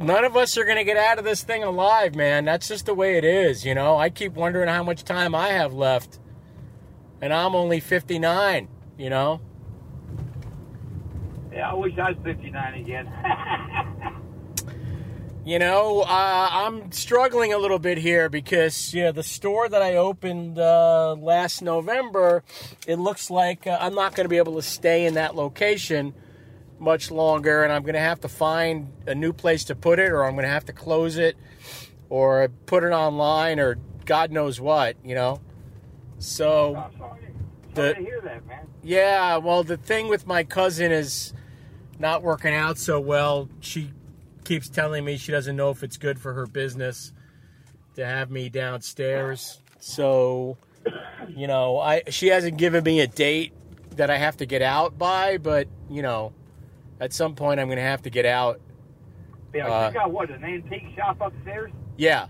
None 0.00 0.24
of 0.24 0.36
us 0.36 0.56
are 0.56 0.64
going 0.64 0.76
to 0.76 0.84
get 0.84 0.96
out 0.96 1.18
of 1.18 1.24
this 1.24 1.42
thing 1.42 1.62
alive, 1.62 2.14
man. 2.14 2.44
That's 2.44 2.68
just 2.68 2.86
the 2.86 2.94
way 2.94 3.16
it 3.16 3.24
is, 3.24 3.64
you 3.64 3.74
know. 3.74 3.96
I 3.96 4.10
keep 4.10 4.32
wondering 4.32 4.68
how 4.68 4.82
much 4.82 5.04
time 5.04 5.34
I 5.34 5.48
have 5.48 5.72
left. 5.72 6.18
And 7.20 7.32
I'm 7.32 7.54
only 7.54 7.80
59, 7.80 8.68
you 8.96 9.10
know. 9.10 9.40
Yeah, 11.52 11.70
I 11.70 11.74
wish 11.74 11.98
I 11.98 12.10
was 12.10 12.18
59 12.24 12.74
again. 12.74 13.12
You 15.42 15.58
know, 15.58 16.02
uh, 16.02 16.48
I'm 16.52 16.92
struggling 16.92 17.54
a 17.54 17.58
little 17.58 17.78
bit 17.78 17.96
here 17.96 18.28
because 18.28 18.92
you 18.92 19.04
know 19.04 19.12
the 19.12 19.22
store 19.22 19.70
that 19.70 19.80
I 19.80 19.96
opened 19.96 20.58
uh, 20.58 21.14
last 21.14 21.62
November. 21.62 22.44
It 22.86 22.96
looks 22.96 23.30
like 23.30 23.66
uh, 23.66 23.78
I'm 23.80 23.94
not 23.94 24.14
going 24.14 24.26
to 24.26 24.28
be 24.28 24.36
able 24.36 24.56
to 24.56 24.62
stay 24.62 25.06
in 25.06 25.14
that 25.14 25.34
location 25.34 26.14
much 26.80 27.10
longer, 27.10 27.62
and 27.62 27.72
I'm 27.72 27.82
going 27.82 27.94
to 27.94 28.00
have 28.00 28.20
to 28.20 28.28
find 28.28 28.92
a 29.06 29.14
new 29.14 29.32
place 29.32 29.64
to 29.64 29.74
put 29.74 29.98
it, 29.98 30.10
or 30.10 30.24
I'm 30.24 30.34
going 30.34 30.44
to 30.46 30.52
have 30.52 30.64
to 30.66 30.72
close 30.72 31.16
it, 31.18 31.36
or 32.08 32.48
put 32.66 32.82
it 32.82 32.92
online, 32.92 33.60
or 33.60 33.76
God 34.06 34.32
knows 34.32 34.60
what. 34.60 34.96
You 35.04 35.14
know, 35.14 35.40
so 36.18 36.90
Sorry 37.74 37.94
to 37.94 38.00
hear 38.00 38.20
that, 38.22 38.46
man. 38.46 38.66
yeah, 38.82 39.36
well, 39.36 39.62
the 39.62 39.76
thing 39.76 40.08
with 40.08 40.26
my 40.26 40.42
cousin 40.42 40.90
is 40.90 41.32
not 41.98 42.22
working 42.22 42.54
out 42.54 42.78
so 42.78 42.98
well. 42.98 43.48
She 43.60 43.92
keeps 44.44 44.68
telling 44.68 45.04
me 45.04 45.16
she 45.16 45.30
doesn't 45.30 45.54
know 45.54 45.70
if 45.70 45.82
it's 45.82 45.96
good 45.96 46.18
for 46.18 46.32
her 46.32 46.46
business 46.46 47.12
to 47.94 48.04
have 48.04 48.30
me 48.30 48.48
downstairs. 48.48 49.60
So, 49.78 50.56
you 51.28 51.46
know, 51.46 51.78
I 51.78 52.02
she 52.08 52.28
hasn't 52.28 52.56
given 52.56 52.82
me 52.82 53.00
a 53.00 53.06
date 53.06 53.52
that 53.96 54.10
I 54.10 54.16
have 54.16 54.38
to 54.38 54.46
get 54.46 54.62
out 54.62 54.98
by, 54.98 55.38
but 55.38 55.68
you 55.88 56.02
know, 56.02 56.32
at 57.00 57.12
some 57.12 57.34
point 57.34 57.58
I'm 57.60 57.66
going 57.66 57.78
to 57.78 57.82
have 57.82 58.02
to 58.02 58.10
get 58.10 58.26
out. 58.26 58.60
Yeah, 59.54 59.66
Uh, 59.66 59.88
she's 59.88 59.94
got 59.94 60.10
what 60.12 60.30
an 60.30 60.44
antique 60.44 60.86
shop 60.96 61.20
upstairs. 61.20 61.72
Yeah, 61.96 62.26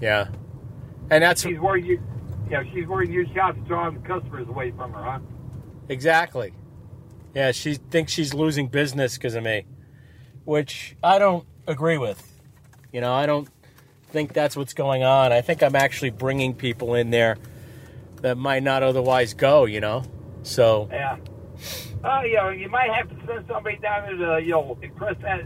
yeah, 0.00 0.28
and 1.10 1.22
that's 1.22 1.42
She's 1.42 1.58
worried 1.58 1.84
you. 1.86 2.00
Yeah, 2.48 2.62
she's 2.72 2.86
worried 2.86 3.10
your 3.10 3.26
shop's 3.34 3.58
drawing 3.66 4.00
customers 4.02 4.48
away 4.48 4.70
from 4.72 4.92
her, 4.92 5.02
huh? 5.02 5.18
Exactly. 5.88 6.52
Yeah, 7.34 7.52
she 7.52 7.74
thinks 7.74 8.12
she's 8.12 8.34
losing 8.34 8.68
business 8.68 9.14
because 9.14 9.34
of 9.34 9.42
me, 9.44 9.64
which 10.44 10.96
I 11.02 11.18
don't 11.18 11.46
agree 11.66 11.98
with. 11.98 12.26
You 12.92 13.00
know, 13.00 13.12
I 13.12 13.26
don't 13.26 13.48
think 14.08 14.32
that's 14.32 14.56
what's 14.56 14.74
going 14.74 15.04
on. 15.04 15.32
I 15.32 15.40
think 15.40 15.62
I'm 15.62 15.76
actually 15.76 16.10
bringing 16.10 16.54
people 16.54 16.94
in 16.94 17.10
there 17.10 17.38
that 18.22 18.36
might 18.36 18.62
not 18.64 18.82
otherwise 18.82 19.34
go, 19.34 19.64
you 19.64 19.80
know? 19.80 20.02
So, 20.42 20.88
Yeah. 20.90 21.16
Uh, 22.02 22.22
you 22.24 22.36
know, 22.36 22.48
you 22.48 22.68
might 22.68 22.90
have 22.90 23.08
to 23.10 23.26
send 23.26 23.46
somebody 23.46 23.76
down 23.76 24.18
there 24.18 24.38
to, 24.38 24.44
you 24.44 24.52
know, 24.52 24.78
impress 24.82 25.16
that, 25.22 25.42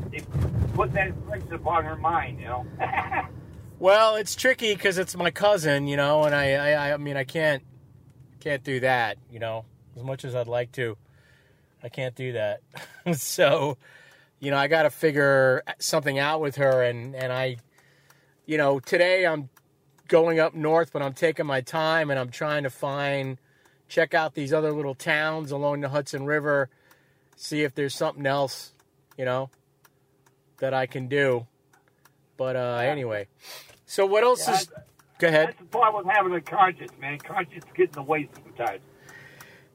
put 0.74 0.92
that 0.92 1.08
impression 1.08 1.52
upon 1.52 1.84
her 1.84 1.96
mind, 1.96 2.38
you 2.38 2.46
know. 2.46 2.66
well, 3.78 4.14
it's 4.16 4.36
tricky 4.36 4.74
because 4.74 4.98
it's 4.98 5.16
my 5.16 5.30
cousin, 5.30 5.88
you 5.88 5.96
know, 5.96 6.24
and 6.24 6.34
I, 6.34 6.52
I, 6.52 6.94
I 6.94 6.96
mean, 6.96 7.16
I 7.16 7.24
can't, 7.24 7.62
can't 8.38 8.62
do 8.62 8.80
that, 8.80 9.18
you 9.30 9.40
know, 9.40 9.64
as 9.96 10.02
much 10.02 10.24
as 10.24 10.34
I'd 10.34 10.46
like 10.46 10.70
to. 10.72 10.96
I 11.82 11.88
can't 11.88 12.14
do 12.14 12.32
that. 12.32 12.60
so, 13.14 13.76
you 14.38 14.50
know, 14.50 14.56
I 14.56 14.68
got 14.68 14.84
to 14.84 14.90
figure 14.90 15.62
something 15.78 16.18
out 16.18 16.40
with 16.40 16.56
her, 16.56 16.82
and 16.82 17.14
and 17.14 17.32
I, 17.32 17.56
you 18.46 18.58
know, 18.58 18.78
today 18.78 19.26
I'm 19.26 19.48
going 20.08 20.38
up 20.38 20.54
north, 20.54 20.92
but 20.92 21.02
I'm 21.02 21.14
taking 21.14 21.46
my 21.46 21.60
time 21.60 22.10
and 22.10 22.18
I'm 22.18 22.30
trying 22.30 22.64
to 22.64 22.70
find, 22.70 23.38
check 23.88 24.14
out 24.14 24.34
these 24.34 24.52
other 24.52 24.72
little 24.72 24.94
towns 24.94 25.50
along 25.50 25.80
the 25.80 25.88
Hudson 25.88 26.24
River, 26.24 26.68
see 27.36 27.62
if 27.62 27.74
there's 27.74 27.94
something 27.94 28.26
else, 28.26 28.72
you 29.16 29.24
know, 29.24 29.50
that 30.58 30.74
I 30.74 30.86
can 30.86 31.08
do. 31.08 31.46
But 32.36 32.56
uh, 32.56 32.78
anyway, 32.82 33.28
so 33.86 34.06
what 34.06 34.24
else 34.24 34.46
Yeah, 34.48 34.54
is? 34.54 34.68
Go 35.18 35.28
ahead. 35.28 35.48
That's 35.48 35.58
the 35.60 35.64
problem 35.66 36.06
with 36.06 36.14
having 36.14 36.34
a 36.34 36.40
conscience, 36.40 36.92
man. 37.00 37.18
Conscience 37.18 37.64
gets 37.74 37.96
in 37.96 38.02
the 38.02 38.08
way 38.08 38.28
sometimes. 38.34 38.80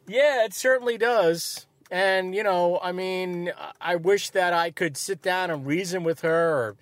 Yeah, 0.07 0.43
it 0.43 0.53
certainly 0.53 0.97
does. 0.97 1.65
And, 1.91 2.35
you 2.35 2.43
know, 2.43 2.79
I 2.83 2.91
mean, 2.91 3.51
I 3.79 3.95
wish 3.95 4.29
that 4.31 4.53
I 4.53 4.71
could 4.71 4.97
sit 4.97 5.21
down 5.21 5.49
and 5.49 5.65
reason 5.65 6.03
with 6.03 6.21
her 6.21 6.53
or 6.53 6.75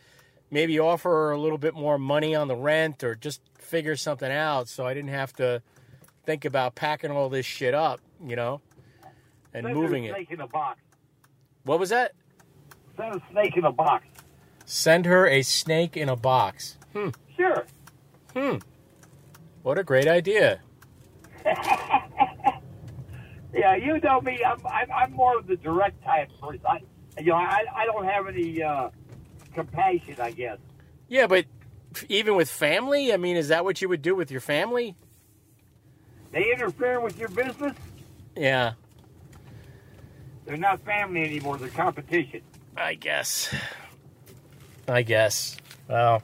maybe 0.49 0.79
offer 0.79 1.09
her 1.09 1.31
a 1.31 1.39
little 1.39 1.57
bit 1.57 1.75
more 1.75 1.97
money 1.97 2.35
on 2.35 2.47
the 2.47 2.55
rent 2.55 3.03
or 3.03 3.15
just 3.15 3.41
figure 3.57 3.95
something 3.95 4.31
out 4.31 4.67
so 4.67 4.85
I 4.85 4.93
didn't 4.93 5.11
have 5.11 5.33
to 5.33 5.61
think 6.27 6.43
about 6.43 6.75
packing 6.75 7.09
all 7.09 7.29
this 7.29 7.45
shit 7.45 7.73
up, 7.73 8.01
you 8.23 8.35
know, 8.35 8.59
and 9.53 9.63
Send 9.65 9.73
moving 9.75 10.03
it. 10.03 10.13
snake 10.13 10.29
in 10.29 10.41
a 10.41 10.47
box. 10.47 10.77
What 11.63 11.79
was 11.79 11.89
that? 11.89 12.11
Send 12.97 13.15
a 13.15 13.21
snake 13.31 13.55
in 13.55 13.63
a 13.63 13.71
box. 13.71 14.05
Send 14.65 15.05
her 15.05 15.25
a 15.25 15.41
snake 15.41 15.95
in 15.95 16.09
a 16.09 16.17
box. 16.17 16.77
Hmm. 16.93 17.09
Sure. 17.37 17.65
Hmm. 18.35 18.57
What 19.63 19.77
a 19.79 19.83
great 19.83 20.07
idea. 20.07 20.59
Yeah, 23.53 23.75
you 23.75 23.99
know 24.01 24.21
me. 24.21 24.39
I'm 24.45 24.59
I'm, 24.67 24.91
I'm 24.91 25.11
more 25.13 25.37
of 25.39 25.47
the 25.47 25.55
direct 25.55 26.03
type 26.03 26.29
person. 26.39 26.61
I, 26.69 26.79
you 27.19 27.27
know, 27.27 27.37
I 27.37 27.63
I 27.73 27.85
don't 27.85 28.05
have 28.05 28.27
any 28.27 28.61
uh, 28.61 28.89
compassion. 29.55 30.15
I 30.21 30.31
guess. 30.31 30.59
Yeah, 31.07 31.25
but 31.25 31.45
even 32.07 32.35
with 32.35 32.51
family, 32.51 33.11
I 33.11 33.17
mean, 33.17 33.35
is 33.35 33.47
that 33.47 33.63
what 33.63 33.81
you 33.81 33.89
would 33.89 34.03
do 34.03 34.13
with 34.15 34.29
your 34.29 34.41
family? 34.41 34.95
They 36.31 36.51
interfere 36.51 36.99
with 36.99 37.17
your 37.17 37.29
business. 37.29 37.73
Yeah, 38.35 38.73
They're 40.45 40.57
not 40.57 40.79
family 40.81 41.23
anymore. 41.23 41.57
They're 41.57 41.69
competition. 41.69 42.41
I 42.75 42.93
guess. 42.93 43.53
I 44.87 45.01
guess. 45.01 45.57
Well, 45.89 46.21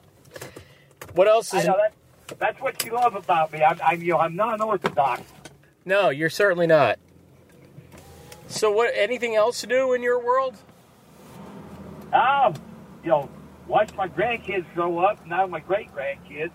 what 1.14 1.26
else 1.28 1.52
is? 1.52 1.64
know 1.66 1.76
that. 1.76 2.38
That's 2.38 2.60
what 2.60 2.82
you 2.84 2.92
love 2.92 3.16
about 3.16 3.52
me. 3.52 3.62
I'm, 3.62 3.78
I'm 3.84 4.00
you 4.02 4.12
know 4.12 4.18
I'm 4.18 4.36
non-orthodox. 4.36 5.22
No, 5.84 6.10
you're 6.10 6.30
certainly 6.30 6.66
not. 6.66 6.98
So, 8.46 8.70
what? 8.70 8.92
Anything 8.94 9.34
else 9.34 9.60
to 9.62 9.66
do 9.66 9.92
in 9.94 10.02
your 10.02 10.24
world? 10.24 10.56
Um, 12.12 12.54
you 13.02 13.10
know, 13.10 13.28
watch 13.66 13.92
my 13.94 14.08
grandkids 14.08 14.64
grow 14.74 14.98
up. 14.98 15.26
Now 15.26 15.46
my 15.46 15.60
great 15.60 15.92
grandkids. 15.94 16.52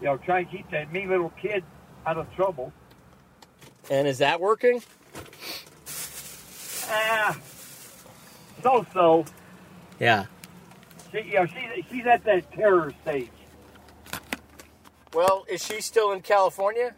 You 0.00 0.06
know, 0.06 0.16
try 0.18 0.40
and 0.40 0.50
keep 0.50 0.70
that 0.70 0.92
mean 0.92 1.08
little 1.08 1.32
kid 1.40 1.64
out 2.06 2.18
of 2.18 2.32
trouble. 2.36 2.72
And 3.90 4.06
is 4.06 4.18
that 4.18 4.40
working? 4.40 4.82
Ah, 6.88 7.36
so 8.62 8.86
so. 8.94 9.24
Yeah. 9.98 10.26
She, 11.10 11.18
you 11.22 11.34
know, 11.34 11.46
she's 11.46 11.84
she's 11.90 12.06
at 12.06 12.24
that 12.24 12.50
terror 12.52 12.94
stage. 13.02 13.30
Well, 15.12 15.44
is 15.50 15.64
she 15.64 15.80
still 15.80 16.12
in 16.12 16.22
California? 16.22 16.94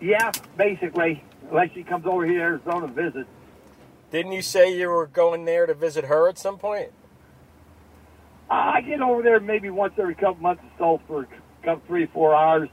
Yeah, 0.00 0.32
basically, 0.56 1.22
unless 1.50 1.72
she 1.74 1.82
comes 1.82 2.06
over 2.06 2.24
here 2.24 2.38
to 2.38 2.42
Arizona 2.42 2.86
to 2.86 2.92
visit. 2.92 3.26
Didn't 4.10 4.32
you 4.32 4.40
say 4.40 4.74
you 4.74 4.88
were 4.88 5.06
going 5.06 5.44
there 5.44 5.66
to 5.66 5.74
visit 5.74 6.06
her 6.06 6.28
at 6.28 6.38
some 6.38 6.56
point? 6.56 6.90
Uh, 8.50 8.54
I 8.54 8.80
get 8.80 9.02
over 9.02 9.20
there 9.22 9.40
maybe 9.40 9.68
once 9.68 9.92
every 9.98 10.14
couple 10.14 10.36
months 10.36 10.62
or 10.80 10.98
so 10.98 11.02
for 11.06 11.22
a 11.24 11.64
couple 11.66 11.82
three 11.86 12.06
four 12.06 12.34
hours. 12.34 12.70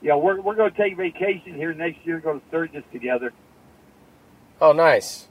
Yeah, 0.00 0.14
we're 0.16 0.40
we're 0.40 0.54
going 0.54 0.70
to 0.72 0.76
take 0.76 0.96
vacation 0.96 1.54
here 1.54 1.74
next 1.74 1.98
year. 2.04 2.20
Go 2.20 2.38
to 2.38 2.42
Sturgis 2.48 2.84
together. 2.92 3.32
Oh, 4.60 4.72
nice. 4.72 5.28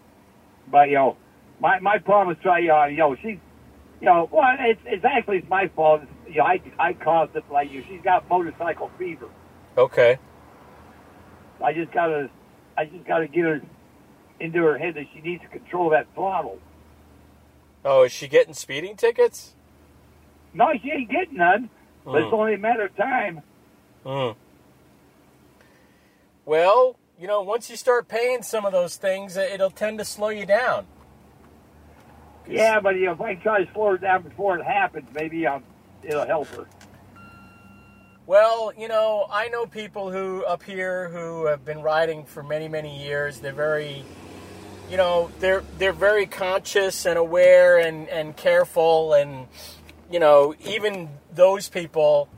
But 0.70 0.90
you 0.90 0.96
know, 0.96 1.18
my 1.60 1.80
my 1.80 1.98
problem 2.00 2.36
is 2.36 2.42
try. 2.44 2.68
Uh, 2.68 2.88
you 2.88 2.98
know, 2.98 3.16
she's 3.16 3.38
you 4.02 4.06
know, 4.06 4.30
well, 4.32 4.56
it's 4.60 4.82
it's 4.86 5.06
actually 5.06 5.38
it's 5.38 5.50
my 5.50 5.70
fault. 5.70 6.02
It's, 6.04 6.12
you 6.36 6.38
know, 6.40 6.44
I 6.46 6.62
I 6.78 6.94
caused 6.94 7.36
it 7.36 7.44
like 7.52 7.72
you. 7.72 7.84
She's 7.88 8.02
got 8.02 8.28
motorcycle 8.30 8.92
fever. 8.98 9.30
Okay. 9.78 10.18
I 11.64 11.74
just 11.74 11.92
gotta 11.92 12.30
I 12.78 12.86
just 12.86 13.06
gotta 13.06 13.28
get 13.28 13.44
her 13.46 13.62
into 14.40 14.60
her 14.64 14.78
head 14.78 14.96
that 14.96 15.06
she 15.14 15.22
needs 15.22 15.42
to 15.44 15.48
control 15.48 15.90
that 15.92 16.08
throttle. 16.14 16.60
Oh, 17.86 18.04
is 18.04 18.12
she 18.12 18.28
getting 18.28 18.54
speeding 18.54 18.96
tickets? 18.98 19.54
No, 20.54 20.72
she 20.82 20.92
ain't 20.92 21.10
getting 21.10 21.38
none. 21.38 21.70
But 22.06 22.22
it's 22.22 22.30
Hmm. 22.30 22.36
only 22.36 22.54
a 22.54 22.58
matter 22.58 22.86
of 22.86 22.96
time. 22.96 23.42
Hmm. 24.06 24.32
Well, 26.48 26.98
you 27.20 27.28
know, 27.28 27.42
once 27.42 27.70
you 27.70 27.76
start 27.76 28.08
paying 28.08 28.42
some 28.42 28.66
of 28.66 28.72
those 28.72 28.96
things, 28.96 29.36
it'll 29.36 29.70
tend 29.70 30.00
to 30.00 30.06
slow 30.06 30.30
you 30.30 30.46
down. 30.46 30.88
Yeah, 32.48 32.80
but 32.80 32.96
you 32.96 33.08
know, 33.08 33.12
if 33.12 33.20
I 33.20 33.36
try 33.36 33.66
to 33.66 33.74
slow 33.74 33.96
it 33.96 34.02
down 34.02 34.24
before 34.24 34.58
it 34.58 34.64
happens, 34.64 35.10
maybe 35.14 35.46
um, 35.46 35.62
it'll 36.04 36.26
help 36.26 36.48
her. 36.56 36.66
Well, 38.26 38.72
you 38.78 38.88
know, 38.88 39.28
I 39.30 39.50
know 39.50 39.66
people 39.66 40.10
who 40.10 40.46
up 40.46 40.64
here 40.64 41.10
who 41.10 41.48
have 41.48 41.66
been 41.66 41.82
riding 41.82 42.24
for 42.24 42.42
many, 42.44 42.70
many 42.70 43.04
years. 43.04 43.42
They're 43.42 43.52
very, 43.52 44.06
you 44.90 44.96
know, 44.96 45.30
they're 45.42 45.66
they're 45.78 45.92
very 45.92 46.28
conscious 46.28 47.06
and 47.06 47.20
aware 47.20 47.78
and 47.78 48.08
and 48.08 48.38
careful, 48.38 49.12
and 49.12 49.48
you 50.10 50.22
know, 50.22 50.56
even 50.64 51.10
those 51.34 51.68
people, 51.68 52.30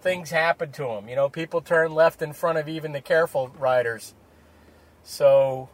things 0.00 0.30
happen 0.30 0.72
to 0.72 0.84
them. 0.84 1.08
You 1.08 1.16
know, 1.16 1.28
people 1.28 1.60
turn 1.60 1.94
left 1.94 2.22
in 2.22 2.32
front 2.32 2.58
of 2.58 2.68
even 2.68 2.92
the 2.92 3.00
careful 3.00 3.48
riders. 3.58 4.14
So, 5.02 5.68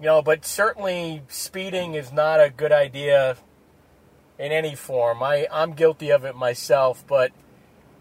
you 0.00 0.06
know, 0.06 0.22
but 0.22 0.44
certainly 0.44 1.22
speeding 1.28 1.94
is 1.94 2.12
not 2.12 2.40
a 2.40 2.50
good 2.50 2.72
idea 2.72 3.36
in 4.38 4.52
any 4.52 4.74
form. 4.74 5.22
I 5.22 5.46
I'm 5.50 5.72
guilty 5.72 6.10
of 6.10 6.24
it 6.24 6.36
myself, 6.36 7.04
but 7.06 7.32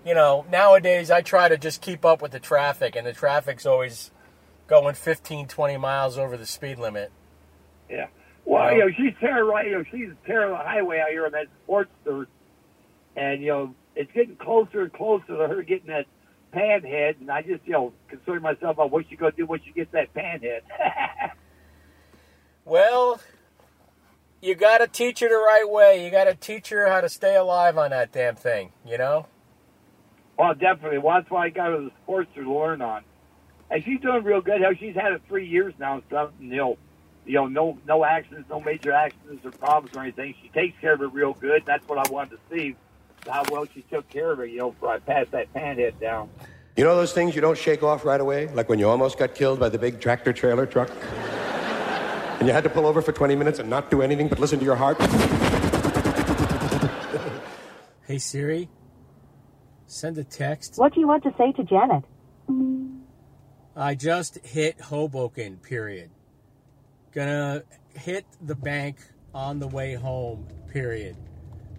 you 0.05 0.13
know, 0.13 0.45
nowadays 0.51 1.09
I 1.09 1.21
try 1.21 1.49
to 1.49 1.57
just 1.57 1.81
keep 1.81 2.05
up 2.05 2.21
with 2.21 2.31
the 2.31 2.39
traffic, 2.39 2.95
and 2.95 3.07
the 3.07 3.13
traffic's 3.13 3.65
always 3.65 4.11
going 4.67 4.95
15, 4.95 5.47
20 5.47 5.77
miles 5.77 6.17
over 6.17 6.37
the 6.37 6.45
speed 6.45 6.77
limit. 6.77 7.11
Yeah. 7.89 8.07
Well, 8.45 8.71
you 8.71 8.79
know, 8.79 8.89
she's 8.95 9.13
tearing 9.19 9.49
right. 9.49 9.65
You 9.65 9.77
know, 9.79 9.83
she's 9.91 10.09
tearing 10.25 10.51
the 10.51 10.57
highway 10.57 10.99
out 10.99 11.09
here 11.09 11.25
on 11.25 11.31
that 11.31 11.47
Sportster, 11.67 12.27
and 13.15 13.41
you 13.41 13.47
know, 13.47 13.75
it's 13.95 14.11
getting 14.11 14.35
closer 14.35 14.81
and 14.81 14.93
closer 14.93 15.27
to 15.27 15.47
her 15.47 15.63
getting 15.63 15.87
that 15.87 16.05
pan 16.51 16.83
head, 16.83 17.17
And 17.19 17.29
I 17.29 17.41
just, 17.41 17.65
you 17.65 17.73
know, 17.73 17.93
concern 18.07 18.41
myself 18.41 18.75
about 18.75 18.91
what 18.91 19.05
she's 19.09 19.19
gonna 19.19 19.31
do 19.33 19.45
when 19.45 19.61
she 19.65 19.71
gets 19.71 19.91
that 19.91 20.13
pan 20.13 20.41
head. 20.41 20.63
Well, 22.65 23.21
you 24.41 24.55
got 24.55 24.79
to 24.79 24.87
teach 24.87 25.19
her 25.19 25.29
the 25.29 25.35
right 25.35 25.69
way. 25.69 26.03
You 26.03 26.09
got 26.09 26.23
to 26.23 26.33
teach 26.33 26.69
her 26.69 26.89
how 26.89 26.99
to 27.01 27.09
stay 27.09 27.35
alive 27.35 27.77
on 27.77 27.91
that 27.91 28.11
damn 28.11 28.35
thing. 28.35 28.71
You 28.85 28.97
know. 28.97 29.27
well, 30.37 30.53
definitely. 30.55 30.97
Well, 30.97 31.17
that's 31.17 31.29
why 31.29 31.45
I 31.45 31.49
got 31.49 31.67
her 31.67 31.81
the 31.81 31.91
Sportster 32.07 32.43
to 32.43 32.53
learn 32.53 32.81
on, 32.81 33.03
and 33.69 33.83
she's 33.83 34.01
doing 34.01 34.23
real 34.23 34.41
good. 34.41 34.61
Hell, 34.61 34.73
she's 34.79 34.95
had 34.95 35.13
it 35.13 35.21
three 35.27 35.47
years 35.47 35.73
now 35.79 35.95
and 35.95 36.03
stuff. 36.07 36.31
And, 36.39 36.49
you 36.49 36.57
know, 36.57 36.77
you 37.25 37.35
know, 37.35 37.47
no 37.47 37.77
no 37.87 38.03
accidents, 38.03 38.49
no 38.49 38.59
major 38.59 38.91
accidents 38.91 39.45
or 39.45 39.51
problems 39.51 39.95
or 39.95 40.01
anything. 40.01 40.33
She 40.41 40.49
takes 40.49 40.79
care 40.79 40.93
of 40.93 41.01
it 41.01 41.13
real 41.13 41.33
good. 41.33 41.63
That's 41.65 41.87
what 41.87 41.99
I 41.99 42.11
wanted 42.11 42.31
to 42.31 42.55
see. 42.55 42.75
How 43.29 43.43
well 43.51 43.65
she 43.73 43.81
took 43.83 44.07
care 44.09 44.31
of 44.31 44.39
it, 44.39 44.49
you 44.51 44.57
know, 44.57 44.71
before 44.71 44.89
I 44.89 44.99
passed 44.99 45.31
that 45.31 45.53
panhead 45.53 45.99
down. 45.99 46.29
You 46.75 46.83
know 46.83 46.95
those 46.95 47.13
things 47.13 47.35
you 47.35 47.41
don't 47.41 47.57
shake 47.57 47.83
off 47.83 48.05
right 48.05 48.19
away? 48.19 48.47
Like 48.47 48.69
when 48.69 48.79
you 48.79 48.89
almost 48.89 49.17
got 49.17 49.33
killed 49.33 49.59
by 49.59 49.69
the 49.69 49.79
big 49.79 49.99
tractor 49.99 50.33
trailer 50.33 50.65
truck? 50.65 50.89
and 52.39 52.47
you 52.47 52.53
had 52.53 52.63
to 52.65 52.69
pull 52.69 52.85
over 52.85 53.01
for 53.01 53.11
20 53.11 53.35
minutes 53.35 53.59
and 53.59 53.69
not 53.69 53.89
do 53.89 54.01
anything 54.01 54.27
but 54.27 54.39
listen 54.39 54.59
to 54.59 54.65
your 54.65 54.75
heart? 54.75 54.97
Hey 58.07 58.19
Siri, 58.19 58.69
send 59.87 60.19
a 60.19 60.23
text. 60.23 60.75
What 60.77 60.93
do 60.93 60.99
you 60.99 61.07
want 61.07 61.23
to 61.23 61.33
say 61.39 61.51
to 61.53 61.63
Janet? 61.63 62.03
I 63.75 63.95
just 63.95 64.45
hit 64.45 64.79
Hoboken. 64.79 65.57
Period. 65.57 66.11
Gonna 67.13 67.63
hit 67.95 68.25
the 68.41 68.53
bank 68.53 68.97
on 69.33 69.57
the 69.57 69.67
way 69.67 69.95
home. 69.95 70.45
Period. 70.71 71.17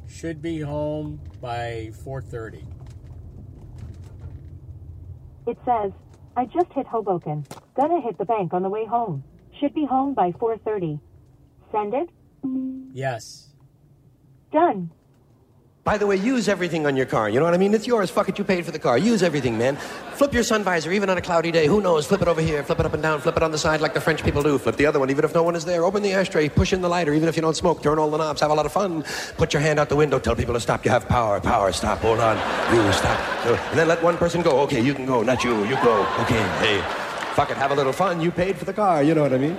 Should 0.09 0.41
be 0.41 0.61
home 0.61 1.21
by 1.41 1.93
4:30. 2.05 2.65
It 5.47 5.59
says, 5.65 5.93
I 6.37 6.45
just 6.47 6.73
hit 6.73 6.87
Hoboken. 6.87 7.45
Gonna 7.75 8.01
hit 8.01 8.19
the 8.19 8.25
bank 8.25 8.53
on 8.53 8.63
the 8.63 8.69
way 8.69 8.85
home. 8.85 9.23
Should 9.61 9.75
be 9.75 9.87
home 9.87 10.13
by 10.13 10.33
4.30. 10.33 11.01
Send 11.73 11.95
it? 11.95 12.11
Yes. 12.93 13.53
Done. 14.53 14.91
By 15.87 15.97
the 15.97 16.05
way, 16.05 16.17
use 16.17 16.49
everything 16.49 16.85
on 16.85 16.97
your 16.97 17.07
car. 17.07 17.29
You 17.31 17.39
know 17.39 17.45
what 17.45 17.55
I 17.55 17.59
mean? 17.59 17.73
It's 17.73 17.87
yours. 17.87 18.11
Fuck 18.11 18.29
it, 18.29 18.37
you 18.39 18.43
paid 18.43 18.65
for 18.65 18.73
the 18.73 18.79
car. 18.79 18.99
Use 18.99 19.23
everything, 19.23 19.57
man. 19.57 19.77
Flip 20.17 20.35
your 20.35 20.43
sun 20.43 20.65
visor, 20.65 20.91
even 20.91 21.09
on 21.09 21.17
a 21.17 21.21
cloudy 21.21 21.53
day. 21.53 21.69
Who 21.69 21.81
knows? 21.81 22.09
Flip 22.09 22.21
it 22.21 22.27
over 22.27 22.41
here, 22.41 22.65
flip 22.65 22.81
it 22.81 22.87
up 22.87 22.95
and 22.95 23.01
down, 23.01 23.21
flip 23.21 23.37
it 23.37 23.43
on 23.45 23.53
the 23.53 23.59
side 23.59 23.81
like 23.81 23.95
the 23.95 24.01
French 24.01 24.25
people 24.25 24.43
do. 24.43 24.59
Flip 24.59 24.75
the 24.75 24.85
other 24.85 24.99
one, 24.99 25.11
even 25.11 25.25
if 25.25 25.33
no 25.33 25.45
one 25.45 25.55
is 25.55 25.65
there. 25.65 25.85
Open 25.85 26.03
the 26.03 26.13
ashtray, 26.13 26.49
push 26.49 26.73
in 26.73 26.81
the 26.81 26.89
lighter, 26.89 27.15
even 27.15 27.29
if 27.29 27.37
you 27.37 27.43
don't 27.43 27.55
smoke. 27.55 27.85
Turn 27.85 28.01
all 28.01 28.11
the 28.11 28.17
knobs, 28.17 28.41
have 28.41 28.51
a 28.51 28.55
lot 28.55 28.67
of 28.67 28.73
fun. 28.73 29.05
Put 29.37 29.53
your 29.53 29.63
hand 29.63 29.79
out 29.79 29.89
the 29.89 29.95
window, 29.95 30.19
tell 30.19 30.35
people 30.35 30.55
to 30.55 30.61
stop. 30.61 30.85
You 30.85 30.91
have 30.91 31.07
power, 31.07 31.41
power, 31.41 31.71
stop, 31.71 31.99
hold 31.99 32.19
on. 32.19 32.37
You 32.75 32.93
stop. 32.93 33.21
And 33.47 33.79
then 33.79 33.87
let 33.87 34.03
one 34.03 34.17
person 34.17 34.43
go. 34.43 34.59
Okay, 34.63 34.81
you 34.81 34.93
can 34.93 35.07
go, 35.07 35.23
not 35.23 35.45
you. 35.45 35.57
You 35.67 35.77
go. 35.85 36.05
Okay, 36.23 36.43
hey. 36.59 36.81
Fuck 37.35 37.51
it, 37.51 37.59
have 37.59 37.71
a 37.71 37.77
little 37.77 37.93
fun. 37.93 38.21
You 38.21 38.33
paid 38.33 38.57
for 38.57 38.65
the 38.65 38.73
car. 38.73 39.05
You 39.05 39.15
know 39.15 39.23
what 39.23 39.35
I 39.35 39.39
mean? 39.39 39.57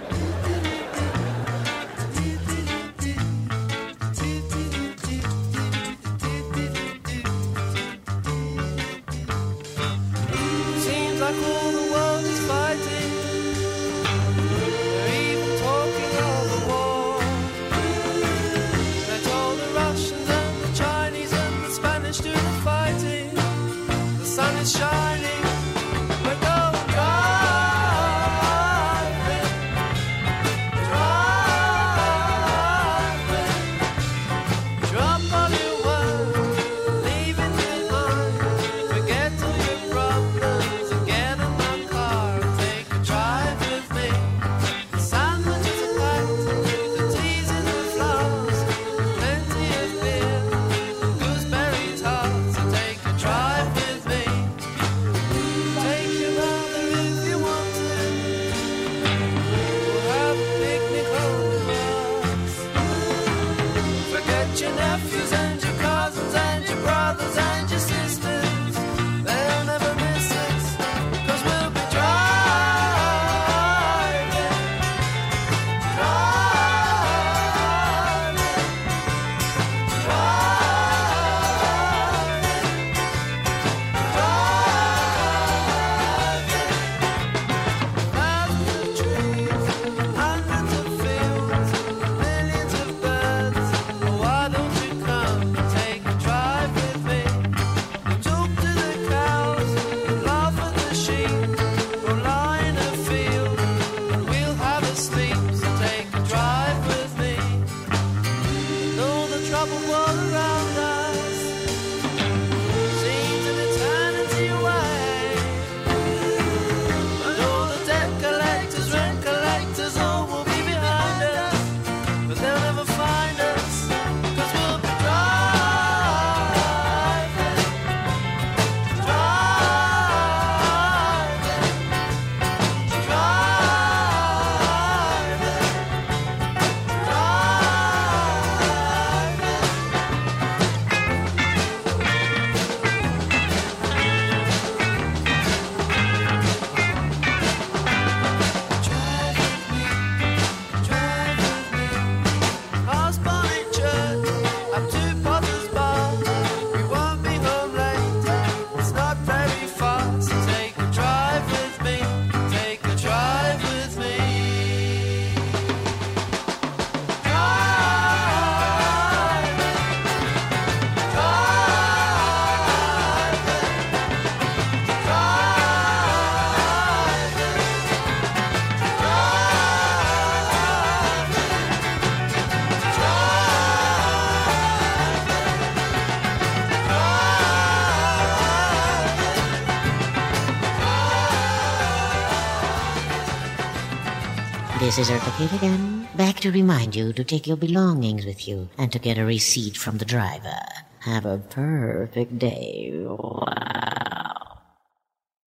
Is 194.98 195.12
Eartha 195.12 195.38
Kitt 195.38 195.54
again, 195.54 196.08
back 196.16 196.40
to 196.40 196.52
remind 196.52 196.96
you 196.96 197.14
to 197.14 197.24
take 197.24 197.46
your 197.46 197.56
belongings 197.56 198.26
with 198.26 198.48
you 198.48 198.68
and 198.80 198.92
to 198.92 198.98
get 198.98 199.20
a 199.20 199.26
receipt 199.26 199.78
from 199.78 200.00
the 200.00 200.06
driver. 200.06 200.58
Have 201.02 201.24
a 201.24 201.38
perfect 201.38 202.40
day. 202.40 202.77